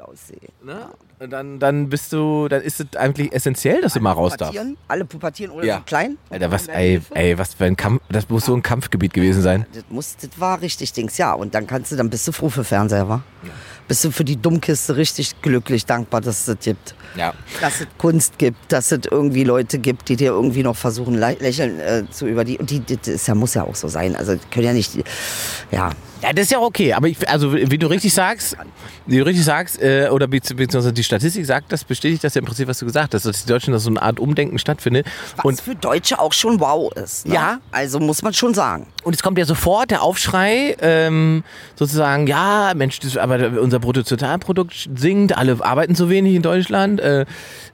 ne? 0.64 0.90
Dann, 1.20 1.60
dann 1.60 1.90
bist 1.90 2.14
du, 2.14 2.48
dann 2.48 2.62
ist 2.62 2.80
es 2.80 2.96
eigentlich 2.96 3.34
essentiell, 3.34 3.82
dass 3.82 3.92
du 3.94 4.00
mal 4.00 4.14
raus 4.14 4.38
darfst. 4.38 4.58
Alle 4.88 5.04
pubertieren 5.04 5.52
oder 5.52 5.66
Ja. 5.66 5.78
so 5.80 5.84
klein? 5.84 6.18
Alter, 6.30 6.50
was, 6.50 6.70
ey, 6.70 7.02
ey, 7.14 7.38
was 7.38 7.56
für 7.56 7.66
ein 7.66 7.76
Kampf, 7.76 8.02
das 8.08 8.30
muss 8.30 8.46
so 8.46 8.54
ein 8.56 8.62
Kampfgebiet 8.62 9.14
gewesen 9.14 9.42
sein. 9.42 9.66
Das, 9.74 9.84
muss, 9.90 10.16
das 10.16 10.30
war 10.38 10.62
richtig 10.62 10.94
Dings, 10.94 11.18
ja. 11.18 11.34
Und 11.34 11.54
dann 11.56 11.68
kannst 11.68 11.92
du, 11.92 11.98
dann 11.98 12.10
bist 12.10 12.26
du 12.26 12.32
froh 12.32 12.48
für 12.48 12.64
Fernseher, 12.64 13.10
wa? 13.10 13.22
Bist 13.90 14.06
du 14.06 14.12
für 14.12 14.24
die 14.24 14.38
Dummkiste 14.38 14.96
richtig 14.96 15.42
glücklich, 15.42 15.86
dankbar, 15.86 16.22
dass 16.22 16.40
es 16.40 16.46
das 16.46 16.60
gibt. 16.64 16.96
Ja. 17.18 17.34
Dass 17.60 17.82
es 17.82 17.88
Kunst 17.98 18.38
gibt, 18.38 18.72
dass 18.72 18.92
es 18.94 19.00
irgendwie 19.12 19.44
Leute 19.44 19.80
gibt, 19.80 20.08
die 20.08 20.16
dir 20.16 20.28
irgendwie 20.28 20.64
noch 20.64 20.76
versuchen, 20.78 21.18
lä- 21.22 21.42
lächeln 21.42 21.80
äh, 21.82 22.04
zu 22.10 22.28
über 22.28 22.46
die. 22.46 22.58
Und 22.58 22.70
die, 22.70 22.80
das 22.86 23.08
ist 23.08 23.28
ja, 23.28 23.36
muss 23.36 23.56
ja 23.56 23.64
auch 23.64 23.76
so 23.76 23.88
sein. 23.90 24.16
Also 24.16 24.36
die 24.36 24.46
können 24.52 24.68
ja 24.68 24.74
nicht. 24.74 24.92
Ja. 25.72 25.90
Ja, 26.22 26.34
das 26.34 26.44
ist 26.48 26.52
ja 26.52 26.60
okay, 26.60 26.92
aber 26.92 27.08
ich, 27.08 27.30
also 27.30 27.54
wie 27.54 27.78
du 27.78 27.88
richtig 27.88 28.14
sagst, 28.14 28.58
wie 29.06 29.20
du 29.20 29.26
richtig 29.26 29.46
sagst, 29.46 29.82
äh, 29.82 30.10
oder 30.12 30.26
bezieh- 30.26 30.54
beziehungsweise 30.54 30.92
die 30.92 31.04
Statistik 31.06 31.46
sagt 31.46 31.72
das, 31.72 31.86
bestätigt 31.86 32.26
das 32.26 32.34
ja 32.36 32.40
im 32.40 32.46
Prinzip, 32.46 32.68
was 32.68 32.78
du 32.80 32.86
gesagt 32.86 33.14
hast, 33.14 33.26
dass 33.26 33.44
die 33.46 33.48
Deutschen, 33.48 33.72
dass 33.72 33.84
so 33.84 33.90
eine 33.90 34.02
Art 34.02 34.20
Umdenken 34.20 34.60
stattfindet. 34.60 35.08
Was 35.38 35.46
Und, 35.46 35.62
für 35.62 35.76
Deutsche 35.76 36.20
auch 36.20 36.34
schon 36.34 36.60
wow 36.60 36.92
ist. 36.94 37.26
Ne? 37.26 37.36
Ja. 37.36 37.60
Also 37.72 38.02
muss 38.02 38.22
man 38.22 38.34
schon 38.34 38.54
sagen. 38.54 38.86
und 39.06 39.16
es 39.16 39.24
kommt 39.24 39.38
ja 39.38 39.46
sofort 39.46 39.92
der 39.92 40.02
Aufschrei, 40.02 40.76
ähm, 40.82 41.46
sozusagen, 41.78 42.28
ja, 42.28 42.74
Mensch, 42.76 43.00
das, 43.00 43.16
aber 43.16 43.62
unser 43.62 43.79
Bruttosozialprodukt 43.80 44.90
sinkt, 44.96 45.38
alle 45.38 45.58
arbeiten 45.64 45.96
zu 45.96 46.10
wenig 46.10 46.36
in 46.36 46.42
Deutschland, 46.42 47.00
äh, 47.00 47.26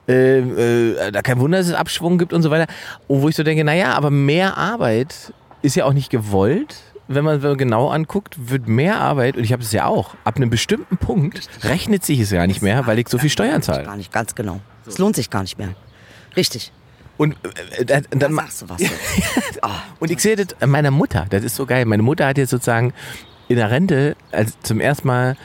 äh, 0.08 0.38
äh, 0.38 1.12
da 1.12 1.22
kein 1.22 1.38
Wunder, 1.38 1.58
dass 1.58 1.68
es 1.68 1.74
Abschwung 1.74 2.18
gibt 2.18 2.32
und 2.32 2.42
so 2.42 2.50
weiter. 2.50 2.66
Und 3.08 3.22
wo 3.22 3.28
ich 3.28 3.36
so 3.36 3.42
denke, 3.42 3.64
naja, 3.64 3.92
aber 3.94 4.10
mehr 4.10 4.56
Arbeit 4.56 5.32
ist 5.62 5.76
ja 5.76 5.84
auch 5.84 5.92
nicht 5.92 6.10
gewollt. 6.10 6.76
Wenn 7.08 7.24
man, 7.24 7.40
wenn 7.42 7.50
man 7.50 7.58
genau 7.58 7.88
anguckt, 7.88 8.50
wird 8.50 8.66
mehr 8.66 8.98
Arbeit, 9.00 9.36
und 9.36 9.44
ich 9.44 9.52
habe 9.52 9.62
es 9.62 9.70
ja 9.70 9.86
auch, 9.86 10.14
ab 10.24 10.36
einem 10.36 10.50
bestimmten 10.50 10.96
Punkt 10.96 11.48
rechnet 11.62 12.04
sich 12.04 12.18
es 12.18 12.30
ja 12.30 12.44
nicht 12.48 12.62
mehr, 12.62 12.86
weil 12.88 12.98
ich 12.98 13.08
so 13.08 13.18
viel 13.18 13.30
Steuern 13.30 13.62
zahle. 13.62 13.84
Gar 13.84 13.96
nicht, 13.96 14.12
ganz 14.12 14.34
genau. 14.34 14.60
Es 14.86 14.98
lohnt 14.98 15.14
sich 15.14 15.30
gar 15.30 15.42
nicht 15.42 15.56
mehr. 15.56 15.68
Richtig. 16.36 16.72
Und 17.16 17.36
äh, 17.76 17.82
äh, 17.82 17.84
Da 17.84 18.00
dann, 18.10 18.34
sagst 18.34 18.62
du 18.62 18.68
was. 18.68 18.80
Ah, 19.62 19.82
Und 20.00 20.10
ich 20.10 20.18
sehe 20.20 20.36
das 20.36 20.48
an 20.60 20.70
meiner 20.70 20.90
Mutter, 20.90 21.26
das 21.30 21.44
ist 21.44 21.54
so 21.56 21.64
geil. 21.64 21.84
Meine 21.86 22.02
Mutter 22.02 22.26
hat 22.26 22.38
jetzt 22.38 22.50
sozusagen 22.50 22.92
in 23.48 23.56
der 23.56 23.70
Rente 23.70 24.16
als 24.32 24.58
zum 24.62 24.80
ersten 24.80 25.06
Mal 25.06 25.36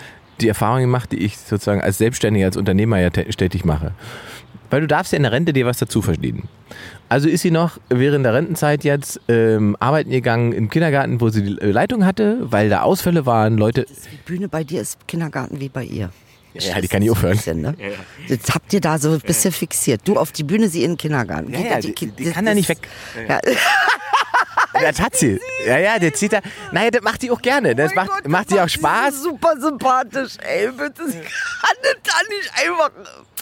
die 0.42 0.48
Erfahrung 0.48 0.82
gemacht, 0.82 1.12
die 1.12 1.18
ich 1.20 1.38
sozusagen 1.38 1.82
als 1.82 1.98
Selbstständiger, 1.98 2.48
als 2.48 2.58
Unternehmer 2.58 3.00
ja 3.00 3.10
stetig 3.30 3.66
mache. 3.66 3.92
Weil 4.70 4.82
du 4.82 4.88
darfst 4.88 5.12
ja 5.12 5.18
in 5.18 5.24
der 5.24 5.32
Rente 5.34 5.52
dir 5.54 5.66
was 5.66 5.78
dazu 5.80 6.02
verdienen. 6.02 6.48
Also 7.10 7.28
ist 7.28 7.42
sie 7.42 7.52
noch 7.52 7.78
während 7.90 8.24
der 8.26 8.34
Rentenzeit 8.34 8.86
jetzt 8.86 9.20
ähm, 9.28 9.76
arbeiten 9.82 10.12
gegangen 10.12 10.54
im 10.54 10.70
Kindergarten, 10.70 11.20
wo 11.20 11.28
sie 11.30 11.44
die 11.44 11.58
äh, 11.62 11.72
Leitung 11.72 12.06
hatte, 12.06 12.38
weil 12.42 12.70
da 12.70 12.82
Ausfälle 12.84 13.26
waren, 13.26 13.58
Leute. 13.58 13.86
die 13.86 14.18
Bühne 14.26 14.48
bei 14.48 14.64
dir 14.64 14.80
ist 14.82 15.06
Kindergarten 15.08 15.60
wie 15.60 15.68
bei 15.68 15.84
ihr. 15.84 16.10
Ja, 16.54 16.82
die 16.82 16.88
kann 16.90 17.02
ich 17.02 17.10
aufhören. 17.10 17.36
Bisschen, 17.38 17.62
ne? 17.62 17.76
Jetzt 18.28 18.54
habt 18.54 18.74
ihr 18.74 18.82
da 18.82 18.98
so 18.98 19.12
ein 19.12 19.20
bisschen 19.22 19.54
fixiert. 19.54 20.02
Du 20.06 20.18
auf 20.18 20.34
die 20.34 20.44
Bühne, 20.44 20.68
sie 20.68 20.84
in 20.84 20.92
den 20.92 20.98
Kindergarten. 20.98 21.54
Ja, 21.54 21.60
ja, 21.62 21.80
die, 21.80 21.94
Ki- 21.94 22.12
die 22.18 22.26
das- 22.26 22.34
kann 22.34 22.46
da 22.46 22.54
nicht 22.54 22.68
weg. 22.68 22.80
Ja. 23.28 23.40
Das 24.82 25.00
hat 25.00 25.16
sie. 25.16 25.40
Ja, 25.66 25.78
ja, 25.78 26.00
der 26.00 26.14
zieht 26.14 26.34
da. 26.34 26.40
Naja, 26.72 26.92
das 26.92 27.02
macht 27.02 27.22
die 27.22 27.32
auch 27.32 27.42
gerne. 27.42 27.76
Das 27.76 27.94
Mein 27.96 28.08
macht, 28.08 28.24
Gott, 28.24 28.28
macht 28.32 28.46
das 28.46 28.54
sie 28.54 28.62
auch 28.62 28.70
sie 28.70 28.80
Spaß. 28.80 29.24
Super 29.24 29.54
sympathisch, 29.60 30.38
ey. 30.40 30.70
Bitte, 30.72 31.08
sie 31.08 31.20
kann 31.20 31.78
das 31.84 31.96
da 32.04 32.14
nicht 32.30 32.52
einfach. 32.56 32.92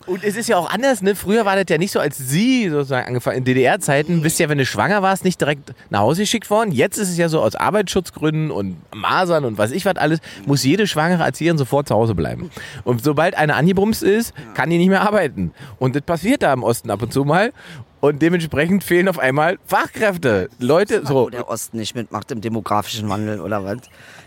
Und 0.05 0.23
es 0.23 0.35
ist 0.35 0.49
ja 0.49 0.57
auch 0.57 0.71
anders, 0.71 1.01
ne? 1.03 1.15
Früher 1.15 1.45
war 1.45 1.55
das 1.55 1.65
ja 1.69 1.77
nicht 1.77 1.91
so, 1.91 1.99
als 1.99 2.17
sie 2.17 2.69
sozusagen 2.69 3.07
angefangen, 3.07 3.37
in 3.37 3.43
DDR-Zeiten, 3.43 4.21
bist 4.21 4.39
ja, 4.39 4.49
wenn 4.49 4.57
du 4.57 4.65
schwanger 4.65 5.03
warst, 5.03 5.23
nicht 5.23 5.39
direkt 5.39 5.73
nach 5.91 5.99
Hause 5.99 6.21
geschickt 6.21 6.49
worden. 6.49 6.71
Jetzt 6.71 6.97
ist 6.97 7.09
es 7.09 7.17
ja 7.17 7.29
so, 7.29 7.41
aus 7.41 7.55
Arbeitsschutzgründen 7.55 8.49
und 8.49 8.77
Masern 8.95 9.45
und 9.45 9.57
was 9.59 9.69
ich 9.69 9.85
was 9.85 9.97
alles, 9.97 10.19
muss 10.47 10.63
jede 10.63 10.87
schwangere 10.87 11.23
Erzieherin 11.23 11.59
sofort 11.59 11.87
zu 11.87 11.95
Hause 11.95 12.15
bleiben. 12.15 12.49
Und 12.85 13.03
sobald 13.03 13.35
eine 13.35 13.55
angebrumst 13.55 14.01
ist, 14.01 14.33
kann 14.55 14.69
die 14.71 14.79
nicht 14.79 14.89
mehr 14.89 15.01
arbeiten. 15.01 15.53
Und 15.77 15.95
das 15.95 16.01
passiert 16.01 16.41
da 16.41 16.53
im 16.53 16.63
Osten 16.63 16.89
ab 16.89 17.03
und 17.03 17.13
zu 17.13 17.23
mal. 17.23 17.51
Und 18.01 18.21
dementsprechend 18.21 18.83
fehlen 18.83 19.09
auf 19.09 19.19
einmal 19.19 19.57
Fachkräfte. 19.65 20.49
Leute, 20.59 21.01
Wo 21.03 21.25
so. 21.25 21.29
der 21.29 21.49
Osten 21.49 21.77
nicht 21.77 21.95
mitmacht 21.95 22.31
im 22.31 22.39
demografischen 22.39 23.09
Wandel 23.09 23.41
oder 23.41 23.65
was? 23.65 23.79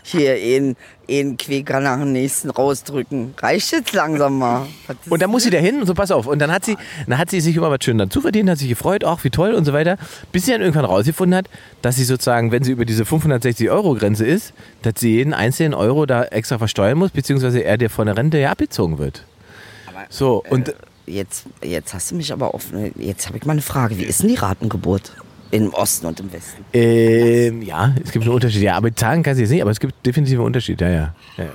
Hier 0.03 0.37
in, 0.37 0.75
in 1.07 1.37
Quäker 1.37 1.79
nach 1.79 1.97
dem 1.97 2.11
nächsten 2.11 2.51
rausdrücken. 2.51 3.33
Reicht 3.37 3.71
jetzt 3.71 3.93
langsam 3.93 4.37
mal. 4.37 4.67
Und 5.09 5.21
dann 5.21 5.31
muss 5.31 5.43
sie 5.43 5.49
da 5.49 5.57
hin 5.57 5.79
und 5.79 5.87
so, 5.87 5.95
pass 5.95 6.11
auf. 6.11 6.27
Und 6.27 6.39
dann 6.39 6.51
hat 6.51 6.65
sie, 6.65 6.77
dann 7.07 7.17
hat 7.17 7.31
sie 7.31 7.41
sich 7.41 7.55
immer 7.55 7.71
was 7.71 7.79
schön 7.83 7.97
dazu 7.97 8.21
verdient, 8.21 8.49
hat 8.49 8.59
sich 8.59 8.69
gefreut, 8.69 9.03
auch 9.03 9.23
wie 9.23 9.31
toll 9.31 9.53
und 9.53 9.65
so 9.65 9.73
weiter, 9.73 9.97
bis 10.31 10.45
sie 10.45 10.51
dann 10.51 10.61
irgendwann 10.61 10.85
rausgefunden 10.85 11.35
hat, 11.35 11.49
dass 11.81 11.95
sie 11.95 12.03
sozusagen, 12.03 12.51
wenn 12.51 12.63
sie 12.63 12.73
über 12.73 12.85
diese 12.85 13.05
560 13.05 13.71
Euro 13.71 13.95
Grenze 13.95 14.25
ist, 14.25 14.53
dass 14.83 14.95
sie 14.97 15.15
jeden 15.15 15.33
einzelnen 15.33 15.73
Euro 15.73 16.05
da 16.05 16.23
extra 16.25 16.59
versteuern 16.59 16.97
muss, 16.97 17.11
beziehungsweise 17.11 17.63
er 17.63 17.77
dir 17.77 17.89
von 17.89 18.05
der 18.05 18.17
Rente 18.17 18.37
ja 18.37 18.51
abgezogen 18.51 18.99
wird. 18.99 19.25
So, 20.09 20.43
und 20.49 20.75
Jetzt, 21.05 21.45
jetzt 21.63 21.93
hast 21.93 22.11
du 22.11 22.15
mich 22.15 22.31
aber 22.31 22.53
offen. 22.53 22.91
Jetzt 22.97 23.27
habe 23.27 23.37
ich 23.37 23.45
mal 23.45 23.53
eine 23.53 23.61
Frage. 23.61 23.97
Wie 23.97 24.03
ist 24.03 24.21
denn 24.21 24.29
die 24.29 24.35
Ratengeburt 24.35 25.11
im 25.51 25.73
Osten 25.73 26.05
und 26.07 26.19
im 26.19 26.31
Westen? 26.31 26.63
ähm, 26.73 27.61
ja, 27.61 27.93
es 28.03 28.11
gibt 28.11 28.25
einen 28.25 28.33
Unterschied. 28.33 28.61
Ja, 28.61 28.75
aber 28.77 28.95
zahlen 28.95 29.21
kann 29.23 29.35
sie 29.35 29.41
jetzt 29.41 29.51
nicht, 29.51 29.61
aber 29.61 29.71
es 29.71 29.79
gibt 29.79 30.05
definitiv 30.05 30.37
einen 30.39 30.45
Unterschied, 30.47 30.79
ja, 30.81 30.89
ja. 30.89 31.15
ja, 31.37 31.43
ja. 31.43 31.49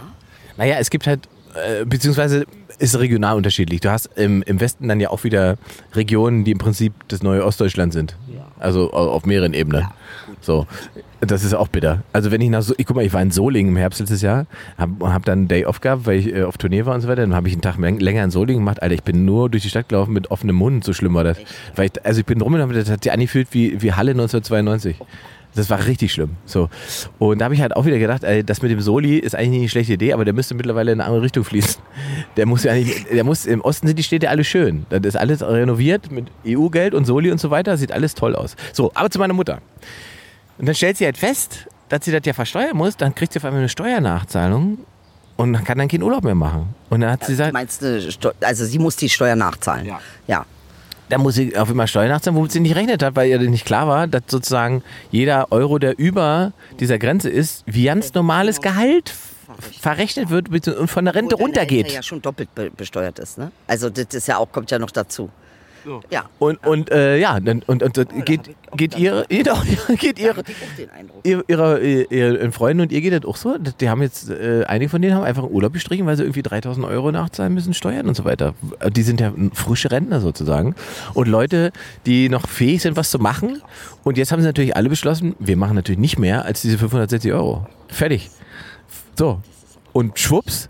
Naja, 0.56 0.76
es 0.78 0.90
gibt 0.90 1.06
halt, 1.06 1.28
äh, 1.54 1.84
beziehungsweise 1.84 2.44
ist 2.78 2.96
regional 2.98 3.36
unterschiedlich. 3.36 3.80
Du 3.80 3.90
hast 3.90 4.06
im, 4.16 4.42
im 4.42 4.60
Westen 4.60 4.86
dann 4.86 5.00
ja 5.00 5.10
auch 5.10 5.24
wieder 5.24 5.56
Regionen, 5.94 6.44
die 6.44 6.52
im 6.52 6.58
Prinzip 6.58 6.92
das 7.08 7.22
neue 7.22 7.44
Ostdeutschland 7.44 7.92
sind. 7.92 8.16
Also 8.60 8.92
au- 8.92 9.10
auf 9.10 9.24
mehreren 9.24 9.54
Ebenen. 9.54 9.86
So. 10.40 10.66
Das 11.20 11.42
ist 11.42 11.52
auch 11.52 11.66
bitter. 11.68 12.04
Also 12.12 12.30
wenn 12.30 12.40
ich 12.40 12.48
nach 12.48 12.62
so, 12.62 12.74
ich 12.78 12.86
guck 12.86 12.94
mal, 12.94 13.04
ich 13.04 13.12
war 13.12 13.20
in 13.20 13.32
Solingen 13.32 13.72
im 13.72 13.76
Herbst 13.76 13.98
letztes 13.98 14.22
Jahr, 14.22 14.46
hab, 14.76 14.90
hab 15.02 15.24
dann 15.24 15.40
einen 15.40 15.48
Day 15.48 15.64
off 15.64 15.80
gehabt, 15.80 16.06
weil 16.06 16.18
ich 16.20 16.32
äh, 16.32 16.44
auf 16.44 16.58
Tournee 16.58 16.86
war 16.86 16.94
und 16.94 17.00
so 17.00 17.08
weiter. 17.08 17.22
Dann 17.22 17.34
habe 17.34 17.48
ich 17.48 17.54
einen 17.54 17.62
Tag 17.62 17.76
läng- 17.76 18.00
länger 18.00 18.22
in 18.22 18.30
Solingen 18.30 18.62
gemacht. 18.64 18.80
Alter, 18.82 18.94
ich 18.94 19.02
bin 19.02 19.24
nur 19.24 19.50
durch 19.50 19.64
die 19.64 19.68
Stadt 19.68 19.88
gelaufen 19.88 20.12
mit 20.12 20.30
offenem 20.30 20.54
Mund. 20.56 20.84
So 20.84 20.92
schlimm 20.92 21.14
war 21.14 21.24
das. 21.24 21.38
Weil 21.74 21.86
ich, 21.86 22.06
also 22.06 22.20
ich 22.20 22.26
bin 22.26 22.40
rumgelaufen, 22.40 22.74
das 22.74 22.88
hat 22.88 23.02
sich 23.02 23.10
angefühlt 23.12 23.48
wie, 23.50 23.82
wie 23.82 23.92
Halle 23.94 24.12
1992. 24.12 24.96
Das 25.56 25.70
war 25.70 25.84
richtig 25.86 26.12
schlimm. 26.12 26.36
So. 26.44 26.68
Und 27.18 27.40
da 27.40 27.46
habe 27.46 27.54
ich 27.54 27.62
halt 27.62 27.74
auch 27.74 27.84
wieder 27.84 27.98
gedacht, 27.98 28.22
ey, 28.22 28.44
das 28.44 28.62
mit 28.62 28.70
dem 28.70 28.80
Soli 28.80 29.16
ist 29.18 29.34
eigentlich 29.34 29.50
nicht 29.50 29.60
eine 29.60 29.68
schlechte 29.70 29.94
Idee, 29.94 30.12
aber 30.12 30.24
der 30.24 30.34
müsste 30.34 30.54
mittlerweile 30.54 30.92
in 30.92 31.00
eine 31.00 31.06
andere 31.08 31.22
Richtung 31.24 31.42
fließen. 31.42 31.82
Der 32.36 32.46
muss 32.46 32.62
ja 32.62 32.70
eigentlich, 32.72 33.06
der 33.12 33.24
muss, 33.24 33.46
im 33.46 33.60
Osten 33.62 33.88
sind 33.88 33.98
die 33.98 34.02
Städte 34.04 34.28
alle 34.30 34.44
schön. 34.44 34.86
Das 34.90 35.00
ist 35.02 35.16
alles 35.16 35.42
renoviert 35.42 36.12
mit 36.12 36.26
EU-Geld 36.46 36.94
und 36.94 37.06
Soli 37.06 37.32
und 37.32 37.40
so 37.40 37.50
weiter. 37.50 37.76
Sieht 37.76 37.90
alles 37.90 38.14
toll 38.14 38.36
aus. 38.36 38.54
So, 38.72 38.92
aber 38.94 39.10
zu 39.10 39.18
meiner 39.18 39.34
Mutter. 39.34 39.58
Und 40.58 40.66
dann 40.66 40.74
stellt 40.74 40.96
sie 40.96 41.04
halt 41.04 41.16
fest, 41.16 41.66
dass 41.88 42.04
sie 42.04 42.12
das 42.12 42.22
ja 42.24 42.32
versteuern 42.32 42.76
muss, 42.76 42.96
dann 42.96 43.14
kriegt 43.14 43.32
sie 43.32 43.38
auf 43.38 43.44
einmal 43.44 43.60
eine 43.60 43.68
Steuernachzahlung 43.68 44.78
und 45.36 45.52
dann 45.52 45.64
kann 45.64 45.78
dann 45.78 45.88
keinen 45.88 46.02
Urlaub 46.02 46.24
mehr 46.24 46.34
machen. 46.34 46.74
Und 46.90 47.00
dann 47.00 47.12
hat 47.12 47.24
sie 47.24 47.32
gesagt, 47.32 47.52
Meinst 47.52 47.80
du, 47.80 48.34
also 48.40 48.64
sie 48.64 48.78
muss 48.78 48.96
die 48.96 49.08
Steuer 49.08 49.36
nachzahlen? 49.36 49.86
Ja. 49.86 50.00
Ja. 50.26 50.46
da 51.08 51.18
muss 51.18 51.36
sie 51.36 51.56
auf 51.56 51.70
einmal 51.70 51.86
Steuern 51.86 52.08
nachzahlen, 52.10 52.36
womit 52.36 52.52
sie 52.52 52.60
nicht 52.60 52.74
rechnet 52.74 53.02
hat, 53.02 53.14
weil 53.16 53.28
ihr 53.30 53.38
nicht 53.38 53.64
klar 53.64 53.86
war, 53.86 54.06
dass 54.06 54.22
sozusagen 54.26 54.82
jeder 55.10 55.52
Euro, 55.52 55.78
der 55.78 55.98
über 55.98 56.52
dieser 56.80 56.98
Grenze 56.98 57.30
ist, 57.30 57.62
wie 57.66 57.84
ganz 57.84 58.12
normales 58.14 58.60
Gehalt 58.60 59.14
verrechnet 59.80 60.28
wird 60.30 60.68
und 60.68 60.88
von 60.88 61.04
der 61.04 61.14
Rente 61.14 61.36
runtergeht. 61.36 61.86
Rente 61.86 61.94
ja 61.94 62.02
schon 62.02 62.20
doppelt 62.20 62.54
be 62.54 62.70
besteuert 62.70 63.18
ist, 63.18 63.38
ne? 63.38 63.50
Also 63.66 63.88
das 63.90 64.06
ist 64.12 64.28
ja 64.28 64.36
auch, 64.38 64.52
kommt 64.52 64.70
ja 64.70 64.78
noch 64.78 64.90
dazu. 64.90 65.30
Ja. 66.10 66.28
Und, 66.38 66.64
und 66.66 66.90
äh, 66.90 67.18
ja, 67.18 67.40
dann, 67.40 67.62
und, 67.66 67.82
und, 67.82 67.98
und 67.98 68.26
geht, 68.26 68.40
hab 68.40 68.48
ich 68.48 68.56
auch 68.70 68.76
geht 68.76 68.96
gedacht. 68.96 69.00
ihre, 69.02 69.26
genau, 69.28 69.96
geht 69.98 70.18
ihre, 70.18 70.44
Eindruck. 70.94 71.20
ihr, 71.24 71.44
ihre, 71.48 71.80
ihr, 71.80 72.10
ihren 72.10 72.52
Freunden 72.52 72.82
und 72.82 72.92
ihr 72.92 73.00
geht 73.00 73.12
das 73.12 73.24
auch 73.28 73.36
so? 73.36 73.56
Die 73.58 73.88
haben 73.88 74.02
jetzt, 74.02 74.30
äh, 74.30 74.64
einige 74.66 74.90
von 74.90 75.02
denen 75.02 75.14
haben 75.14 75.24
einfach 75.24 75.44
Urlaub 75.44 75.72
gestrichen, 75.72 76.06
weil 76.06 76.16
sie 76.16 76.22
irgendwie 76.22 76.42
3000 76.42 76.86
Euro 76.86 77.10
nachzahlen 77.12 77.54
müssen, 77.54 77.74
Steuern 77.74 78.06
und 78.06 78.14
so 78.14 78.24
weiter. 78.24 78.54
Die 78.90 79.02
sind 79.02 79.20
ja 79.20 79.32
frische 79.52 79.90
Rentner 79.90 80.20
sozusagen. 80.20 80.74
Und 81.14 81.28
Leute, 81.28 81.72
die 82.06 82.28
noch 82.28 82.46
fähig 82.48 82.82
sind, 82.82 82.96
was 82.96 83.10
zu 83.10 83.18
machen. 83.18 83.62
Und 84.04 84.18
jetzt 84.18 84.32
haben 84.32 84.40
sie 84.40 84.46
natürlich 84.46 84.76
alle 84.76 84.88
beschlossen, 84.88 85.34
wir 85.38 85.56
machen 85.56 85.74
natürlich 85.74 85.98
nicht 85.98 86.18
mehr 86.18 86.44
als 86.44 86.62
diese 86.62 86.78
560 86.78 87.32
Euro. 87.32 87.66
Fertig. 87.88 88.30
So. 89.16 89.40
Und 89.92 90.18
schwupps, 90.18 90.68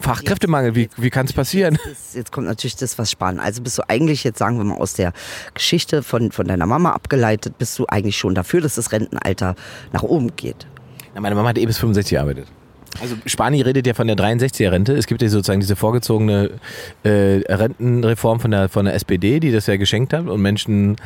Fachkräftemangel, 0.00 0.74
wie, 0.74 0.88
wie 0.96 1.10
kann 1.10 1.26
es 1.26 1.32
passieren? 1.32 1.78
Das, 1.84 2.14
jetzt 2.14 2.32
kommt 2.32 2.46
natürlich 2.46 2.76
das, 2.76 2.98
was 2.98 3.10
sparen. 3.10 3.40
Also 3.40 3.62
bist 3.62 3.78
du 3.78 3.82
eigentlich, 3.88 4.24
jetzt 4.24 4.38
sagen 4.38 4.58
wir 4.58 4.64
mal 4.64 4.76
aus 4.76 4.94
der 4.94 5.12
Geschichte 5.54 6.02
von, 6.02 6.30
von 6.32 6.46
deiner 6.46 6.66
Mama 6.66 6.92
abgeleitet, 6.92 7.58
bist 7.58 7.78
du 7.78 7.86
eigentlich 7.86 8.16
schon 8.16 8.34
dafür, 8.34 8.60
dass 8.60 8.76
das 8.76 8.92
Rentenalter 8.92 9.54
nach 9.92 10.02
oben 10.02 10.34
geht. 10.36 10.66
Ja, 11.14 11.20
meine 11.20 11.34
Mama 11.34 11.48
hat 11.48 11.58
eh 11.58 11.66
bis 11.66 11.78
65 11.78 12.10
gearbeitet. 12.10 12.46
Also 13.00 13.16
Spani 13.26 13.60
redet 13.62 13.86
ja 13.86 13.94
von 13.94 14.06
der 14.06 14.16
63er-Rente. 14.16 14.92
Es 14.94 15.06
gibt 15.06 15.22
ja 15.22 15.28
sozusagen 15.28 15.60
diese 15.60 15.76
vorgezogene 15.76 16.50
äh, 17.04 17.40
Rentenreform 17.48 18.40
von 18.40 18.50
der, 18.50 18.68
von 18.68 18.86
der 18.86 18.94
SPD, 18.94 19.40
die 19.40 19.52
das 19.52 19.66
ja 19.66 19.76
geschenkt 19.76 20.12
hat 20.12 20.26
und 20.26 20.40
Menschen, 20.42 20.96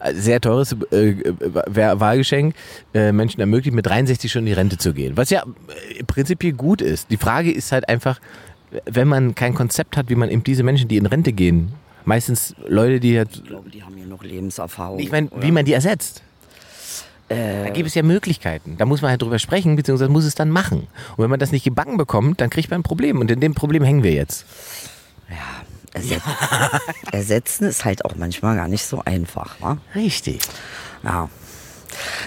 äh, 0.00 0.12
sehr 0.14 0.40
teures 0.40 0.72
äh, 0.92 1.14
Wahl- 1.66 1.98
Wahlgeschenk, 2.00 2.54
äh, 2.94 3.10
Menschen 3.12 3.40
ermöglicht, 3.40 3.74
mit 3.74 3.86
63 3.86 4.30
schon 4.30 4.40
in 4.42 4.46
die 4.46 4.52
Rente 4.52 4.78
zu 4.78 4.92
gehen. 4.92 5.16
Was 5.16 5.30
ja 5.30 5.42
äh, 5.98 6.04
prinzipiell 6.04 6.52
gut 6.52 6.82
ist. 6.82 7.10
Die 7.10 7.16
Frage 7.16 7.50
ist 7.50 7.72
halt 7.72 7.88
einfach, 7.88 8.20
wenn 8.84 9.08
man 9.08 9.34
kein 9.34 9.54
Konzept 9.54 9.96
hat, 9.96 10.08
wie 10.10 10.14
man 10.14 10.30
eben 10.30 10.44
diese 10.44 10.62
Menschen, 10.62 10.88
die 10.88 10.96
in 10.98 11.06
Rente 11.06 11.32
gehen, 11.32 11.72
meistens 12.04 12.54
Leute, 12.68 13.00
die 13.00 13.18
halt, 13.18 13.30
Ich 13.34 13.44
glaube, 13.44 13.70
die 13.70 13.82
haben 13.82 13.98
ja 13.98 14.06
noch 14.06 14.22
Lebenserfahrung. 14.22 15.00
ich 15.00 15.10
meine, 15.10 15.28
wie 15.40 15.50
man 15.50 15.64
die 15.64 15.72
ersetzt. 15.72 16.22
Da 17.30 17.70
gibt 17.70 17.86
es 17.86 17.94
ja 17.94 18.02
Möglichkeiten. 18.02 18.76
Da 18.76 18.86
muss 18.86 19.02
man 19.02 19.12
halt 19.12 19.22
drüber 19.22 19.38
sprechen, 19.38 19.76
beziehungsweise 19.76 20.10
muss 20.10 20.24
es 20.24 20.34
dann 20.34 20.50
machen. 20.50 20.88
Und 21.16 21.22
wenn 21.22 21.30
man 21.30 21.38
das 21.38 21.52
nicht 21.52 21.62
gebacken 21.62 21.96
bekommt, 21.96 22.40
dann 22.40 22.50
kriegt 22.50 22.70
man 22.70 22.80
ein 22.80 22.82
Problem. 22.82 23.20
Und 23.20 23.30
in 23.30 23.40
dem 23.40 23.54
Problem 23.54 23.84
hängen 23.84 24.02
wir 24.02 24.12
jetzt. 24.12 24.44
Ersetzen. 25.92 26.30
Ersetzen 27.12 27.64
ist 27.68 27.84
halt 27.84 28.04
auch 28.04 28.14
manchmal 28.16 28.56
gar 28.56 28.68
nicht 28.68 28.84
so 28.84 29.02
einfach, 29.04 29.60
wa? 29.60 29.78
Richtig. 29.94 30.40
Ja. 31.02 31.28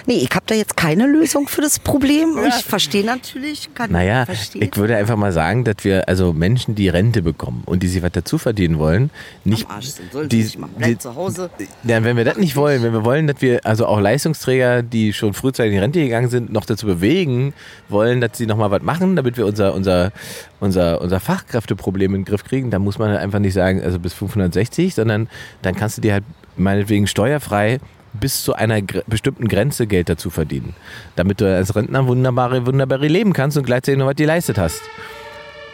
Nee, 0.06 0.18
ich 0.18 0.30
habe 0.32 0.46
da 0.46 0.56
jetzt 0.56 0.78
keine 0.78 1.08
Lösung 1.08 1.48
für 1.48 1.62
das 1.62 1.80
Problem. 1.80 2.38
Ich 2.48 2.66
verstehe 2.66 3.06
natürlich, 3.06 3.70
kann 3.74 3.92
Naja, 3.92 4.26
verstehen. 4.26 4.62
ich 4.62 4.76
würde 4.78 4.96
einfach 4.96 5.16
mal 5.16 5.32
sagen, 5.32 5.64
dass 5.64 5.78
wir 5.84 6.08
also 6.08 6.34
Menschen, 6.34 6.76
die 6.76 6.90
Rente 6.90 7.22
bekommen 7.22 7.64
und 7.66 7.84
die 7.84 7.88
sich 7.88 8.04
was 8.04 8.12
dazu 8.12 8.38
verdienen 8.38 8.80
wollen, 8.80 9.10
nicht. 9.44 9.66
Am 9.70 9.76
Arsch 9.78 9.88
sind, 9.88 10.12
sollen 10.12 10.30
die, 10.30 10.38
sie 10.38 10.44
sich 10.44 10.58
machen. 10.58 10.74
Bleibt 10.78 11.02
zu 11.02 11.16
Hause. 11.16 11.50
Ja, 11.84 12.04
wenn 12.04 12.18
wir 12.18 12.26
das 12.26 12.38
nicht 12.38 12.56
wollen, 12.56 12.84
wenn 12.84 12.94
wir 12.94 13.06
wollen, 13.06 13.28
dass 13.28 13.42
wir 13.42 13.66
also 13.66 13.86
auch 13.86 14.00
Leistungsträger, 14.00 14.84
die 14.84 15.14
schon 15.14 15.34
frühzeitig 15.34 15.74
in 15.74 15.80
Rente 15.80 16.00
gegangen 16.02 16.30
sind, 16.30 16.52
noch 16.52 16.66
dazu 16.66 16.86
bewegen 16.86 17.54
wollen, 17.90 18.22
dass 18.22 18.38
sie 18.38 18.46
nochmal 18.46 18.72
was 18.72 18.82
machen, 18.82 19.16
damit 19.16 19.38
wir 19.38 19.46
unser, 19.46 19.74
unser, 19.74 20.12
unser, 20.60 21.02
unser 21.02 21.20
Fachkräfteproblem 21.20 22.16
in 22.16 22.22
den 22.22 22.26
Griff 22.26 22.44
kriegen, 22.44 22.72
dann 22.72 22.82
muss 22.82 22.98
man 23.00 23.10
halt 23.10 23.20
einfach 23.20 23.40
nicht 23.40 23.54
sagen, 23.54 23.82
also 23.82 24.00
bis 24.00 24.14
560, 24.14 24.94
sondern 24.96 25.30
dann 25.62 25.76
kannst 25.76 25.98
du 25.98 26.02
dir 26.02 26.14
halt 26.14 26.24
meinetwegen 26.58 27.08
steuerfrei 27.08 27.80
bis 28.14 28.44
zu 28.44 28.54
einer 28.54 28.82
bestimmten 29.08 29.48
Grenze 29.48 29.88
Geld 29.88 30.10
dazu 30.10 30.30
verdienen. 30.30 30.76
Damit 31.16 31.42
du 31.42 31.54
als 31.54 31.76
Rentner 31.76 32.08
wunderbare, 32.08 32.66
wunderbare 32.66 33.08
leben 33.08 33.34
kannst 33.34 33.58
und 33.58 33.66
gleichzeitig 33.66 34.00
noch 34.00 34.08
was 34.08 34.16
geleistet 34.16 34.58
hast. 34.58 34.82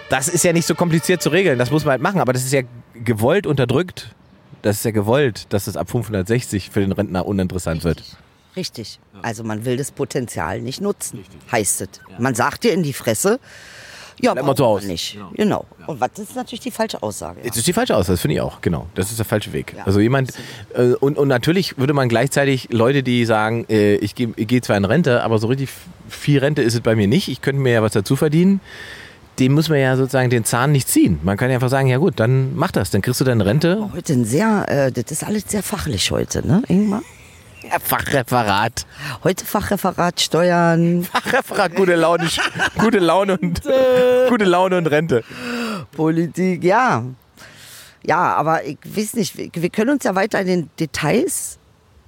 Das 0.09 0.27
ist 0.27 0.43
ja 0.43 0.53
nicht 0.53 0.65
so 0.65 0.73
kompliziert 0.73 1.21
zu 1.21 1.29
regeln, 1.29 1.59
das 1.59 1.69
muss 1.69 1.85
man 1.85 1.91
halt 1.91 2.01
machen, 2.01 2.19
aber 2.19 2.33
das 2.33 2.43
ist 2.43 2.53
ja 2.53 2.61
gewollt 2.95 3.45
unterdrückt. 3.45 4.15
Das 4.61 4.77
ist 4.77 4.85
ja 4.85 4.91
gewollt, 4.91 5.45
dass 5.53 5.67
es 5.67 5.77
ab 5.77 5.89
560 5.89 6.69
für 6.69 6.81
den 6.81 6.91
Rentner 6.91 7.25
uninteressant 7.25 7.83
wird. 7.83 8.03
Richtig. 8.55 8.99
Also 9.21 9.43
man 9.43 9.63
will 9.63 9.77
das 9.77 9.91
Potenzial 9.91 10.61
nicht 10.61 10.81
nutzen, 10.81 11.23
heißt 11.51 11.81
es. 11.81 11.89
Man 12.17 12.35
sagt 12.35 12.63
dir 12.63 12.73
in 12.73 12.83
die 12.83 12.93
Fresse, 12.93 13.39
ja, 14.21 14.33
Bleib 14.33 14.43
mal 14.43 14.49
braucht 14.49 14.57
zu 14.57 14.65
Hause. 14.65 14.87
nicht. 14.87 15.17
Genau. 15.33 15.65
Und 15.87 15.99
was 15.99 16.11
ist 16.17 16.35
natürlich 16.35 16.59
die 16.59 16.71
falsche 16.71 17.01
Aussage? 17.01 17.39
Ja. 17.39 17.45
Jetzt 17.45 17.57
ist 17.57 17.67
die 17.67 17.73
falsche 17.73 17.95
Aussage, 17.95 18.13
das 18.13 18.21
finde 18.21 18.35
ich 18.35 18.41
auch, 18.41 18.61
genau. 18.61 18.87
Das 18.95 19.09
ist 19.09 19.17
der 19.17 19.25
falsche 19.25 19.53
Weg. 19.53 19.73
Ja. 19.77 19.85
Also 19.85 19.99
jemand, 19.99 20.31
äh, 20.73 20.93
und, 20.93 21.17
und 21.17 21.27
natürlich 21.27 21.77
würde 21.77 21.93
man 21.93 22.09
gleichzeitig 22.09 22.69
Leute, 22.71 23.03
die 23.03 23.25
sagen, 23.25 23.65
äh, 23.69 23.95
ich 23.95 24.15
gehe 24.15 24.27
geh 24.27 24.61
zwar 24.61 24.77
in 24.77 24.85
Rente, 24.85 25.23
aber 25.23 25.39
so 25.39 25.47
richtig 25.47 25.69
viel 26.09 26.39
Rente 26.39 26.61
ist 26.61 26.73
es 26.73 26.81
bei 26.81 26.95
mir 26.95 27.07
nicht, 27.07 27.27
ich 27.27 27.41
könnte 27.41 27.61
mir 27.61 27.73
ja 27.73 27.81
was 27.81 27.93
dazu 27.93 28.15
verdienen, 28.15 28.61
dem 29.39 29.53
muss 29.53 29.69
man 29.69 29.79
ja 29.79 29.95
sozusagen 29.95 30.29
den 30.29 30.43
Zahn 30.43 30.71
nicht 30.71 30.89
ziehen. 30.89 31.19
Man 31.23 31.37
kann 31.37 31.49
ja 31.49 31.55
einfach 31.55 31.69
sagen, 31.69 31.87
ja 31.87 31.97
gut, 31.97 32.19
dann 32.19 32.55
mach 32.55 32.71
das, 32.71 32.91
dann 32.91 33.01
kriegst 33.01 33.21
du 33.21 33.25
deine 33.25 33.45
Rente. 33.45 33.89
Heute 33.95 34.13
ein 34.13 34.25
sehr, 34.25 34.65
äh, 34.67 34.91
das 34.91 35.11
ist 35.11 35.23
alles 35.23 35.43
sehr 35.47 35.63
fachlich 35.63 36.11
heute, 36.11 36.45
ne, 36.45 36.61
Ingmar? 36.67 37.01
Ja, 37.63 37.77
Fachreferat. 37.79 38.85
Heute 39.23 39.45
Fachreferat 39.45 40.21
Steuern, 40.21 41.03
Fachreferat, 41.11 41.75
gute 41.75 41.95
Laune, 41.95 42.29
gute 42.77 42.99
Laune 42.99 43.37
und, 43.37 43.61
gute 44.29 44.45
Laune 44.45 44.77
und 44.77 44.87
Rente. 44.87 45.23
Politik, 45.91 46.63
ja. 46.63 47.03
Ja, 48.03 48.33
aber 48.35 48.63
ich 48.63 48.77
weiß 48.85 49.15
nicht, 49.15 49.37
wir 49.37 49.69
können 49.69 49.91
uns 49.91 50.05
ja 50.05 50.15
weiter 50.15 50.39
in 50.39 50.47
den 50.47 50.69
Details. 50.79 51.59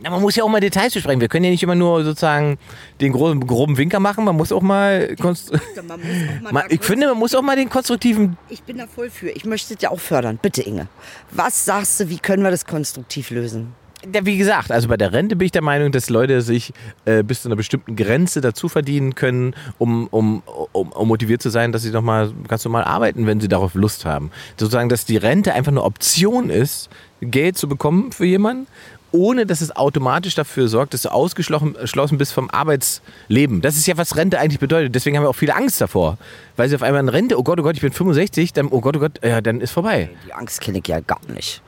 Ja, 0.04 0.10
man 0.10 0.22
muss 0.22 0.36
ja 0.36 0.44
auch 0.44 0.50
mal 0.50 0.62
Details 0.62 0.94
besprechen. 0.94 1.22
Wir 1.22 1.28
können 1.28 1.44
ja 1.46 1.52
nicht 1.52 1.62
immer 1.62 1.76
nur 1.76 2.04
sozusagen 2.04 2.58
den 3.02 3.12
groben, 3.12 3.46
groben 3.46 3.78
Winker 3.78 4.00
machen. 4.00 4.24
Man 4.24 4.36
muss 4.36 4.52
auch 4.52 4.62
mal. 4.62 5.16
Man 5.20 5.30
muss 5.30 5.52
auch 5.52 5.60
Man, 6.52 6.64
ich 6.70 6.82
finde, 6.82 7.08
man 7.08 7.20
muss 7.20 7.36
auch 7.36 7.44
mal 7.44 7.56
den 7.56 7.70
konstruktiven. 7.70 8.36
Ich 8.50 8.64
bin 8.64 8.80
da 8.80 8.88
voll 8.88 9.12
für. 9.12 9.30
Ich 9.30 9.46
möchte 9.46 9.76
es 9.76 9.82
ja 9.82 9.92
auch 9.92 10.00
fördern. 10.00 10.40
Bitte, 10.42 10.64
Inge. 10.64 10.88
Was 11.30 11.66
sagst 11.66 12.00
du, 12.00 12.10
wie 12.10 12.18
können 12.18 12.42
wir 12.42 12.50
das 12.50 12.66
konstruktiv 12.66 13.30
lösen? 13.30 13.76
Wie 14.04 14.38
gesagt, 14.38 14.72
also 14.72 14.88
bei 14.88 14.98
der 14.98 15.14
Rente 15.14 15.36
bin 15.36 15.46
ich 15.46 15.52
der 15.52 15.62
Meinung, 15.62 15.92
dass 15.92 16.10
Leute 16.10 16.42
sich 16.42 16.74
äh, 17.06 17.24
bis 17.24 17.44
zu 17.44 17.48
einer 17.48 17.56
bestimmten 17.56 17.96
Grenze 17.96 18.42
dazu 18.42 18.68
verdienen 18.68 19.14
können, 19.14 19.54
um, 19.78 20.08
um, 20.08 20.42
um, 20.72 20.92
um 20.92 21.08
motiviert 21.08 21.42
zu 21.42 21.50
sein, 21.50 21.72
dass 21.72 21.84
sie 21.84 21.92
nochmal 21.92 22.32
ganz 22.48 22.66
normal 22.66 22.84
arbeiten, 22.84 23.28
wenn 23.28 23.40
sie 23.40 23.48
darauf 23.48 23.76
Lust 23.76 24.06
haben. 24.06 24.32
Sozusagen, 24.58 24.90
dass 24.90 25.06
die 25.06 25.18
Rente 25.18 25.54
einfach 25.54 25.72
eine 25.72 25.84
Option 25.84 26.50
ist, 26.50 26.90
Geld 27.22 27.58
zu 27.58 27.68
bekommen 27.68 28.12
für 28.12 28.26
jemanden, 28.26 28.66
ohne 29.12 29.46
dass 29.46 29.62
es 29.62 29.76
automatisch 29.76 30.36
dafür 30.36 30.68
sorgt, 30.68 30.94
dass 30.94 31.04
du 31.04 31.12
ausgeschlossen 31.12 31.74
geschlossen 31.74 32.18
bist 32.18 32.34
vom 32.34 32.50
Arbeitsleben. 32.50 33.62
Das 33.62 33.78
ist 33.78 33.86
ja, 33.86 33.98
was 33.98 34.16
Rente 34.16 34.40
eigentlich 34.40 34.60
bedeutet. 34.60 34.96
Deswegen 34.96 35.18
haben 35.18 35.24
wir 35.24 35.30
auch 35.30 35.36
viele 35.36 35.56
Angst 35.56 35.82
davor. 35.82 36.18
Weil 36.56 36.70
sie 36.70 36.76
auf 36.76 36.82
einmal 36.82 37.02
in 37.02 37.10
Rente, 37.10 37.38
oh 37.38 37.44
Gott, 37.44 37.60
oh 37.60 37.64
Gott, 37.64 37.76
ich 37.76 37.82
bin 37.82 37.92
65, 37.92 38.54
dann, 38.54 38.68
oh 38.68 38.82
Gott, 38.82 38.98
oh 38.98 39.00
Gott, 39.00 39.20
ja, 39.24 39.42
dann 39.42 39.62
ist 39.62 39.72
vorbei. 39.72 40.10
Die 40.26 40.34
Angst 40.34 40.62
kenne 40.62 40.80
ich 40.80 40.88
ja 40.88 41.02
gar 41.02 41.20
nicht. 41.28 41.62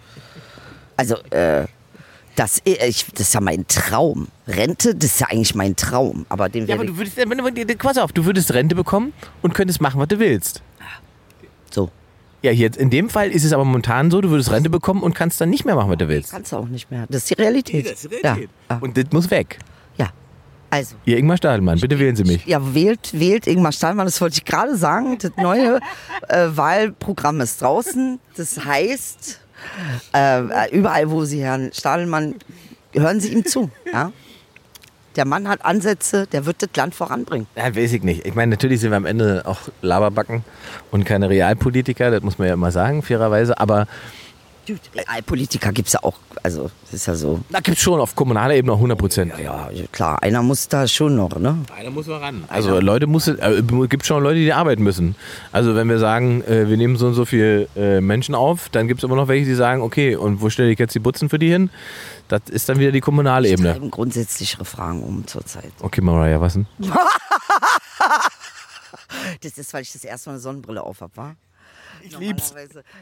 Also, 0.96 1.18
äh, 1.32 1.66
das, 2.36 2.62
ich, 2.64 3.06
das 3.12 3.28
ist 3.28 3.34
ja 3.34 3.42
mein 3.42 3.68
Traum. 3.68 4.28
Rente, 4.48 4.96
das 4.96 5.12
ist 5.12 5.20
ja 5.22 5.28
eigentlich 5.28 5.56
mein 5.56 5.76
Traum. 5.76 6.26
Aber 6.30 6.50
den 6.50 6.66
Ja, 6.68 6.76
aber 6.76 6.86
du 6.86 6.98
würdest, 6.98 7.18
pass 7.80 7.98
auf, 7.98 8.12
du 8.12 8.26
würdest 8.26 8.54
Rente 8.54 8.76
bekommen 8.76 9.14
und 9.42 9.54
könntest 9.54 9.82
machen, 9.82 10.00
was 10.00 10.08
du 10.08 10.20
willst. 10.20 10.62
so. 11.70 11.90
Ja, 12.42 12.52
jetzt 12.52 12.76
in 12.78 12.90
dem 12.90 13.10
Fall 13.10 13.30
ist 13.32 13.46
es 13.46 13.54
aber 13.54 13.64
momentan 13.64 14.12
so, 14.12 14.20
du 14.20 14.30
würdest 14.30 14.52
Rente 14.52 14.70
bekommen 14.70 15.02
und 15.02 15.16
kannst 15.16 15.40
dann 15.40 15.50
nicht 15.50 15.64
mehr 15.64 15.76
machen, 15.76 15.90
was 15.90 15.98
du 15.98 16.10
willst. 16.10 16.32
Kannst 16.32 16.52
du 16.52 16.58
auch 16.58 16.68
nicht 16.68 16.92
mehr. 16.92 17.06
Das 17.08 17.24
ist 17.24 17.30
die 17.30 17.42
Realität. 17.42 17.96
Ja, 18.22 18.38
ja. 18.70 18.78
Und 18.82 18.98
das 18.98 19.06
muss 19.12 19.30
weg. 19.32 19.60
ja. 19.98 20.10
Also. 20.70 20.96
Ihr 21.06 21.18
Ingmar 21.20 21.38
Stadelmann, 21.38 21.80
bitte 21.80 22.00
wählen 22.00 22.16
Sie 22.16 22.24
mich. 22.24 22.46
Ja, 22.48 22.74
wählt, 22.74 23.12
wählt 23.14 23.46
Ingmar 23.46 23.72
Stahlmann, 23.72 24.08
das 24.08 24.20
wollte 24.20 24.38
ich 24.38 24.44
gerade 24.44 24.76
sagen. 24.76 25.20
Das 25.20 25.32
neue 25.38 25.80
äh, 26.30 26.48
Wahlprogramm 26.50 27.40
ist 27.42 27.62
draußen. 27.62 28.20
Das 28.36 28.66
heißt, 28.66 29.40
äh, 30.14 30.70
überall, 30.72 31.10
wo 31.10 31.26
Sie 31.26 31.42
Herrn 31.42 31.72
Stadelmann, 31.74 32.36
hören 32.94 33.20
Sie 33.20 33.34
ihm 33.34 33.46
zu. 33.46 33.70
Ja? 33.92 34.12
Der 35.16 35.26
Mann 35.26 35.48
hat 35.48 35.64
Ansätze, 35.64 36.26
der 36.28 36.46
wird 36.46 36.62
das 36.62 36.70
Land 36.76 36.96
voranbringen. 36.96 37.48
Ja, 37.56 37.76
weiß 37.76 37.94
ich 37.94 38.04
nicht. 38.04 38.26
Ich 38.26 38.34
meine, 38.34 38.50
natürlich 38.52 38.80
sind 38.80 38.90
wir 38.92 38.98
am 38.98 39.06
Ende 39.06 39.44
auch 39.46 39.60
Laberbacken 39.82 40.44
und 40.92 41.06
keine 41.06 41.30
Realpolitiker, 41.30 42.10
das 42.10 42.24
muss 42.24 42.40
man 42.40 42.48
ja 42.48 42.56
immer 42.56 42.72
sagen, 42.72 43.04
fairerweise. 43.04 43.60
Aber 43.60 43.88
Gut, 44.66 44.80
Realpolitiker 44.96 45.74
gibt 45.74 45.88
es 45.88 45.94
ja 45.94 46.04
auch, 46.04 46.18
also 46.42 46.72
das 46.86 46.94
ist 46.94 47.06
ja 47.06 47.16
so. 47.16 47.42
da 47.50 47.60
gibt 47.60 47.78
es 47.78 47.84
schon 47.84 48.00
auf 48.00 48.16
kommunaler 48.16 48.56
Ebene 48.56 48.72
auch 48.72 48.78
100 48.78 48.98
Prozent. 48.98 49.34
Ja, 49.38 49.70
klar, 49.92 50.24
einer 50.24 50.42
muss 50.42 50.70
da 50.70 50.88
schon 50.88 51.18
noch, 51.18 51.38
ne? 51.38 51.58
Einer 51.78 51.90
muss 51.90 52.08
mal 52.08 52.20
ran. 52.20 52.46
Also 52.48 52.80
Leute 52.80 53.06
muss 53.08 53.28
äh, 53.28 53.62
gibt 53.90 54.06
schon 54.06 54.24
Leute, 54.24 54.40
die 54.40 54.54
arbeiten 54.54 54.82
müssen. 54.84 55.16
Also 55.52 55.76
wenn 55.76 55.90
wir 55.90 56.00
sagen, 56.00 56.44
äh, 56.46 56.70
wir 56.70 56.78
nehmen 56.78 56.96
so 56.96 57.08
und 57.08 57.14
so 57.14 57.26
viele 57.26 57.68
äh, 57.76 58.00
Menschen 58.00 58.36
auf, 58.36 58.70
dann 58.70 58.88
gibt 58.88 59.02
es 59.02 59.04
immer 59.04 59.18
noch 59.18 59.28
welche, 59.28 59.46
die 59.46 59.56
sagen, 59.56 59.82
okay, 59.82 60.16
und 60.16 60.40
wo 60.40 60.50
stelle 60.50 60.72
ich 60.72 60.80
jetzt 60.80 60.96
die 60.96 61.00
Butzen 61.00 61.28
für 61.28 61.40
die 61.40 61.50
hin? 61.50 61.70
Das 62.30 62.44
ist 62.50 62.70
dann 62.70 62.80
wieder 62.80 62.94
die 62.94 63.02
kommunale 63.02 63.48
Wir 63.48 63.54
Ebene. 63.54 63.72
treiben 63.74 63.92
grundsätzlichere 63.92 64.64
Fragen 64.64 65.04
um 65.04 65.28
zurzeit. 65.28 65.74
Okay, 65.82 66.00
Mariah, 66.00 66.40
was 66.40 66.54
denn? 66.54 66.68
Das 69.42 69.58
ist, 69.58 69.74
weil 69.74 69.84
ich 69.84 69.92
das 69.92 70.04
erste 70.04 70.30
Mal 70.30 70.36
eine 70.36 70.42
Sonnenbrille 70.42 70.82
auf 70.82 71.02
habe, 71.02 71.12
wa? 71.16 71.36
Ich 72.06 72.18
lieb's. 72.20 72.54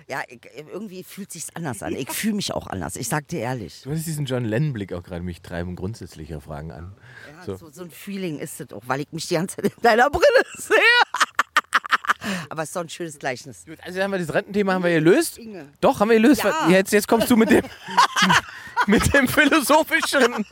Ja, 0.08 0.22
ich, 0.28 0.40
irgendwie 0.72 1.04
fühlt 1.04 1.32
sich's 1.32 1.48
anders 1.56 1.82
an. 1.84 1.96
Ich 1.96 2.10
fühle 2.10 2.36
mich 2.36 2.54
auch 2.54 2.68
anders. 2.68 2.96
Ich 2.96 3.08
sag 3.08 3.28
dir 3.28 3.40
ehrlich. 3.40 3.82
Du 3.84 3.92
hast 3.92 4.06
diesen 4.06 4.26
John 4.26 4.46
Lennon-Blick 4.46 4.94
auch 4.94 5.04
gerade, 5.04 5.22
mich 5.24 5.42
treiben 5.42 5.76
grundsätzliche 5.76 6.40
Fragen 6.42 6.72
an. 6.72 6.96
Ja, 7.38 7.44
So. 7.46 7.56
so. 7.56 7.72
So, 7.72 7.84
ein 7.84 7.92
Feeling 7.92 8.40
ist 8.40 8.62
es 8.62 8.72
auch, 8.74 8.84
weil 8.86 9.02
ich 9.02 9.12
mich 9.12 9.28
die 9.28 9.34
ganze 9.36 9.56
Zeit 9.58 9.66
in 9.76 9.82
deiner 9.82 10.10
Brille 10.10 10.44
sehe. 10.58 10.78
Aber 12.50 12.62
es 12.64 12.70
ist 12.70 12.76
doch 12.76 12.82
ein 12.82 12.90
schönes 12.90 13.18
Gleichnis. 13.18 13.66
Gut, 13.66 13.80
also 13.82 14.00
haben 14.00 14.12
wir 14.12 14.20
das 14.20 14.32
Rententhema 14.34 14.74
haben 14.74 14.84
wir 14.84 14.92
gelöst. 14.92 15.38
Inge. 15.40 15.68
Doch, 15.82 16.00
haben 16.00 16.10
wir 16.10 16.18
gelöst. 16.22 16.44
Ja. 16.44 16.70
Jetzt, 16.70 16.94
jetzt 16.94 17.08
kommst 17.08 17.32
du 17.32 17.36
mit 17.36 17.50
dem, 17.50 17.64
mit 18.88 19.12
dem 19.14 19.28
philosophischen. 19.28 20.46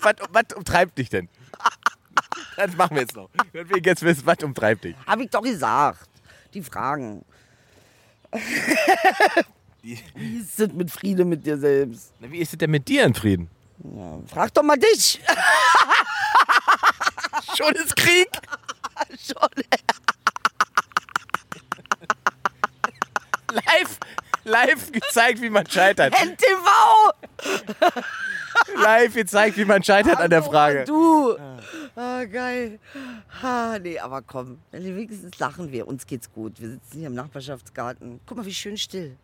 Was, 0.00 0.14
was 0.30 0.44
umtreibt 0.56 0.98
dich 0.98 1.08
denn? 1.10 1.28
Das 2.56 2.76
machen 2.76 2.94
wir 2.96 3.02
jetzt 3.02 3.14
noch. 3.14 3.30
Ich 3.52 3.68
will 3.68 3.84
jetzt 3.84 4.02
wissen, 4.02 4.22
was 4.26 4.38
umtreibt 4.42 4.84
dich? 4.84 4.96
Hab 5.06 5.20
ich 5.20 5.30
doch 5.30 5.42
gesagt. 5.42 6.08
Die 6.52 6.62
Fragen. 6.62 7.24
Wie 9.82 10.38
ist 10.38 10.58
es 10.58 10.72
mit 10.72 10.90
Friede 10.90 11.24
mit 11.24 11.46
dir 11.46 11.56
selbst? 11.58 12.12
Na, 12.20 12.30
Wie 12.30 12.38
ist 12.38 12.52
es 12.52 12.58
denn 12.58 12.70
mit 12.70 12.86
dir 12.88 13.04
in 13.04 13.14
Frieden? 13.14 13.48
Frag 14.28 14.52
doch 14.54 14.62
mal 14.62 14.76
dich. 14.76 15.20
Schon 17.56 17.74
ist 17.74 17.96
Krieg. 17.96 18.28
Schon. 19.20 19.48
Live, 23.52 23.98
live 24.44 24.92
gezeigt, 24.92 25.42
wie 25.42 25.50
man 25.50 25.66
scheitert. 25.66 26.14
NTV! 26.14 27.12
Live 28.82 29.14
gezeigt, 29.14 29.56
wie 29.56 29.64
man 29.64 29.82
scheitert 29.82 30.18
an 30.18 30.30
der 30.30 30.42
Frage. 30.42 30.84
Du. 30.84 31.36
Ah, 31.96 32.24
geil. 32.24 32.78
Ah, 33.42 33.78
nee, 33.80 33.98
aber 33.98 34.22
komm. 34.22 34.58
Wenigstens 34.72 35.38
lachen 35.38 35.70
wir. 35.70 35.86
Uns 35.86 36.06
geht's 36.06 36.32
gut. 36.32 36.60
Wir 36.60 36.70
sitzen 36.70 36.98
hier 36.98 37.06
im 37.06 37.14
Nachbarschaftsgarten. 37.14 38.20
Guck 38.26 38.36
mal, 38.36 38.46
wie 38.46 38.54
schön 38.54 38.76
still. 38.76 39.16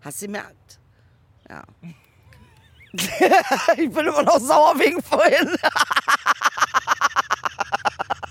Hast 0.00 0.22
du 0.22 0.26
gemerkt? 0.26 0.80
Ja. 1.48 1.62
ich 2.92 3.90
bin 3.90 4.06
immer 4.06 4.22
noch 4.22 4.38
sauer 4.38 4.78
wegen 4.78 5.02
vorhin. 5.02 5.48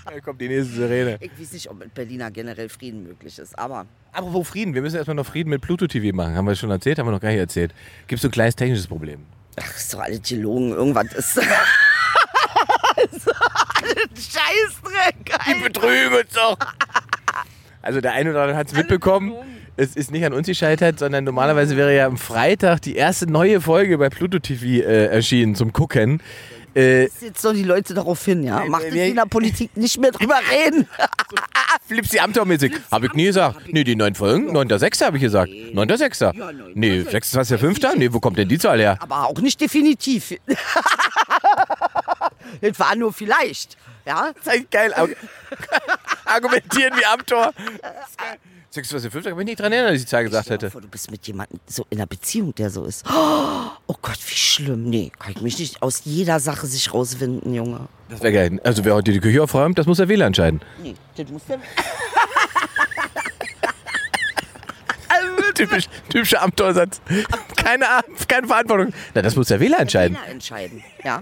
Da 0.04 0.20
kommt 0.20 0.42
die 0.42 0.48
nächste 0.48 0.74
Sirene. 0.74 1.16
Ich 1.20 1.40
weiß 1.40 1.52
nicht, 1.52 1.70
ob 1.70 1.78
mit 1.78 1.94
Berliner 1.94 2.30
generell 2.30 2.68
Frieden 2.68 3.02
möglich 3.02 3.38
ist, 3.38 3.58
aber 3.58 3.86
Apropos 4.12 4.46
Frieden, 4.46 4.74
wir 4.74 4.82
müssen 4.82 4.96
erstmal 4.96 5.14
noch 5.14 5.24
Frieden 5.24 5.48
mit 5.48 5.62
Pluto 5.62 5.86
TV 5.86 6.14
machen. 6.14 6.34
Haben 6.34 6.46
wir 6.46 6.54
schon 6.54 6.70
erzählt? 6.70 6.98
Haben 6.98 7.06
wir 7.06 7.12
noch 7.12 7.20
gar 7.20 7.30
nicht 7.30 7.38
erzählt. 7.38 7.72
Gibt 8.06 8.18
es 8.18 8.22
so 8.22 8.28
ein 8.28 8.30
kleines 8.30 8.54
technisches 8.54 8.86
Problem? 8.86 9.24
Ach, 9.60 9.76
ist 9.76 9.94
doch 9.94 10.00
alles 10.00 10.22
gelogen. 10.22 10.70
Irgendwas 10.70 11.12
ist. 11.12 11.36
ist 11.36 11.46
alles 12.96 14.08
Scheißdreck. 14.16 15.24
Die 15.24 15.32
Alter. 15.32 15.60
betrügen 15.64 16.14
uns 16.14 16.32
doch. 16.32 16.56
Also 17.82 18.00
der 18.00 18.12
eine 18.12 18.30
oder 18.30 18.42
andere 18.42 18.58
hat 18.58 18.68
es 18.68 18.74
mitbekommen. 18.74 19.32
Es 19.76 19.96
ist 19.96 20.10
nicht 20.10 20.24
an 20.24 20.32
uns 20.34 20.46
gescheitert, 20.46 20.98
sondern 20.98 21.24
normalerweise 21.24 21.76
wäre 21.76 21.96
ja 21.96 22.06
am 22.06 22.18
Freitag 22.18 22.82
die 22.82 22.94
erste 22.94 23.26
neue 23.26 23.60
Folge 23.60 23.96
bei 23.98 24.10
Pluto 24.10 24.38
TV 24.38 24.64
äh, 24.86 25.06
erschienen 25.06 25.54
zum 25.54 25.72
Gucken. 25.72 26.20
Äh, 26.74 27.04
Jetzt 27.20 27.42
sollen 27.42 27.56
die 27.56 27.62
Leute 27.64 27.92
darauf 27.94 28.24
hin, 28.24 28.42
ja? 28.44 28.64
Macht 28.66 28.84
es 28.84 28.94
wir- 28.94 29.06
in 29.06 29.16
der 29.16 29.26
Politik 29.26 29.76
nicht 29.76 29.98
mehr 29.98 30.10
drüber 30.12 30.38
reden. 30.50 30.88
Flipsi 31.86 32.18
Amthor-mäßig. 32.18 32.72
Habe 32.90 33.06
ich 33.06 33.12
nie 33.12 33.26
gesagt. 33.26 33.60
Nee, 33.72 33.84
die 33.84 33.94
neun 33.96 34.14
Folgen. 34.14 34.50
9.6. 34.56 35.04
habe 35.04 35.16
ich 35.18 35.22
gesagt. 35.22 35.50
9.6. 35.50 36.34
Ja, 36.34 36.48
9.6.. 36.48 36.70
Nee, 36.74 37.00
26.5. 37.02 37.96
Nee, 37.96 38.12
wo 38.12 38.20
kommt 38.20 38.38
denn 38.38 38.48
die 38.48 38.58
Zahl 38.58 38.78
her? 38.80 38.96
Aber 39.00 39.26
auch 39.28 39.38
nicht 39.40 39.60
definitiv. 39.60 40.34
das 42.60 42.78
war 42.78 42.94
nur 42.96 43.12
vielleicht. 43.12 43.76
Ja? 44.06 44.32
Das 44.34 44.46
ist 44.46 44.52
eigentlich 44.52 44.70
geil. 44.70 44.94
Argu- 44.94 45.16
Argumentieren 46.24 46.94
wie 46.96 47.04
Amthor. 48.74 49.00
26.5. 49.00 49.22
kann 49.24 49.36
mich 49.36 49.44
nicht 49.46 49.60
dran 49.60 49.72
erinnern, 49.72 49.92
dass 49.92 50.00
ich 50.00 50.06
die 50.06 50.10
Zahl 50.10 50.24
gesagt 50.24 50.50
hätte. 50.50 50.70
Vor, 50.70 50.80
du 50.80 50.88
bist 50.88 51.10
mit 51.10 51.26
jemandem 51.26 51.60
so 51.66 51.86
in 51.90 51.98
einer 51.98 52.06
Beziehung, 52.06 52.54
der 52.54 52.70
so 52.70 52.84
ist. 52.84 53.04
Oh 53.08 53.96
Gott, 54.00 54.18
wie 54.26 54.34
schlimm. 54.34 54.84
Nee, 54.88 55.12
kann 55.18 55.32
ich 55.32 55.42
mich 55.42 55.58
nicht 55.58 55.82
aus 55.82 56.02
jeder 56.04 56.40
Sache 56.40 56.66
sich 56.66 56.92
rauswinden, 56.92 57.54
Junge. 57.54 57.88
Das 58.08 58.22
wäre 58.22 58.32
geil. 58.32 58.60
Also 58.64 58.84
wer 58.84 58.94
heute 58.94 59.12
die 59.12 59.20
Küche 59.20 59.42
aufräumt, 59.42 59.78
das 59.78 59.86
muss 59.86 59.98
der 59.98 60.08
Wähler 60.08 60.26
entscheiden. 60.26 60.60
Nee, 60.82 60.94
das 61.16 61.28
muss 61.30 61.42
der 61.46 61.58
Typisch, 65.54 65.84
typischer 66.08 66.40
Amtorsatz. 66.42 67.00
Keine 67.56 67.86
Ahnung, 67.88 68.16
keine 68.26 68.46
Verantwortung. 68.46 68.94
Na, 69.14 69.20
das 69.22 69.36
muss 69.36 69.48
der 69.48 69.60
Wähler 69.60 69.80
entscheiden. 69.80 70.16
Wähler 70.16 70.28
entscheiden. 70.32 70.82
Ja. 71.04 71.20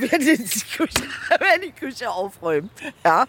Wer 0.00 0.18
die, 0.18 0.36
Küche, 0.36 0.88
wer 1.38 1.58
die 1.58 1.72
Küche 1.72 2.10
aufräumt. 2.10 2.70
Ja. 3.04 3.26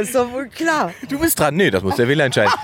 Ist 0.00 0.14
doch 0.14 0.30
wohl 0.30 0.48
klar. 0.48 0.92
Du 1.08 1.18
bist 1.18 1.38
dran. 1.38 1.54
Nee, 1.54 1.70
das 1.70 1.82
muss 1.82 1.96
der 1.96 2.08
Wähler 2.08 2.24
entscheiden. 2.24 2.52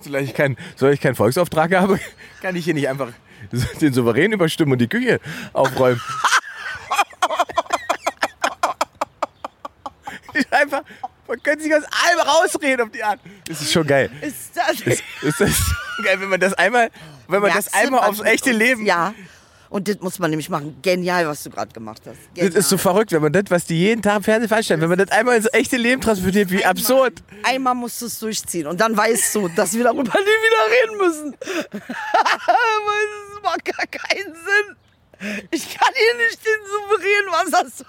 Solange 0.00 0.24
ich, 0.24 0.34
kein, 0.34 0.56
solange 0.74 0.94
ich 0.94 1.00
keinen 1.00 1.14
Volksauftrag 1.14 1.72
habe, 1.74 2.00
kann 2.42 2.56
ich 2.56 2.64
hier 2.64 2.74
nicht 2.74 2.88
einfach 2.88 3.12
den 3.80 3.92
Souverän 3.92 4.32
überstimmen 4.32 4.72
und 4.72 4.78
die 4.80 4.88
Küche 4.88 5.20
aufräumen. 5.52 6.00
einfach, 10.50 10.82
man 11.28 11.42
könnte 11.42 11.62
sich 11.62 11.74
aus 11.74 11.84
allem 11.84 12.20
rausreden 12.20 12.86
auf 12.86 12.92
die 12.92 13.04
Art. 13.04 13.20
Das 13.46 13.60
ist 13.60 13.72
schon 13.72 13.86
geil. 13.86 14.10
Ist 14.20 14.56
das. 14.56 14.80
Ist, 14.80 15.02
ist 15.22 15.40
das 15.40 15.74
geil, 16.04 16.20
wenn 16.20 16.28
man 16.28 16.40
das 16.40 16.54
einmal, 16.54 16.90
wenn 17.28 17.40
man 17.42 17.52
das 17.52 17.70
Merkst 17.70 17.86
einmal 17.86 18.08
aufs 18.08 18.20
echte 18.20 18.52
Leben 18.52 18.84
Ja. 18.84 19.14
Und 19.72 19.88
das 19.88 19.98
muss 20.00 20.18
man 20.18 20.28
nämlich 20.30 20.50
machen. 20.50 20.76
Genial, 20.82 21.26
was 21.26 21.42
du 21.44 21.50
gerade 21.50 21.72
gemacht 21.72 22.02
hast. 22.04 22.18
Das 22.36 22.54
ist 22.54 22.68
so 22.68 22.76
Genial. 22.76 22.78
verrückt, 22.92 23.12
wenn 23.12 23.22
man 23.22 23.32
das, 23.32 23.44
was 23.48 23.64
die 23.64 23.78
jeden 23.78 24.02
Tag 24.02 24.18
im 24.18 24.22
Fernsehen 24.22 24.48
veranstalten, 24.48 24.82
wenn 24.82 24.90
man 24.90 24.98
das 24.98 25.10
einmal 25.10 25.36
ins 25.36 25.48
echte 25.52 25.78
Leben 25.78 26.02
transportiert, 26.02 26.50
wie 26.50 26.62
absurd. 26.64 27.22
Einmal 27.42 27.74
musst 27.74 28.02
du 28.02 28.06
es 28.06 28.18
durchziehen 28.18 28.66
und 28.66 28.80
dann 28.82 28.94
weißt 28.96 29.34
du, 29.34 29.48
dass 29.48 29.72
wir 29.72 29.84
darüber 29.84 30.02
nie 30.04 30.10
wieder 30.10 30.66
reden 30.76 30.98
müssen. 30.98 31.36
Weil 31.72 33.06
es 33.34 33.42
macht 33.42 33.64
gar 33.64 33.86
keinen 33.86 34.34
Sinn. 34.34 34.76
Ich 35.50 35.74
kann 35.74 35.92
hier 35.94 36.26
nicht 36.26 36.38
den 36.44 36.60
souverän, 36.66 37.26
was 37.30 37.52
hast 37.64 37.80
du? 37.80 37.84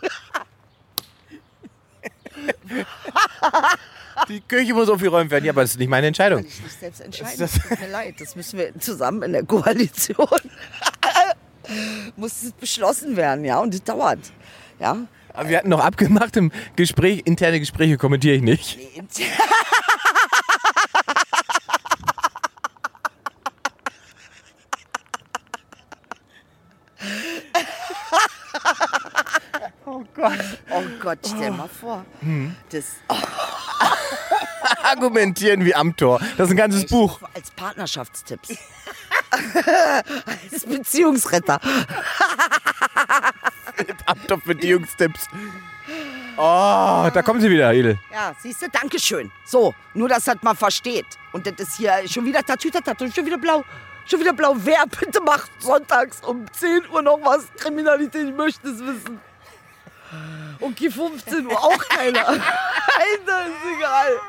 Die 4.30 4.42
Küche 4.42 4.74
muss 4.76 4.90
aufgeräumt 4.90 5.32
werden. 5.32 5.44
Ja, 5.46 5.52
aber 5.52 5.62
das 5.62 5.72
ist 5.72 5.80
nicht 5.80 5.90
meine 5.90 6.08
Entscheidung. 6.08 6.40
Kann 6.42 6.48
ich 6.48 6.62
nicht 6.64 6.80
selbst 6.80 7.02
entscheiden. 7.02 7.40
Das- 7.40 7.54
Tut 7.54 7.80
mir 7.80 7.88
leid. 7.90 8.16
Das 8.20 8.36
müssen 8.36 8.60
wir 8.60 8.80
zusammen 8.80 9.24
in 9.24 9.34
der 9.34 9.44
Koalition. 9.44 10.28
Muss 12.16 12.44
es 12.44 12.52
beschlossen 12.54 13.16
werden, 13.16 13.46
ja. 13.46 13.60
Und 13.60 13.74
das 13.74 13.84
dauert. 13.84 14.20
Ja. 14.80 14.98
Aber 15.34 15.50
wir 15.50 15.58
hatten 15.58 15.70
noch 15.70 15.80
abgemacht 15.84 16.36
im 16.38 16.52
Gespräch, 16.76 17.22
interne 17.26 17.60
Gespräche 17.60 17.98
kommentiere 17.98 18.36
ich 18.36 18.42
nicht. 18.44 18.78
Oh 29.86 30.04
Gott. 30.16 30.40
Oh 30.70 30.84
Gott, 31.02 31.20
stell 31.26 31.52
mal 31.52 31.68
vor. 31.68 32.06
Das 32.72 32.86
Argumentieren 34.84 35.66
wie 35.66 35.76
Amtor. 35.76 36.20
Das 36.38 36.48
ist 36.48 36.52
ein 36.54 36.58
ganzes 36.58 36.86
Buch. 36.86 37.20
als 37.34 37.52
Partnerschaftstipps. 37.52 38.58
als 40.52 40.66
Beziehungsretter. 40.66 41.60
Amtor 44.06 44.38
Beziehungstipps. 44.46 45.28
Oh, 46.36 47.10
da 47.14 47.22
kommen 47.24 47.42
sie 47.42 47.50
wieder, 47.50 47.74
Edel. 47.74 48.00
Ja, 48.12 48.34
siehst 48.40 48.62
du, 48.62 48.70
Dankeschön. 48.70 49.32
So, 49.46 49.74
nur, 49.94 50.10
dass 50.10 50.24
das 50.26 50.38
mal 50.42 50.56
versteht. 50.56 51.06
Und 51.32 51.46
das 51.46 51.54
ist 51.60 51.78
hier 51.78 52.08
schon 52.08 52.26
wieder 52.26 52.44
Tatütatato, 52.44 53.10
schon 53.12 53.26
wieder 53.26 53.38
blau. 53.38 53.64
Schon 54.06 54.20
wieder 54.20 54.34
blau. 54.34 54.56
Wer 54.58 54.86
bitte 54.88 55.22
macht 55.22 55.52
sonntags 55.60 56.22
um 56.22 56.46
10 56.52 56.90
Uhr 56.92 57.02
noch 57.02 57.20
was? 57.22 57.48
Kriminalität, 57.58 58.28
ich 58.28 58.36
möchte 58.36 58.68
es 58.70 58.80
wissen. 58.80 59.20
Okay, 60.60 60.90
15 60.90 61.46
Uhr, 61.48 61.64
auch 61.64 61.90
keiner. 61.90 62.28
Alter, 62.28 63.48
ist 63.48 63.78
egal. 63.78 64.20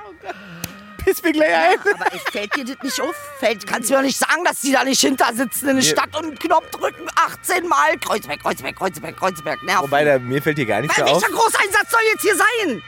Piss 1.04 1.22
mir 1.22 1.32
gleich 1.32 1.54
ein. 1.54 1.78
Aber 1.80 2.14
es 2.14 2.22
fällt 2.22 2.56
dir 2.56 2.64
das 2.64 2.82
nicht 2.82 3.00
auf? 3.00 3.14
Fällt, 3.38 3.66
kannst 3.66 3.90
du 3.90 3.94
mir 3.94 4.02
nicht 4.02 4.18
sagen, 4.18 4.44
dass 4.44 4.60
die 4.60 4.72
da 4.72 4.84
nicht 4.84 5.00
hinter 5.00 5.32
sitzen 5.34 5.68
in 5.68 5.76
der. 5.76 5.82
Stadt 5.82 6.16
und 6.16 6.24
einen 6.24 6.38
Knopf 6.38 6.70
drücken. 6.70 7.06
18 7.14 7.68
Mal. 7.68 7.98
Kreuzberg, 7.98 8.40
Kreuzberg, 8.40 8.76
Kreuzberg, 8.76 9.16
Kreuzberg. 9.16 9.62
Nerv. 9.62 9.82
Wobei, 9.82 10.04
da, 10.04 10.18
mir 10.18 10.40
fällt 10.42 10.56
hier 10.56 10.66
gar 10.66 10.80
nichts 10.80 10.96
Weil 10.96 11.04
auf. 11.04 11.22
welcher 11.22 11.34
Großeinsatz 11.34 11.90
soll 11.90 12.00
jetzt 12.12 12.22
hier 12.22 12.36
sein? 12.36 12.82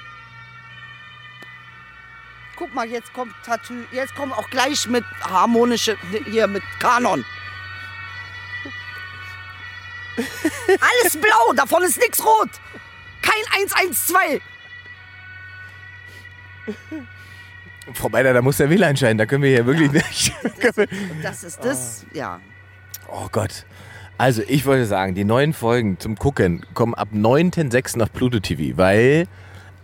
Guck 2.56 2.74
mal, 2.74 2.88
jetzt 2.88 3.12
kommt 3.12 3.34
Tattoo. 3.44 3.84
Jetzt 3.92 4.14
kommen 4.14 4.32
auch 4.32 4.48
gleich 4.48 4.86
mit 4.88 5.04
harmonische, 5.22 5.98
hier 6.24 6.46
mit 6.46 6.62
Kanon. 6.80 7.24
Alles 10.16 11.20
blau, 11.20 11.52
davon 11.54 11.82
ist 11.82 11.98
nichts 11.98 12.24
rot. 12.24 12.48
Kein 13.20 13.68
112. 13.68 14.42
Frau 17.94 18.08
Beider, 18.08 18.32
da 18.34 18.42
muss 18.42 18.56
der 18.56 18.68
Wähler 18.70 18.88
entscheiden. 18.88 19.18
Da 19.18 19.26
können 19.26 19.42
wir 19.42 19.50
hier 19.50 19.66
wirklich 19.66 19.92
nicht. 19.92 20.32
können 20.60 20.74
wir- 20.76 20.88
Das 21.22 21.44
ist 21.44 21.64
das, 21.64 22.04
ja. 22.12 22.40
oh 23.08 23.28
Gott. 23.30 23.64
Also, 24.18 24.42
ich 24.48 24.64
wollte 24.66 24.86
sagen, 24.86 25.14
die 25.14 25.24
neuen 25.24 25.52
Folgen 25.52 25.98
zum 26.00 26.16
Gucken 26.16 26.64
kommen 26.74 26.94
ab 26.94 27.08
9.6. 27.14 28.02
auf 28.02 28.12
Pluto 28.12 28.40
TV, 28.40 28.76
weil 28.78 29.26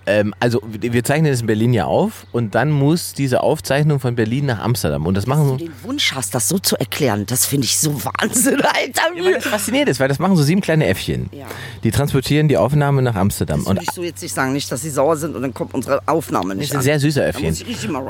Ähm, 0.06 0.34
also 0.40 0.60
wir 0.64 1.04
zeichnen 1.04 1.30
das 1.30 1.40
in 1.42 1.46
Berlin 1.46 1.72
ja 1.72 1.84
auf 1.84 2.26
und 2.32 2.54
dann 2.54 2.70
muss 2.70 3.12
diese 3.14 3.42
Aufzeichnung 3.42 4.00
von 4.00 4.16
Berlin 4.16 4.46
nach 4.46 4.58
Amsterdam 4.60 5.06
und 5.06 5.16
das 5.16 5.26
machen 5.26 5.42
Wenn 5.42 5.48
so. 5.48 5.56
du 5.58 5.64
den 5.66 5.84
Wunsch 5.84 6.12
hast, 6.14 6.34
das 6.34 6.48
so 6.48 6.58
zu 6.58 6.76
erklären, 6.76 7.24
das 7.26 7.46
finde 7.46 7.66
ich 7.66 7.78
so 7.78 7.92
Wahnsinn, 8.20 8.60
Alter. 8.60 9.02
Ja, 9.16 9.24
weil 9.24 9.34
das 9.34 9.44
faszinierend 9.46 9.88
ist, 9.90 10.00
weil 10.00 10.08
das 10.08 10.18
machen 10.18 10.36
so 10.36 10.42
sieben 10.42 10.60
kleine 10.60 10.86
Äffchen. 10.86 11.30
Ja. 11.32 11.46
Die 11.84 11.90
transportieren 11.92 12.48
die 12.48 12.56
Aufnahme 12.56 13.00
nach 13.02 13.14
Amsterdam. 13.14 13.60
Das 13.60 13.66
Und 13.68 13.76
würde 13.76 13.84
ich 13.88 13.94
so 13.94 14.02
jetzt 14.02 14.22
nicht 14.22 14.34
sagen, 14.34 14.52
nicht, 14.52 14.70
dass 14.72 14.82
sie 14.82 14.90
sauer 14.90 15.16
sind 15.16 15.36
und 15.36 15.42
dann 15.42 15.54
kommt 15.54 15.72
unsere 15.74 16.00
Aufnahme 16.06 16.50
das 16.50 16.56
nicht 16.58 16.68
sind 16.70 16.78
an. 16.78 16.82
sehr 16.84 16.98
süße 17.00 17.20
Da 17.20 17.26
Äffchen. 17.26 17.56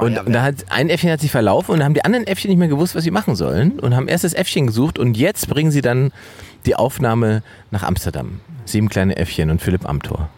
Und, 0.00 0.18
und 0.18 0.32
da 0.32 0.42
hat 0.42 0.54
ein 0.70 0.88
Äffchen 0.88 1.10
hat 1.10 1.20
sich 1.20 1.30
verlaufen 1.30 1.72
und 1.72 1.80
da 1.80 1.84
haben 1.84 1.94
die 1.94 2.04
anderen 2.04 2.26
Äffchen 2.26 2.48
nicht 2.48 2.58
mehr 2.58 2.68
gewusst, 2.68 2.94
was 2.94 3.04
sie 3.04 3.10
machen 3.10 3.36
sollen 3.36 3.78
und 3.80 3.94
haben 3.94 4.08
erst 4.08 4.24
das 4.24 4.32
Äffchen 4.34 4.66
gesucht 4.66 4.98
und 4.98 5.16
jetzt 5.16 5.48
bringen 5.48 5.70
sie 5.70 5.82
dann 5.82 6.12
die 6.64 6.74
Aufnahme 6.76 7.42
nach 7.70 7.82
Amsterdam. 7.82 8.40
Sieben 8.64 8.88
kleine 8.88 9.16
Äffchen 9.16 9.50
und 9.50 9.60
Philipp 9.60 9.86
Amthor. 9.88 10.30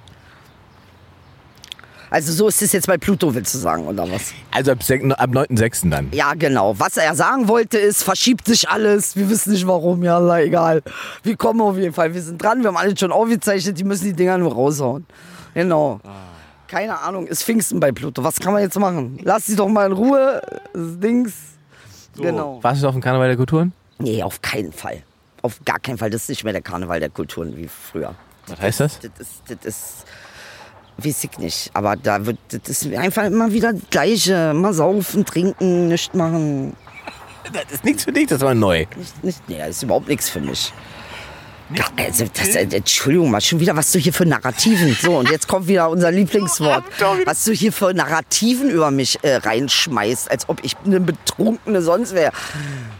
Also 2.14 2.32
so 2.32 2.46
ist 2.46 2.62
es 2.62 2.70
jetzt 2.70 2.86
bei 2.86 2.96
Pluto, 2.96 3.34
willst 3.34 3.52
du 3.54 3.58
sagen, 3.58 3.88
oder 3.88 4.08
was? 4.08 4.32
Also 4.52 4.70
ab, 4.70 4.78
ab 4.78 5.30
9.6. 5.30 5.90
dann. 5.90 6.10
Ja, 6.12 6.34
genau. 6.34 6.78
Was 6.78 6.96
er 6.96 7.12
sagen 7.16 7.48
wollte 7.48 7.76
ist, 7.76 8.04
verschiebt 8.04 8.46
sich 8.46 8.68
alles. 8.68 9.16
Wir 9.16 9.28
wissen 9.28 9.52
nicht 9.52 9.66
warum, 9.66 10.04
ja, 10.04 10.38
egal. 10.38 10.84
Wir 11.24 11.36
kommen 11.36 11.60
auf 11.60 11.76
jeden 11.76 11.92
Fall. 11.92 12.14
Wir 12.14 12.22
sind 12.22 12.40
dran, 12.40 12.60
wir 12.60 12.68
haben 12.68 12.76
alles 12.76 13.00
schon 13.00 13.10
aufgezeichnet, 13.10 13.80
die 13.80 13.82
müssen 13.82 14.04
die 14.04 14.12
Dinger 14.12 14.38
nur 14.38 14.52
raushauen. 14.52 15.04
Genau. 15.54 15.98
Keine 16.68 17.00
Ahnung, 17.00 17.26
ist 17.26 17.42
Pfingsten 17.42 17.80
bei 17.80 17.90
Pluto. 17.90 18.22
Was 18.22 18.38
kann 18.38 18.52
man 18.52 18.62
jetzt 18.62 18.78
machen? 18.78 19.18
Lass 19.24 19.46
sie 19.46 19.56
doch 19.56 19.66
mal 19.66 19.86
in 19.86 19.92
Ruhe. 19.92 20.40
Das 20.72 21.00
Dings. 21.00 21.32
Genau. 22.16 22.62
Warst 22.62 22.80
du 22.80 22.86
auf 22.86 22.94
dem 22.94 23.02
Karneval 23.02 23.26
der 23.26 23.36
Kulturen? 23.36 23.72
Nee, 23.98 24.22
auf 24.22 24.40
keinen 24.40 24.72
Fall. 24.72 25.02
Auf 25.42 25.58
gar 25.64 25.80
keinen 25.80 25.98
Fall. 25.98 26.10
Das 26.10 26.22
ist 26.22 26.28
nicht 26.28 26.44
mehr 26.44 26.52
der 26.52 26.62
Karneval 26.62 27.00
der 27.00 27.10
Kulturen 27.10 27.56
wie 27.56 27.66
früher. 27.66 28.14
Was 28.46 28.60
heißt 28.60 28.78
das? 28.78 29.00
Das 29.00 29.10
ist, 29.18 29.42
das 29.48 29.64
ist, 29.64 30.04
weiß 30.98 31.24
ich 31.24 31.38
nicht. 31.38 31.70
Aber 31.74 31.96
da 31.96 32.24
wird, 32.26 32.38
das 32.48 32.82
ist 32.82 32.94
einfach 32.94 33.24
immer 33.24 33.52
wieder 33.52 33.72
das 33.72 33.82
Gleiche. 33.90 34.52
Mal 34.54 34.72
saufen, 34.72 35.24
trinken, 35.24 35.88
nichts 35.88 36.14
machen. 36.14 36.76
Das 37.52 37.64
ist 37.70 37.84
nichts 37.84 38.04
für 38.04 38.12
dich, 38.12 38.28
das 38.28 38.40
war 38.40 38.54
neu. 38.54 38.86
Nicht, 38.96 39.24
nicht, 39.24 39.48
nee, 39.48 39.58
das 39.58 39.70
ist 39.70 39.82
überhaupt 39.82 40.08
nichts 40.08 40.30
für 40.30 40.40
mich. 40.40 40.72
Also, 41.96 42.26
das, 42.32 42.48
äh, 42.48 42.66
Entschuldigung, 42.70 43.30
mal 43.30 43.40
schon 43.40 43.58
wieder, 43.58 43.74
was 43.74 43.90
du 43.90 43.98
hier 43.98 44.12
für 44.12 44.26
Narrativen. 44.26 44.96
So, 45.00 45.18
und 45.18 45.30
jetzt 45.30 45.48
kommt 45.48 45.66
wieder 45.66 45.88
unser 45.88 46.10
Lieblingswort. 46.10 46.84
Was 47.24 47.44
du 47.44 47.52
hier 47.52 47.72
für 47.72 47.94
Narrativen 47.94 48.68
über 48.70 48.90
mich 48.90 49.18
äh, 49.22 49.36
reinschmeißt, 49.36 50.30
als 50.30 50.48
ob 50.48 50.62
ich 50.62 50.76
eine 50.84 51.00
betrunkene 51.00 51.80
sonst 51.80 52.14
wäre. 52.14 52.32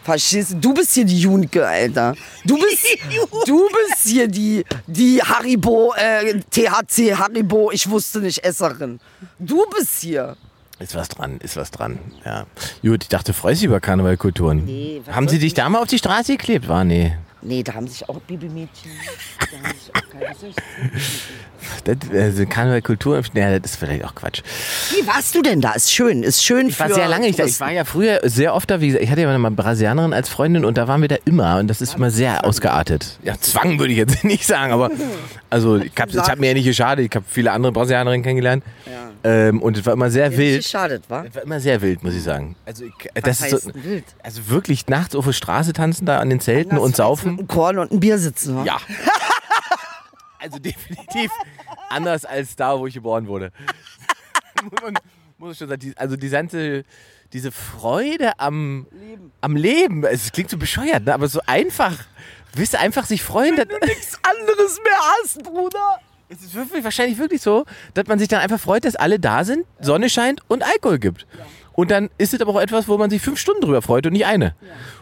Verstehst 0.02 0.52
du? 0.52 0.56
Du 0.56 0.74
bist 0.74 0.94
hier 0.94 1.04
die 1.04 1.18
Junke, 1.20 1.66
Alter. 1.66 2.14
Du 2.44 2.58
bist, 2.58 2.86
du 3.46 3.68
bist 3.68 4.08
hier 4.08 4.28
die, 4.28 4.64
die 4.86 5.20
Haribo, 5.22 5.92
äh, 5.96 6.40
THC 6.50 7.16
Haribo, 7.16 7.70
ich 7.70 7.88
wusste 7.88 8.20
nicht, 8.20 8.44
Esserin. 8.44 8.98
Du 9.38 9.64
bist 9.76 10.00
hier. 10.00 10.36
Ist 10.78 10.94
was 10.94 11.08
dran, 11.08 11.38
ist 11.38 11.56
was 11.56 11.70
dran. 11.70 11.98
Ja. 12.24 12.46
Gut, 12.82 13.04
ich 13.04 13.08
dachte, 13.08 13.32
freust 13.32 13.60
dich 13.60 13.66
über 13.66 13.80
Karnevalkulturen. 13.80 14.64
Nee, 14.64 15.02
haben 15.10 15.28
sie 15.28 15.38
dich 15.38 15.54
da 15.54 15.68
mal 15.68 15.80
auf 15.80 15.88
die 15.88 15.98
Straße 15.98 16.32
geklebt? 16.32 16.66
War 16.66 16.84
nee. 16.84 17.16
Nee, 17.46 17.62
da 17.62 17.74
haben 17.74 17.86
sich 17.86 18.08
auch 18.08 18.18
Babymädchen. 18.20 18.90
Da 19.38 19.68
haben 19.68 19.78
sich 19.78 19.94
auch 19.94 20.10
keine- 20.10 20.30
was 20.30 20.40
soll 20.40 20.48
ich 20.48 20.54
sagen? 20.56 20.90
Das, 21.84 21.96
also 22.10 22.46
Karnevalkultur, 22.46 23.22
ja, 23.34 23.58
das 23.58 23.72
ist 23.72 23.76
vielleicht 23.78 24.04
auch 24.04 24.14
Quatsch. 24.14 24.42
Wie 24.90 25.06
warst 25.06 25.34
du 25.34 25.42
denn 25.42 25.60
da? 25.60 25.72
Ist 25.72 25.92
schön, 25.92 26.22
ist 26.22 26.42
schön 26.42 26.68
Ich 26.68 26.80
war 26.80 26.92
sehr 26.92 27.08
lange 27.08 27.26
nicht 27.26 27.38
da. 27.38 27.44
Ich 27.44 27.60
war 27.60 27.70
ja 27.70 27.84
früher 27.84 28.20
sehr 28.24 28.54
oft 28.54 28.70
da, 28.70 28.80
wie 28.80 28.88
gesagt, 28.88 29.04
ich 29.04 29.10
hatte 29.10 29.20
ja 29.20 29.26
mal 29.26 29.34
eine 29.46 29.50
Brasilianerin 29.54 30.12
als 30.14 30.28
Freundin 30.28 30.64
und 30.64 30.78
da 30.78 30.88
waren 30.88 31.00
wir 31.02 31.08
da 31.08 31.16
immer 31.24 31.58
und 31.58 31.68
das 31.68 31.80
ist 31.82 31.96
immer 31.96 32.10
sehr 32.10 32.44
ausgeartet. 32.46 33.18
Ja, 33.22 33.34
Zwang 33.38 33.78
würde 33.78 33.92
ich 33.92 33.98
jetzt 33.98 34.24
nicht 34.24 34.46
sagen, 34.46 34.72
aber 34.72 34.90
also 35.50 35.76
ich 35.76 35.92
habe 35.98 36.12
hab 36.18 36.38
mir 36.38 36.48
ja 36.48 36.54
nicht 36.54 36.64
geschadet. 36.64 37.04
Ich 37.06 37.14
habe 37.14 37.24
viele 37.28 37.52
andere 37.52 37.72
Brasilianerinnen 37.72 38.22
kennengelernt 38.22 38.64
ähm, 39.22 39.62
und 39.62 39.76
es 39.78 39.84
war 39.86 39.92
immer 39.94 40.10
sehr 40.10 40.30
Wild. 40.30 40.38
wild. 40.38 40.62
Geschadet, 40.62 41.04
wa? 41.08 41.24
Es 41.28 41.34
war 41.34 41.42
immer 41.42 41.60
sehr 41.60 41.80
wild, 41.82 42.02
muss 42.04 42.14
ich 42.14 42.22
sagen. 42.22 42.56
Also, 42.66 42.84
ich, 42.84 42.92
das 43.22 43.40
ist 43.40 43.50
so, 43.64 43.70
wild? 43.74 44.04
also 44.22 44.48
wirklich 44.48 44.86
nachts 44.88 45.14
auf 45.14 45.24
der 45.24 45.32
Straße 45.32 45.72
tanzen 45.72 46.04
da 46.06 46.18
an 46.18 46.30
den 46.30 46.40
Zelten 46.40 46.76
und 46.78 46.94
saufen. 46.96 47.33
Mit 47.36 47.40
einem 47.40 47.48
Korn 47.48 47.78
und 47.78 47.92
ein 47.92 48.00
Bier 48.00 48.18
sitzen, 48.18 48.56
wa? 48.56 48.64
Ja. 48.64 48.78
Also 50.38 50.58
definitiv 50.58 51.30
anders 51.88 52.26
als 52.26 52.54
da, 52.54 52.78
wo 52.78 52.86
ich 52.86 52.92
geboren 52.92 53.26
wurde. 53.26 53.50
muss, 54.62 54.82
man, 54.82 54.94
muss 55.38 55.52
ich 55.52 55.58
schon 55.58 55.68
sagen, 55.68 55.94
also 55.96 56.16
die 56.16 56.28
ganze, 56.28 56.84
diese 57.32 57.50
Freude 57.50 58.38
am 58.38 58.86
Leben. 58.90 59.32
am 59.40 59.56
Leben, 59.56 60.04
es 60.04 60.32
klingt 60.32 60.50
so 60.50 60.58
bescheuert, 60.58 61.06
ne? 61.06 61.14
aber 61.14 61.28
so 61.28 61.40
einfach. 61.46 61.94
Willst 62.52 62.74
du 62.74 62.78
einfach 62.78 63.06
sich 63.06 63.22
freuen? 63.22 63.56
dass- 63.56 63.66
Nichts 63.86 64.18
anderes 64.22 64.78
mehr 64.84 64.98
hast, 65.22 65.42
Bruder. 65.44 65.98
Es 66.28 66.42
ist 66.42 66.54
wirklich, 66.54 66.84
wahrscheinlich 66.84 67.16
wirklich 67.18 67.40
so, 67.40 67.64
dass 67.94 68.06
man 68.06 68.18
sich 68.18 68.28
dann 68.28 68.40
einfach 68.40 68.60
freut, 68.60 68.84
dass 68.84 68.96
alle 68.96 69.18
da 69.18 69.44
sind, 69.44 69.64
Sonne 69.80 70.10
scheint 70.10 70.42
und 70.48 70.62
Alkohol 70.62 70.98
gibt. 70.98 71.26
Und 71.72 71.90
dann 71.90 72.10
ist 72.18 72.34
es 72.34 72.40
aber 72.42 72.52
auch 72.52 72.60
etwas, 72.60 72.86
wo 72.86 72.98
man 72.98 73.08
sich 73.10 73.22
fünf 73.22 73.40
Stunden 73.40 73.62
drüber 73.62 73.80
freut 73.82 74.06
und 74.06 74.12
nicht 74.12 74.26
eine. 74.26 74.54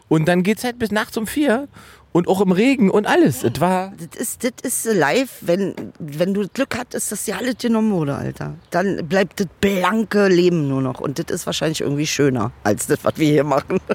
Und 0.08 0.26
dann 0.26 0.42
geht 0.44 0.58
es 0.58 0.64
halt 0.64 0.78
bis 0.78 0.90
nachts 0.92 1.16
um 1.16 1.26
vier 1.26 1.68
und 2.12 2.28
auch 2.28 2.40
im 2.40 2.52
Regen 2.52 2.90
und 2.90 3.06
alles. 3.06 3.42
Es 3.42 3.60
war 3.60 3.92
Das 3.98 4.20
ist, 4.20 4.44
das 4.44 4.52
ist 4.62 4.94
live, 4.94 5.30
wenn, 5.40 5.74
wenn 5.98 6.34
du 6.34 6.46
Glück 6.48 6.76
hattest, 6.76 7.10
dass 7.10 7.24
dir 7.24 7.36
alles 7.38 7.56
genommen 7.58 7.92
wurde, 7.92 8.14
Alter. 8.14 8.54
Dann 8.70 9.08
bleibt 9.08 9.40
das 9.40 9.46
blanke 9.60 10.28
Leben 10.28 10.68
nur 10.68 10.82
noch. 10.82 11.00
Und 11.00 11.18
das 11.18 11.34
ist 11.34 11.46
wahrscheinlich 11.46 11.80
irgendwie 11.80 12.06
schöner, 12.06 12.52
als 12.64 12.86
das, 12.86 12.98
was 13.02 13.16
wir 13.16 13.28
hier 13.28 13.44
machen. 13.44 13.80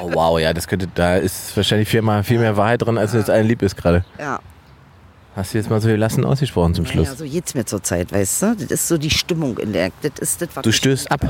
Oh 0.00 0.10
wow, 0.14 0.38
ja, 0.38 0.52
das 0.54 0.68
könnte, 0.68 0.86
da 0.94 1.16
ist 1.16 1.56
wahrscheinlich 1.56 1.88
viermal 1.88 2.22
viel 2.22 2.38
mehr 2.38 2.56
Wahrheit 2.56 2.82
drin, 2.82 2.98
als 2.98 3.14
jetzt 3.14 3.30
allen 3.30 3.48
lieb 3.48 3.62
ist 3.62 3.76
gerade. 3.76 4.04
Ja. 4.16 4.38
Hast 5.34 5.54
du 5.54 5.58
jetzt 5.58 5.68
mal 5.70 5.80
so 5.80 5.88
gelassen 5.88 6.24
ausgesprochen 6.24 6.74
zum 6.74 6.86
Schluss? 6.86 7.08
Ja, 7.08 7.16
so 7.16 7.24
geht's 7.24 7.54
mir 7.54 7.64
zurzeit, 7.64 8.12
weißt 8.12 8.42
du? 8.42 8.54
Das 8.54 8.70
ist 8.70 8.86
so 8.86 8.96
die 8.96 9.10
Stimmung 9.10 9.58
in 9.58 9.72
der. 9.72 9.90
Das 10.02 10.12
ist 10.20 10.40
das, 10.40 10.50
was 10.54 10.62
Du 10.62 10.70
stößt 10.70 11.10
ab. 11.10 11.20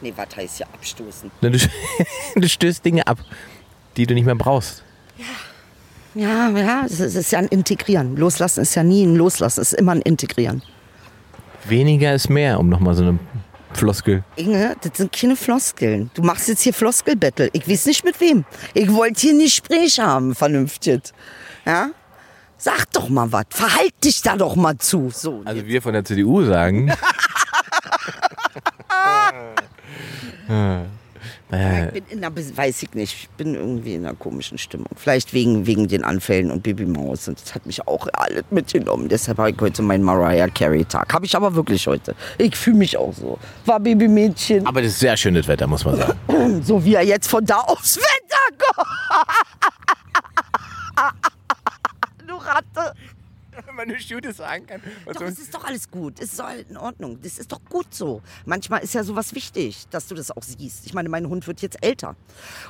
Nee, 0.00 0.12
was 0.14 0.36
heißt 0.36 0.60
ja 0.60 0.66
abstoßen? 0.72 1.32
Du, 1.40 1.50
du 2.40 2.48
stößt 2.48 2.84
Dinge 2.84 3.04
ab, 3.08 3.18
die 3.96 4.06
du 4.06 4.14
nicht 4.14 4.26
mehr 4.26 4.36
brauchst. 4.36 4.84
Ja, 6.14 6.48
ja, 6.48 6.84
es 6.86 6.92
ist, 6.92 7.00
es 7.00 7.14
ist 7.14 7.32
ja 7.32 7.40
ein 7.40 7.48
Integrieren. 7.48 8.16
Loslassen 8.16 8.62
ist 8.62 8.74
ja 8.74 8.82
nie 8.82 9.04
ein 9.04 9.16
Loslassen, 9.16 9.60
es 9.60 9.72
ist 9.72 9.78
immer 9.78 9.92
ein 9.92 10.00
Integrieren. 10.00 10.62
Weniger 11.66 12.14
ist 12.14 12.30
mehr, 12.30 12.58
um 12.58 12.68
nochmal 12.68 12.94
so 12.94 13.02
eine 13.02 13.18
Floskel. 13.74 14.24
Inge, 14.36 14.74
das 14.80 14.96
sind 14.96 15.12
keine 15.12 15.36
Floskeln. 15.36 16.10
Du 16.14 16.22
machst 16.22 16.48
jetzt 16.48 16.62
hier 16.62 16.72
Floskelbattle. 16.72 17.50
Ich 17.52 17.68
weiß 17.68 17.86
nicht 17.86 18.04
mit 18.04 18.18
wem. 18.20 18.46
Ich 18.72 18.90
wollte 18.90 19.20
hier 19.20 19.34
ein 19.34 19.40
Gespräch 19.40 20.00
haben, 20.00 20.34
vernünftig. 20.34 21.02
Ja? 21.66 21.90
Sag 22.56 22.90
doch 22.92 23.10
mal 23.10 23.30
was. 23.30 23.44
Verhalt 23.50 23.92
dich 24.02 24.22
da 24.22 24.36
doch 24.36 24.56
mal 24.56 24.78
zu. 24.78 25.10
So. 25.12 25.42
Also 25.44 25.66
wir 25.66 25.82
von 25.82 25.92
der 25.92 26.04
CDU 26.04 26.44
sagen. 26.44 26.90
ich 31.48 31.92
bin 31.92 32.04
in 32.08 32.24
einer, 32.24 32.34
weiß 32.36 32.82
ich 32.82 32.94
nicht, 32.94 33.14
ich 33.14 33.28
bin 33.30 33.54
irgendwie 33.54 33.94
in 33.94 34.04
einer 34.04 34.16
komischen 34.16 34.58
Stimmung. 34.58 34.88
Vielleicht 34.96 35.32
wegen, 35.32 35.66
wegen 35.66 35.86
den 35.86 36.02
Anfällen 36.02 36.50
und 36.50 36.62
Baby 36.62 36.86
Maus. 36.86 37.28
Und 37.28 37.40
das 37.40 37.54
hat 37.54 37.66
mich 37.66 37.86
auch 37.86 38.08
alles 38.12 38.44
mitgenommen. 38.50 39.08
Deshalb 39.08 39.38
habe 39.38 39.50
ich 39.50 39.60
heute 39.60 39.82
meinen 39.82 40.02
Mariah 40.02 40.48
Carey 40.48 40.84
Tag. 40.84 41.12
Habe 41.14 41.24
ich 41.24 41.36
aber 41.36 41.54
wirklich 41.54 41.86
heute. 41.86 42.16
Ich 42.38 42.56
fühle 42.56 42.78
mich 42.78 42.96
auch 42.96 43.14
so. 43.14 43.38
War 43.64 43.78
Babymädchen. 43.78 44.66
Aber 44.66 44.82
das 44.82 44.92
ist 44.92 45.00
sehr 45.00 45.16
schönes 45.16 45.46
Wetter, 45.46 45.66
muss 45.66 45.84
man 45.84 45.96
sagen. 45.96 46.18
So 46.62 46.84
wie 46.84 46.94
er 46.94 47.02
jetzt 47.04 47.28
von 47.28 47.44
da 47.44 47.58
aufs 47.58 47.96
Wetter 47.96 48.66
kommt. 48.74 48.88
du 52.26 52.34
Ratte. 52.34 52.94
Man 53.76 53.98
Studie 54.00 54.32
sagen 54.32 54.66
kann. 54.66 54.80
Doch, 55.04 55.20
es 55.22 55.38
ist 55.38 55.54
doch 55.54 55.64
alles 55.64 55.90
gut. 55.90 56.18
Es 56.18 56.30
ist 56.30 56.40
doch 56.40 56.50
in 56.68 56.76
Ordnung. 56.76 57.18
Das 57.22 57.38
ist 57.38 57.52
doch 57.52 57.60
gut 57.68 57.86
so. 57.94 58.22
Manchmal 58.44 58.82
ist 58.82 58.94
ja 58.94 59.04
sowas 59.04 59.34
wichtig, 59.34 59.86
dass 59.90 60.08
du 60.08 60.14
das 60.14 60.30
auch 60.30 60.42
siehst. 60.42 60.86
Ich 60.86 60.94
meine, 60.94 61.08
mein 61.08 61.28
Hund 61.28 61.46
wird 61.46 61.60
jetzt 61.62 61.82
älter. 61.82 62.16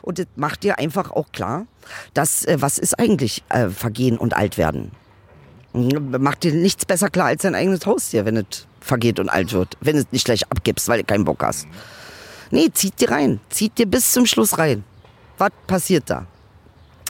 Und 0.02 0.18
das 0.18 0.26
macht 0.36 0.62
dir 0.62 0.78
einfach 0.78 1.10
auch 1.10 1.30
klar, 1.32 1.66
dass, 2.14 2.44
äh, 2.44 2.60
was 2.60 2.78
ist 2.78 2.98
eigentlich 2.98 3.44
äh, 3.48 3.68
Vergehen 3.68 4.18
und 4.18 4.34
Altwerden? 4.34 4.90
Mhm, 5.72 6.16
Macht 6.18 6.42
dir 6.42 6.52
nichts 6.52 6.84
besser 6.84 7.08
klar 7.08 7.26
als 7.26 7.42
dein 7.42 7.54
eigenes 7.54 7.86
Haustier, 7.86 8.24
wenn 8.24 8.36
es 8.36 8.66
vergeht 8.80 9.20
und 9.20 9.28
alt 9.28 9.52
wird. 9.52 9.76
Wenn 9.80 9.96
es 9.96 10.06
nicht 10.10 10.24
gleich 10.24 10.50
abgibst, 10.50 10.88
weil 10.88 10.98
du 11.00 11.04
keinen 11.04 11.24
Bock 11.24 11.42
hast. 11.42 11.66
Nee, 12.50 12.70
zieht 12.72 13.00
dir 13.00 13.10
rein. 13.10 13.40
Zieht 13.50 13.78
dir 13.78 13.86
bis 13.86 14.12
zum 14.12 14.26
Schluss 14.26 14.58
rein. 14.58 14.84
Was 15.38 15.50
passiert 15.66 16.08
da? 16.08 16.26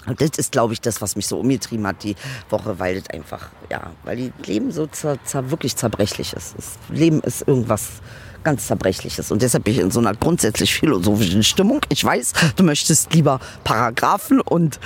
Und 0.07 0.21
das 0.21 0.31
ist, 0.39 0.53
glaube 0.53 0.73
ich, 0.73 0.81
das, 0.81 1.03
was 1.03 1.17
mich 1.17 1.27
so 1.27 1.39
umgetrieben 1.39 1.87
hat 1.87 2.03
die 2.03 2.17
Woche, 2.51 2.79
weil 2.79 3.01
das 3.01 3.11
einfach, 3.11 3.49
ja, 3.71 3.91
weil 4.05 4.17
die 4.17 4.33
Leben 4.45 4.71
so 4.71 4.87
zer, 4.87 5.19
zer, 5.25 5.51
wirklich 5.51 5.77
zerbrechlich 5.77 6.33
ist. 6.33 6.55
Das 6.57 6.73
Leben 6.89 7.21
ist 7.21 7.47
irgendwas 7.47 8.01
ganz 8.47 8.69
Zerbrechliches. 8.69 9.33
Und 9.33 9.43
deshalb 9.43 9.65
bin 9.65 9.75
ich 9.75 9.81
in 9.81 9.91
so 9.91 9.99
einer 9.99 10.15
grundsätzlich 10.15 10.73
philosophischen 10.73 11.43
Stimmung. 11.43 11.81
Ich 11.89 12.05
weiß, 12.05 12.33
du 12.55 12.63
möchtest 12.63 13.13
lieber 13.13 13.41
Paragraphen 13.65 14.41
und 14.41 14.79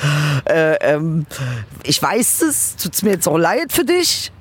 äh, 0.47 0.77
ähm, 0.77 1.27
ich 1.83 2.01
weiß 2.01 2.41
es, 2.41 2.77
tut's 2.77 3.03
mir 3.03 3.11
jetzt 3.11 3.29
auch 3.29 3.37
leid 3.37 3.71
für 3.71 3.85
dich. 3.85 4.33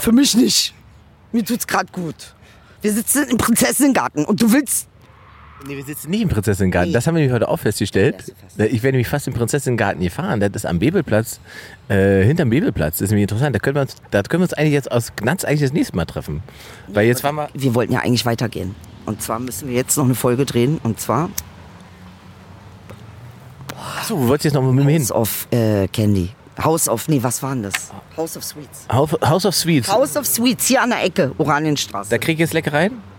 Für 0.00 0.10
mich 0.10 0.34
nicht. 0.34 0.74
Mir 1.30 1.44
tut's 1.44 1.68
gerade 1.68 1.92
gut. 1.92 2.34
Wir 2.82 2.92
sitzen 2.92 3.28
im 3.28 3.38
Prinzessinnengarten 3.38 4.24
und 4.24 4.42
du 4.42 4.52
willst 4.52 4.88
Nee, 5.66 5.76
wir 5.76 5.84
sitzen 5.84 6.10
nicht 6.10 6.22
im 6.22 6.28
Prinzessinnengarten. 6.28 6.90
Nee. 6.90 6.94
Das 6.94 7.06
haben 7.06 7.14
wir 7.14 7.20
nämlich 7.20 7.34
heute 7.34 7.48
auch 7.48 7.58
festgestellt. 7.58 8.34
Du. 8.56 8.64
Ich 8.64 8.82
wäre 8.82 8.92
nämlich 8.92 9.08
fast 9.08 9.26
im 9.26 9.34
Prinzessinnengarten 9.34 10.02
gefahren. 10.02 10.40
Das 10.40 10.50
ist 10.54 10.66
am 10.66 10.78
Bebelplatz, 10.78 11.38
äh, 11.88 12.22
hinterm 12.24 12.50
Bebelplatz. 12.50 12.94
Das 12.94 13.02
ist 13.02 13.10
nämlich 13.10 13.24
interessant. 13.24 13.54
Da 13.54 13.58
können 13.58 13.76
wir 13.76 13.82
uns, 13.82 13.96
da 14.10 14.22
können 14.22 14.40
wir 14.40 14.44
uns 14.44 14.54
eigentlich 14.54 14.72
jetzt 14.72 14.90
aus 14.90 15.12
Gnatz 15.16 15.44
eigentlich 15.44 15.60
das 15.60 15.72
nächste 15.72 15.96
Mal 15.96 16.06
treffen. 16.06 16.42
Weil 16.88 17.06
jetzt 17.06 17.22
waren 17.24 17.34
wir. 17.34 17.48
Wir 17.54 17.74
wollten 17.74 17.92
ja 17.92 18.00
eigentlich 18.00 18.24
weitergehen. 18.24 18.74
Und 19.06 19.20
zwar 19.22 19.38
müssen 19.38 19.68
wir 19.68 19.74
jetzt 19.74 19.96
noch 19.96 20.04
eine 20.04 20.14
Folge 20.14 20.46
drehen. 20.46 20.80
Und 20.82 21.00
zwar 21.00 21.30
Achso, 23.98 24.14
du 24.16 24.28
wolltest 24.28 24.46
jetzt 24.46 24.54
noch 24.54 24.62
mal 24.62 24.72
mit 24.72 24.84
mir 24.84 24.92
hin. 24.92 25.02
House 25.02 25.12
of 25.12 25.48
äh, 25.50 25.88
Candy. 25.88 26.30
House 26.62 26.88
of, 26.88 27.08
nee, 27.08 27.22
was 27.22 27.42
war 27.42 27.54
denn 27.54 27.62
das? 27.64 27.74
House 28.16 28.36
of 28.36 28.44
Sweets. 28.44 28.86
House 28.90 29.12
House 29.22 29.46
of 29.46 29.54
Sweets. 29.54 29.90
House 29.90 30.16
of 30.16 30.26
Sweets, 30.26 30.66
hier 30.66 30.82
an 30.82 30.90
der 30.90 31.04
Ecke, 31.04 31.32
Oranienstraße. 31.38 32.10
Da 32.10 32.18
krieg 32.18 32.34
ich 32.34 32.40
jetzt 32.40 32.52
Leckereien? 32.52 33.09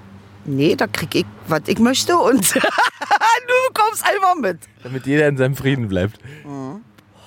Nee, 0.46 0.76
da 0.76 0.88
krieg 0.88 1.16
ich, 1.16 1.26
was 1.48 1.62
ich 1.68 1.80
möchte 1.80 2.18
und 2.18 2.56
du 2.56 3.74
kommst 3.74 4.04
einfach 4.06 4.36
mit. 4.36 4.60
Damit 4.84 5.06
jeder 5.06 5.28
in 5.28 5.38
seinem 5.38 5.56
Frieden 5.56 5.88
bleibt. 5.88 6.20
Mhm. 6.46 6.82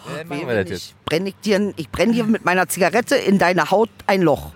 Wehe, 0.07 0.25
machen 0.25 0.41
wir 0.41 0.47
wenn 0.49 0.57
das 0.57 0.71
jetzt. 0.71 0.83
ich 0.83 0.95
brenne 1.05 1.29
ich 1.31 1.37
dir, 1.37 1.73
ich 1.77 1.91
brenne 1.91 2.12
dir 2.12 2.25
mit 2.25 2.45
meiner 2.45 2.69
Zigarette 2.69 3.17
in 3.17 3.39
deine 3.39 3.71
Haut 3.71 3.91
ein 4.07 4.23
Loch. 4.23 4.53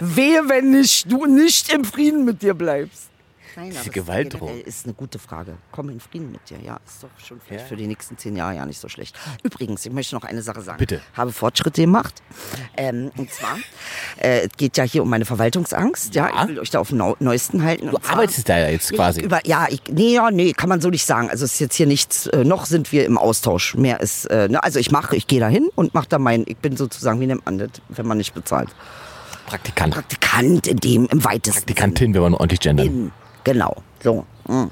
Wehe, 0.00 0.48
wenn 0.48 0.70
nicht, 0.70 1.10
du 1.10 1.26
nicht 1.26 1.72
im 1.72 1.84
Frieden 1.84 2.24
mit 2.24 2.42
dir 2.42 2.54
bleibst. 2.54 3.11
Nein, 3.56 3.70
Diese 3.70 3.90
Gewaltdrohung. 3.90 4.60
ist 4.62 4.86
eine 4.86 4.94
gute 4.94 5.18
Frage. 5.18 5.54
Komm 5.72 5.90
in 5.90 6.00
Frieden 6.00 6.32
mit 6.32 6.48
dir. 6.48 6.58
Ja, 6.64 6.78
ist 6.86 7.02
doch 7.02 7.08
schon 7.24 7.40
vielleicht 7.40 7.64
Ja. 7.64 7.68
für 7.68 7.76
die 7.76 7.86
nächsten 7.86 8.16
zehn 8.16 8.34
Jahre 8.36 8.56
ja 8.56 8.64
nicht 8.64 8.78
so 8.80 8.88
schlecht. 8.88 9.14
Übrigens, 9.42 9.84
ich 9.84 9.92
möchte 9.92 10.14
noch 10.14 10.24
eine 10.24 10.42
Sache 10.42 10.62
sagen. 10.62 10.78
Bitte. 10.78 11.00
Habe 11.14 11.32
Fortschritte 11.32 11.82
gemacht. 11.82 12.22
Ähm, 12.76 13.10
und 13.16 13.30
zwar, 13.30 13.56
äh, 14.20 14.46
es 14.46 14.56
geht 14.56 14.76
ja 14.76 14.84
hier 14.84 15.02
um 15.02 15.10
meine 15.10 15.24
Verwaltungsangst. 15.24 16.14
Ja, 16.14 16.28
Ja. 16.28 16.42
ich 16.42 16.48
will 16.48 16.60
euch 16.60 16.70
da 16.70 16.78
auf 16.80 16.88
dem 16.88 16.98
neuesten 17.20 17.62
halten. 17.62 17.90
Du 17.90 17.98
zwar- 17.98 18.12
arbeitest 18.14 18.48
da 18.48 18.58
ja 18.58 18.68
jetzt 18.68 18.92
quasi. 18.92 19.20
über, 19.20 19.44
ja, 19.46 19.66
ich, 19.68 19.82
nee, 19.90 20.14
ja, 20.14 20.30
nee, 20.30 20.52
kann 20.52 20.68
man 20.68 20.80
so 20.80 20.88
nicht 20.88 21.04
sagen. 21.04 21.28
Also 21.28 21.44
es 21.44 21.52
ist 21.54 21.60
jetzt 21.60 21.74
hier 21.76 21.86
nichts, 21.86 22.26
äh, 22.28 22.44
noch 22.44 22.64
sind 22.66 22.90
wir 22.92 23.04
im 23.04 23.18
Austausch. 23.18 23.74
Mehr 23.74 24.00
ist, 24.00 24.26
äh, 24.26 24.48
ne, 24.48 24.62
also 24.62 24.78
ich 24.78 24.90
mache, 24.90 25.14
ich 25.16 25.26
gehe 25.26 25.40
da 25.40 25.48
hin 25.48 25.68
und 25.74 25.92
mache 25.94 26.08
da 26.08 26.18
mein, 26.18 26.44
ich 26.46 26.56
bin 26.56 26.76
sozusagen, 26.76 27.20
wie 27.20 27.26
nennt 27.26 27.44
man 27.44 27.58
das, 27.58 27.70
wenn 27.88 28.06
man 28.06 28.16
nicht 28.18 28.32
bezahlt? 28.34 28.70
Praktikant. 29.46 29.92
Praktikant 29.94 30.66
in 30.66 30.76
dem, 30.78 31.06
im 31.06 31.24
weitesten 31.24 31.58
Praktikantin, 31.66 32.14
wenn 32.14 32.22
man 32.22 32.34
ordentlich 32.34 32.60
gendern. 32.60 32.86
Sinne. 32.86 33.10
Genau, 33.44 33.76
so. 34.02 34.24
mm. 34.48 34.66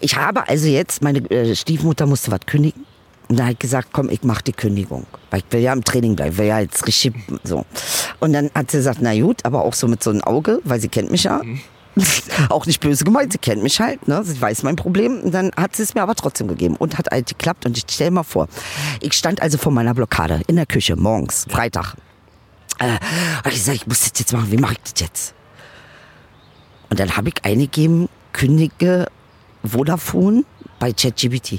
Ich 0.00 0.16
habe 0.16 0.48
also 0.48 0.66
jetzt, 0.66 1.02
meine 1.02 1.18
äh, 1.30 1.54
Stiefmutter 1.54 2.06
musste 2.06 2.30
was 2.30 2.40
kündigen. 2.46 2.84
Und 3.28 3.38
da 3.38 3.46
hat 3.46 3.60
gesagt, 3.60 3.88
komm, 3.92 4.10
ich 4.10 4.22
mache 4.22 4.42
die 4.42 4.52
Kündigung. 4.52 5.06
Weil 5.30 5.40
ich 5.40 5.46
will 5.50 5.60
ja 5.60 5.72
im 5.72 5.82
Training 5.82 6.14
bleiben, 6.14 6.36
will 6.36 6.46
ja 6.46 6.60
jetzt 6.60 6.86
richtig 6.86 7.14
so. 7.42 7.64
Und 8.20 8.32
dann 8.34 8.50
hat 8.54 8.70
sie 8.70 8.78
gesagt, 8.78 8.98
na 9.00 9.18
gut, 9.18 9.44
aber 9.44 9.64
auch 9.64 9.74
so 9.74 9.88
mit 9.88 10.02
so 10.02 10.10
einem 10.10 10.22
Auge, 10.22 10.60
weil 10.64 10.80
sie 10.80 10.88
kennt 10.88 11.10
mich 11.10 11.24
ja. 11.24 11.40
auch 12.48 12.66
nicht 12.66 12.80
böse 12.80 13.04
gemeint, 13.04 13.32
sie 13.32 13.38
kennt 13.38 13.62
mich 13.62 13.80
halt, 13.80 14.08
ne? 14.08 14.22
sie 14.24 14.38
weiß 14.40 14.62
mein 14.64 14.76
Problem. 14.76 15.20
Und 15.20 15.32
dann 15.32 15.52
hat 15.56 15.76
sie 15.76 15.84
es 15.84 15.94
mir 15.94 16.02
aber 16.02 16.14
trotzdem 16.14 16.48
gegeben 16.48 16.76
und 16.76 16.98
hat 16.98 17.08
halt 17.10 17.28
geklappt. 17.28 17.64
Und 17.64 17.78
ich 17.78 17.84
stell 17.88 18.10
mal 18.10 18.24
vor, 18.24 18.48
ich 19.00 19.14
stand 19.14 19.40
also 19.40 19.56
vor 19.56 19.72
meiner 19.72 19.94
Blockade 19.94 20.42
in 20.46 20.56
der 20.56 20.66
Küche 20.66 20.96
morgens, 20.96 21.46
Freitag. 21.48 21.94
Äh, 22.78 22.98
hab 23.38 23.46
ich 23.46 23.54
gesagt, 23.54 23.76
ich 23.76 23.86
muss 23.86 24.00
das 24.00 24.12
jetzt 24.18 24.32
machen, 24.32 24.50
wie 24.50 24.56
mache 24.56 24.74
ich 24.74 24.92
das 24.92 25.00
jetzt? 25.00 25.34
Und 26.94 27.00
dann 27.00 27.16
habe 27.16 27.28
ich 27.30 27.44
eingegeben, 27.44 28.08
kündige 28.32 29.08
Vodafone 29.64 30.44
bei 30.78 30.92
ChatGPT. 30.92 31.58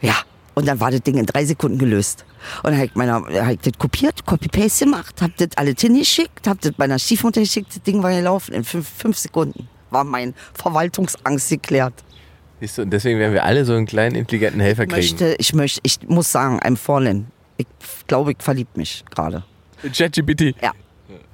Ja, 0.00 0.16
und 0.54 0.66
dann 0.66 0.80
war 0.80 0.90
das 0.90 1.02
Ding 1.02 1.18
in 1.18 1.24
drei 1.24 1.44
Sekunden 1.44 1.78
gelöst. 1.78 2.24
Und 2.64 2.72
dann 2.72 2.78
habe 2.78 2.86
ich, 2.86 2.94
meiner, 2.96 3.22
hab 3.46 3.52
ich 3.52 3.60
das 3.60 3.74
kopiert, 3.78 4.26
Copy-Paste 4.26 4.86
gemacht, 4.86 5.22
habe 5.22 5.34
das 5.36 5.50
alles 5.54 5.80
hingeschickt, 5.80 6.48
habe 6.48 6.58
das 6.60 6.72
meiner 6.78 6.98
Stiefmutter 6.98 7.42
geschickt, 7.42 7.76
das 7.76 7.82
Ding 7.84 8.02
war 8.02 8.10
gelaufen. 8.10 8.54
In 8.54 8.64
fünf, 8.64 8.88
fünf 8.88 9.18
Sekunden 9.18 9.68
war 9.90 10.02
mein 10.02 10.34
Verwaltungsangst 10.54 11.50
geklärt. 11.50 11.94
Siehst 12.58 12.78
du, 12.78 12.82
und 12.82 12.90
deswegen 12.90 13.20
werden 13.20 13.34
wir 13.34 13.44
alle 13.44 13.64
so 13.64 13.74
einen 13.74 13.86
kleinen 13.86 14.16
intelligenten 14.16 14.58
Helfer 14.60 14.82
Ich 14.82 14.88
kriegen. 14.88 15.00
möchte, 15.00 15.36
ich 15.38 15.54
möchte, 15.54 15.80
ich 15.84 16.00
muss 16.08 16.32
sagen, 16.32 16.58
I'm 16.58 16.76
fallen. 16.76 17.28
Ich 17.56 17.68
glaube, 18.08 18.32
ich 18.32 18.38
verlieb 18.40 18.76
mich 18.76 19.04
gerade. 19.14 19.44
ChatGPT. 19.92 20.56
Ja. 20.60 20.72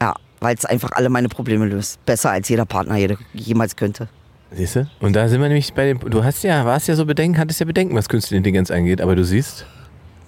Ja, 0.02 0.14
weil 0.40 0.54
es 0.56 0.64
einfach 0.64 0.90
alle 0.92 1.08
meine 1.08 1.28
Probleme 1.28 1.66
löst. 1.66 2.04
Besser 2.06 2.30
als 2.30 2.48
jeder 2.48 2.64
Partner 2.64 2.96
jede, 2.96 3.18
jemals 3.34 3.76
könnte. 3.76 4.08
Siehst 4.52 4.76
du? 4.76 4.90
Und 5.00 5.14
da 5.14 5.28
sind 5.28 5.40
wir 5.40 5.48
nämlich 5.48 5.72
bei 5.74 5.86
dem. 5.86 6.00
Du 6.00 6.24
hast 6.24 6.42
ja, 6.42 6.64
warst 6.64 6.88
ja 6.88 6.96
so 6.96 7.04
Bedenken, 7.06 7.38
hattest 7.38 7.60
ja 7.60 7.66
Bedenken, 7.66 7.94
was 7.94 8.08
künstliche 8.08 8.36
Intelligenz 8.38 8.70
angeht, 8.70 9.00
aber 9.00 9.14
du 9.14 9.24
siehst, 9.24 9.64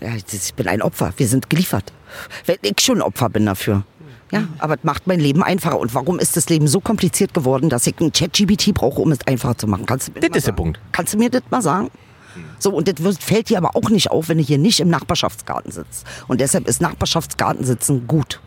Ja, 0.00 0.10
ich 0.14 0.54
bin 0.54 0.68
ein 0.68 0.80
Opfer. 0.82 1.12
Wir 1.16 1.26
sind 1.26 1.50
geliefert. 1.50 1.92
Wenn 2.46 2.56
ich 2.62 2.80
schon 2.80 2.98
ein 2.98 3.02
Opfer 3.02 3.30
bin 3.30 3.46
dafür. 3.46 3.84
Ja, 4.30 4.48
aber 4.58 4.74
es 4.74 4.84
macht 4.84 5.06
mein 5.06 5.20
Leben 5.20 5.42
einfacher. 5.42 5.78
Und 5.78 5.94
warum 5.94 6.18
ist 6.18 6.36
das 6.38 6.48
Leben 6.48 6.66
so 6.66 6.80
kompliziert 6.80 7.34
geworden, 7.34 7.68
dass 7.68 7.86
ich 7.86 8.00
ein 8.00 8.12
ChatGPT 8.12 8.72
brauche, 8.72 9.00
um 9.02 9.12
es 9.12 9.18
einfacher 9.26 9.58
zu 9.58 9.66
machen? 9.66 9.84
Kannst 9.84 10.08
du 10.08 10.12
mir 10.12 10.20
Das 10.20 10.28
ist 10.28 10.34
der 10.34 10.42
sagen? 10.42 10.56
Punkt. 10.56 10.80
Kannst 10.92 11.12
du 11.14 11.18
mir 11.18 11.28
das 11.28 11.42
mal 11.50 11.60
sagen? 11.60 11.90
So, 12.58 12.70
und 12.70 12.88
das 12.88 13.18
fällt 13.18 13.50
dir 13.50 13.58
aber 13.58 13.76
auch 13.76 13.90
nicht 13.90 14.10
auf, 14.10 14.30
wenn 14.30 14.38
du 14.38 14.44
hier 14.44 14.56
nicht 14.56 14.80
im 14.80 14.88
Nachbarschaftsgarten 14.88 15.70
sitzt. 15.70 16.06
Und 16.28 16.40
deshalb 16.40 16.66
ist 16.66 16.80
Nachbarschaftsgartensitzen 16.80 18.06
gut. 18.06 18.40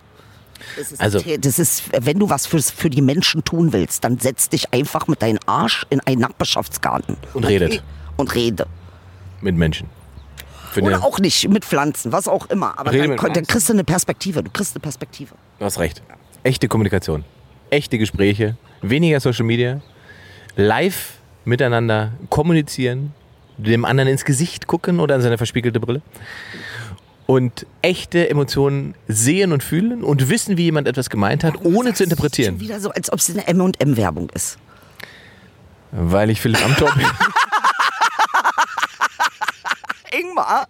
Das 0.78 0.91
ist, 0.91 1.01
Also- 1.01 1.20
das 1.39 1.59
ist, 1.59 1.84
wenn 2.05 2.20
du 2.20 2.30
was 2.30 2.45
fürs, 2.45 2.72
für 2.72 2.89
die 2.89 3.01
Menschen 3.01 3.43
tun 3.43 3.74
willst, 3.74 4.03
dann 4.03 4.20
setz 4.20 4.49
dich 4.49 4.74
einfach 4.74 5.07
mit 5.07 5.22
deinem 5.22 5.39
Arsch 5.45 5.86
in 5.89 5.99
einen 6.01 6.22
Nachbarschaftsgarten. 6.22 7.18
Und 7.34 7.43
redet. 7.45 7.84
Und 8.18 8.34
rede. 8.36 8.66
mit 9.41 9.55
Menschen. 9.55 9.89
Für 10.72 10.82
Oder 10.82 11.03
auch 11.03 11.20
nicht, 11.20 11.47
mit 11.49 11.63
Pflanzen, 11.63 12.11
was 12.11 12.28
auch 12.28 12.49
immer. 12.49 12.78
Aber 12.80 12.91
dann, 12.91 13.16
dann 13.16 13.47
kriegst 13.47 13.70
du 13.70 13.74
eine 13.74 13.84
Perspektive. 13.84 14.43
Du 14.43 14.51
kriegst 14.51 14.76
eine 14.76 14.82
Perspektive. 14.82 15.36
Du 15.59 15.66
hast 15.66 15.80
recht. 15.80 16.01
Echte 16.43 16.68
Kommunikation. 16.68 17.24
Echte 17.70 17.97
Gespräche. 17.97 18.57
Weniger 18.82 19.20
Social 19.20 19.45
Media. 19.45 19.82
Live 20.55 21.13
miteinander 21.45 22.11
kommunizieren. 22.30 23.13
Dem 23.57 23.86
anderen 23.86 24.09
ins 24.09 24.26
Gesicht 24.26 24.68
gucken 24.68 24.99
oder 24.99 25.16
an 25.16 25.22
seine 25.22 25.38
verspiegelte 25.38 25.80
Brille. 25.80 26.01
Und 27.28 27.65
echte 27.82 28.30
Emotionen 28.30 28.93
sehen 29.07 29.51
und 29.51 29.63
fühlen 29.63 30.03
und 30.03 30.30
wissen, 30.30 30.57
wie 30.57 30.63
jemand 30.65 30.88
etwas 30.88 31.09
gemeint 31.09 31.43
hat, 31.43 31.55
ohne 31.65 31.91
zu 31.93 32.03
Schon 32.03 32.11
interpretieren. 32.11 32.59
wieder 32.59 32.80
so, 32.80 32.91
als 32.91 33.11
ob 33.11 33.17
es 33.19 33.30
eine 33.32 33.47
M&M-Werbung 33.47 34.30
ist. 34.30 34.57
Weil 35.91 36.30
ich 36.30 36.39
Philipp 36.41 36.63
Amthor 36.63 36.93
bin. 36.93 37.07
Ingmar, 40.11 40.67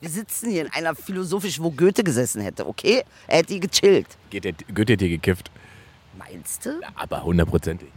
wir 0.00 0.08
sitzen 0.10 0.50
hier 0.50 0.66
in 0.66 0.72
einer 0.72 0.94
philosophisch, 0.94 1.60
wo 1.60 1.70
Goethe 1.70 2.04
gesessen 2.04 2.42
hätte, 2.42 2.66
okay? 2.66 3.02
Er 3.26 3.38
hätte 3.38 3.58
gechillt. 3.58 4.06
Geht 4.30 4.44
der, 4.44 4.52
Goethe 4.74 4.92
hat 4.94 5.00
dir 5.00 5.08
gekifft. 5.08 5.50
Meinst 6.18 6.66
du? 6.66 6.80
Aber 6.94 7.22
hundertprozentig. 7.24 7.88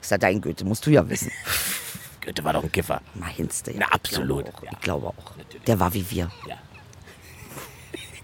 Ist 0.00 0.10
ja 0.10 0.18
dein 0.18 0.40
Goethe, 0.40 0.64
musst 0.64 0.84
du 0.86 0.90
ja 0.90 1.08
wissen. 1.08 1.30
Goethe 2.24 2.42
war 2.44 2.52
doch 2.52 2.62
ein 2.64 2.72
Kiffer. 2.72 3.00
Meinst 3.14 3.66
du? 3.66 3.70
Ja, 3.72 3.78
Na, 3.80 3.86
absolut, 3.86 4.46
Ich 4.48 4.50
glaube 4.50 4.56
auch. 4.56 4.62
ja. 4.64 4.70
Ich 4.72 4.80
glaube 4.80 5.06
auch. 5.08 5.32
Der 5.66 5.80
war 5.80 5.94
wie 5.94 6.08
wir. 6.10 6.30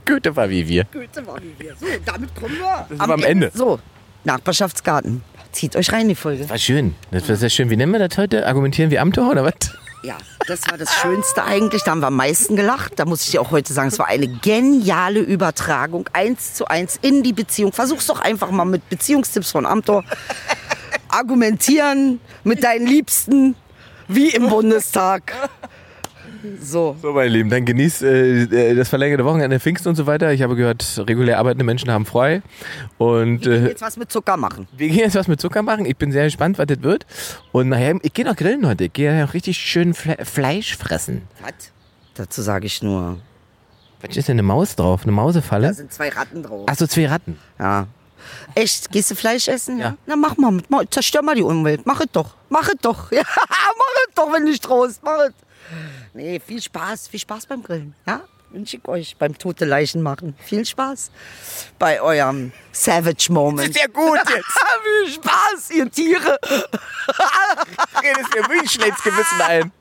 Goethe 0.04 0.36
war 0.36 0.48
wie 0.50 0.68
wir. 0.68 0.84
Goethe 0.92 1.26
war 1.26 1.38
wie 1.42 1.54
wir. 1.58 1.74
So, 1.76 1.86
damit 2.04 2.34
kommen 2.34 2.56
wir 2.58 2.86
wir 2.88 3.00
am 3.00 3.22
Ende. 3.22 3.50
So, 3.54 3.80
Nachbarschaftsgarten. 4.24 5.22
Zieht 5.52 5.76
euch 5.76 5.92
rein 5.92 6.02
in 6.02 6.08
die 6.10 6.14
Folge. 6.14 6.48
War 6.50 6.58
schön. 6.58 6.94
Das 7.10 7.28
war 7.28 7.36
sehr 7.36 7.50
schön. 7.50 7.70
Wie 7.70 7.76
nennen 7.76 7.92
wir 7.92 8.06
das 8.06 8.18
heute? 8.18 8.46
Argumentieren 8.46 8.90
wir 8.90 9.00
Amthor 9.00 9.30
oder 9.30 9.44
was? 9.44 9.54
Ja, 10.02 10.18
das 10.46 10.68
war 10.68 10.76
das 10.76 10.92
Schönste 10.96 11.44
eigentlich. 11.44 11.82
Da 11.82 11.92
haben 11.92 12.00
wir 12.00 12.08
am 12.08 12.16
meisten 12.16 12.56
gelacht. 12.56 12.92
Da 12.96 13.06
muss 13.06 13.24
ich 13.24 13.30
dir 13.30 13.40
auch 13.40 13.52
heute 13.52 13.72
sagen, 13.72 13.88
es 13.88 13.98
war 13.98 14.06
eine 14.06 14.28
geniale 14.28 15.20
Übertragung. 15.20 16.08
Eins 16.12 16.54
zu 16.54 16.66
eins 16.66 16.98
in 17.00 17.22
die 17.22 17.32
Beziehung. 17.32 17.72
Versuch's 17.72 18.06
doch 18.06 18.20
einfach 18.20 18.50
mal 18.50 18.66
mit 18.66 18.88
Beziehungstipps 18.90 19.52
von 19.52 19.64
Amtor. 19.64 20.04
Argumentieren 21.08 22.20
mit 22.42 22.64
deinen 22.64 22.86
Liebsten 22.86 23.54
wie 24.08 24.28
im 24.30 24.48
Bundestag. 24.48 25.32
So. 26.60 26.96
So, 27.00 27.12
meine 27.12 27.28
Lieben, 27.28 27.50
dann 27.50 27.64
genießt 27.64 28.02
äh, 28.02 28.42
äh, 28.42 28.74
das 28.74 28.88
verlängerte 28.88 29.24
Wochenende 29.24 29.58
Pfingsten 29.60 29.88
und 29.88 29.96
so 29.96 30.06
weiter. 30.06 30.32
Ich 30.32 30.42
habe 30.42 30.56
gehört, 30.56 30.84
regulär 31.06 31.38
arbeitende 31.38 31.64
Menschen 31.64 31.90
haben 31.90 32.04
frei. 32.06 32.42
Und 32.98 33.46
äh, 33.46 33.68
Jetzt 33.68 33.82
was 33.82 33.96
mit 33.96 34.10
Zucker 34.12 34.36
machen. 34.36 34.68
wir 34.76 34.88
gehen 34.88 34.98
jetzt 34.98 35.14
was 35.16 35.28
mit 35.28 35.40
Zucker 35.40 35.62
machen. 35.62 35.86
Ich 35.86 35.96
bin 35.96 36.12
sehr 36.12 36.24
gespannt, 36.24 36.58
was 36.58 36.66
das 36.66 36.82
wird. 36.82 37.06
Und 37.52 37.68
nachher, 37.70 37.98
ich 38.02 38.12
gehe 38.12 38.24
noch 38.24 38.36
grillen 38.36 38.66
heute. 38.66 38.84
Ich 38.84 38.92
gehe 38.92 39.20
noch 39.24 39.32
richtig 39.34 39.56
schön 39.58 39.94
Fle 39.94 40.16
Fleisch 40.24 40.76
fressen. 40.76 41.22
Was? 41.42 41.70
Dazu 42.14 42.42
sage 42.42 42.66
ich 42.66 42.82
nur, 42.82 43.18
Was 44.02 44.16
ist 44.16 44.28
denn 44.28 44.34
eine 44.34 44.42
Maus 44.42 44.76
drauf? 44.76 45.02
Eine 45.02 45.12
da 45.12 45.16
Mausefalle? 45.16 45.74
sind 45.74 45.92
zwei 45.92 46.10
Ratten 46.10 46.42
drauf. 46.42 46.68
Achso, 46.68 46.86
zwei 46.86 47.06
Ratten. 47.08 47.38
Ja. 47.58 47.86
Echt? 48.54 48.90
Gehst 48.92 49.10
du 49.10 49.14
Fleisch 49.14 49.48
essen? 49.48 49.78
Ja. 49.78 49.96
Na, 50.06 50.16
mach 50.16 50.36
mal. 50.36 50.58
mach- 50.68 50.84
Zerstör 50.90 51.22
mal 51.22 51.34
die 51.34 51.42
Umwelt. 51.42 51.82
Mach 51.84 52.00
es 52.00 52.06
doch. 52.12 52.34
Mach 52.48 52.68
es 52.68 52.76
doch. 52.80 53.10
Ja, 53.12 53.22
mach 53.24 54.08
es 54.08 54.14
doch, 54.14 54.32
wenn 54.32 54.44
du 54.46 54.50
dich 54.52 54.60
traust. 54.60 55.00
Mach 55.04 55.18
es. 55.28 55.32
Nee, 56.14 56.40
viel 56.40 56.62
Spaß. 56.62 57.08
Viel 57.08 57.20
Spaß 57.20 57.46
beim 57.46 57.62
Grillen. 57.62 57.94
Ja? 58.06 58.22
Wünsche 58.50 58.76
ich 58.76 58.88
euch 58.88 59.16
beim 59.16 59.36
tote 59.36 59.64
Leichen 59.64 60.00
machen. 60.00 60.36
Viel 60.38 60.64
Spaß 60.64 61.10
bei 61.78 62.00
eurem 62.00 62.52
Savage 62.70 63.32
Moment. 63.32 63.76
ja 63.76 63.88
gut 63.88 64.20
jetzt. 64.28 64.46
viel 65.04 65.12
Spaß, 65.12 65.70
ihr 65.72 65.90
Tiere. 65.90 66.38
Redest 68.00 68.32
mir 68.32 68.48
wirklich 68.48 68.70
schlechtes 68.70 69.02
Gewissen 69.02 69.40
ein. 69.40 69.72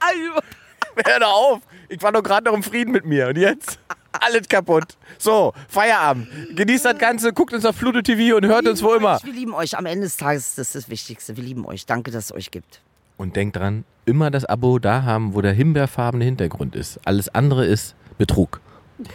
Hör 1.06 1.20
doch 1.20 1.32
auf. 1.32 1.62
Ich 1.88 2.02
war 2.02 2.12
doch 2.12 2.24
gerade 2.24 2.46
noch 2.50 2.56
im 2.56 2.64
Frieden 2.64 2.92
mit 2.92 3.06
mir. 3.06 3.28
Und 3.28 3.38
jetzt? 3.38 3.78
Alles 4.12 4.48
kaputt. 4.48 4.98
So, 5.20 5.54
Feierabend. 5.70 6.28
Genießt 6.56 6.86
das 6.86 6.98
Ganze, 6.98 7.32
guckt 7.32 7.54
uns 7.54 7.66
auf 7.66 7.78
Pluto 7.78 8.02
TV 8.02 8.36
und 8.38 8.46
hört 8.46 8.68
uns 8.68 8.82
wo 8.82 8.94
immer. 8.96 9.20
Wir 9.24 9.34
lieben 9.34 9.54
euch. 9.54 9.78
Am 9.78 9.86
Ende 9.86 10.06
des 10.06 10.18
Tages 10.18 10.50
ist 10.50 10.58
das 10.58 10.72
das 10.72 10.90
Wichtigste. 10.90 11.38
Wir 11.38 11.44
lieben 11.44 11.66
euch. 11.66 11.86
Danke, 11.86 12.10
dass 12.10 12.26
es 12.26 12.32
euch 12.32 12.50
gibt. 12.50 12.82
Und 13.18 13.36
denkt 13.36 13.56
dran, 13.56 13.86
immer 14.06 14.32
das 14.32 14.46
Abo 14.46 14.80
da 14.80 15.04
haben, 15.04 15.34
wo 15.34 15.42
der 15.42 15.54
himbeerfarbene 15.54 16.26
Hintergrund 16.26 16.76
ist. 16.76 17.00
Alles 17.06 17.30
andere 17.30 17.66
ist 17.66 17.96
Betrug. 18.18 18.62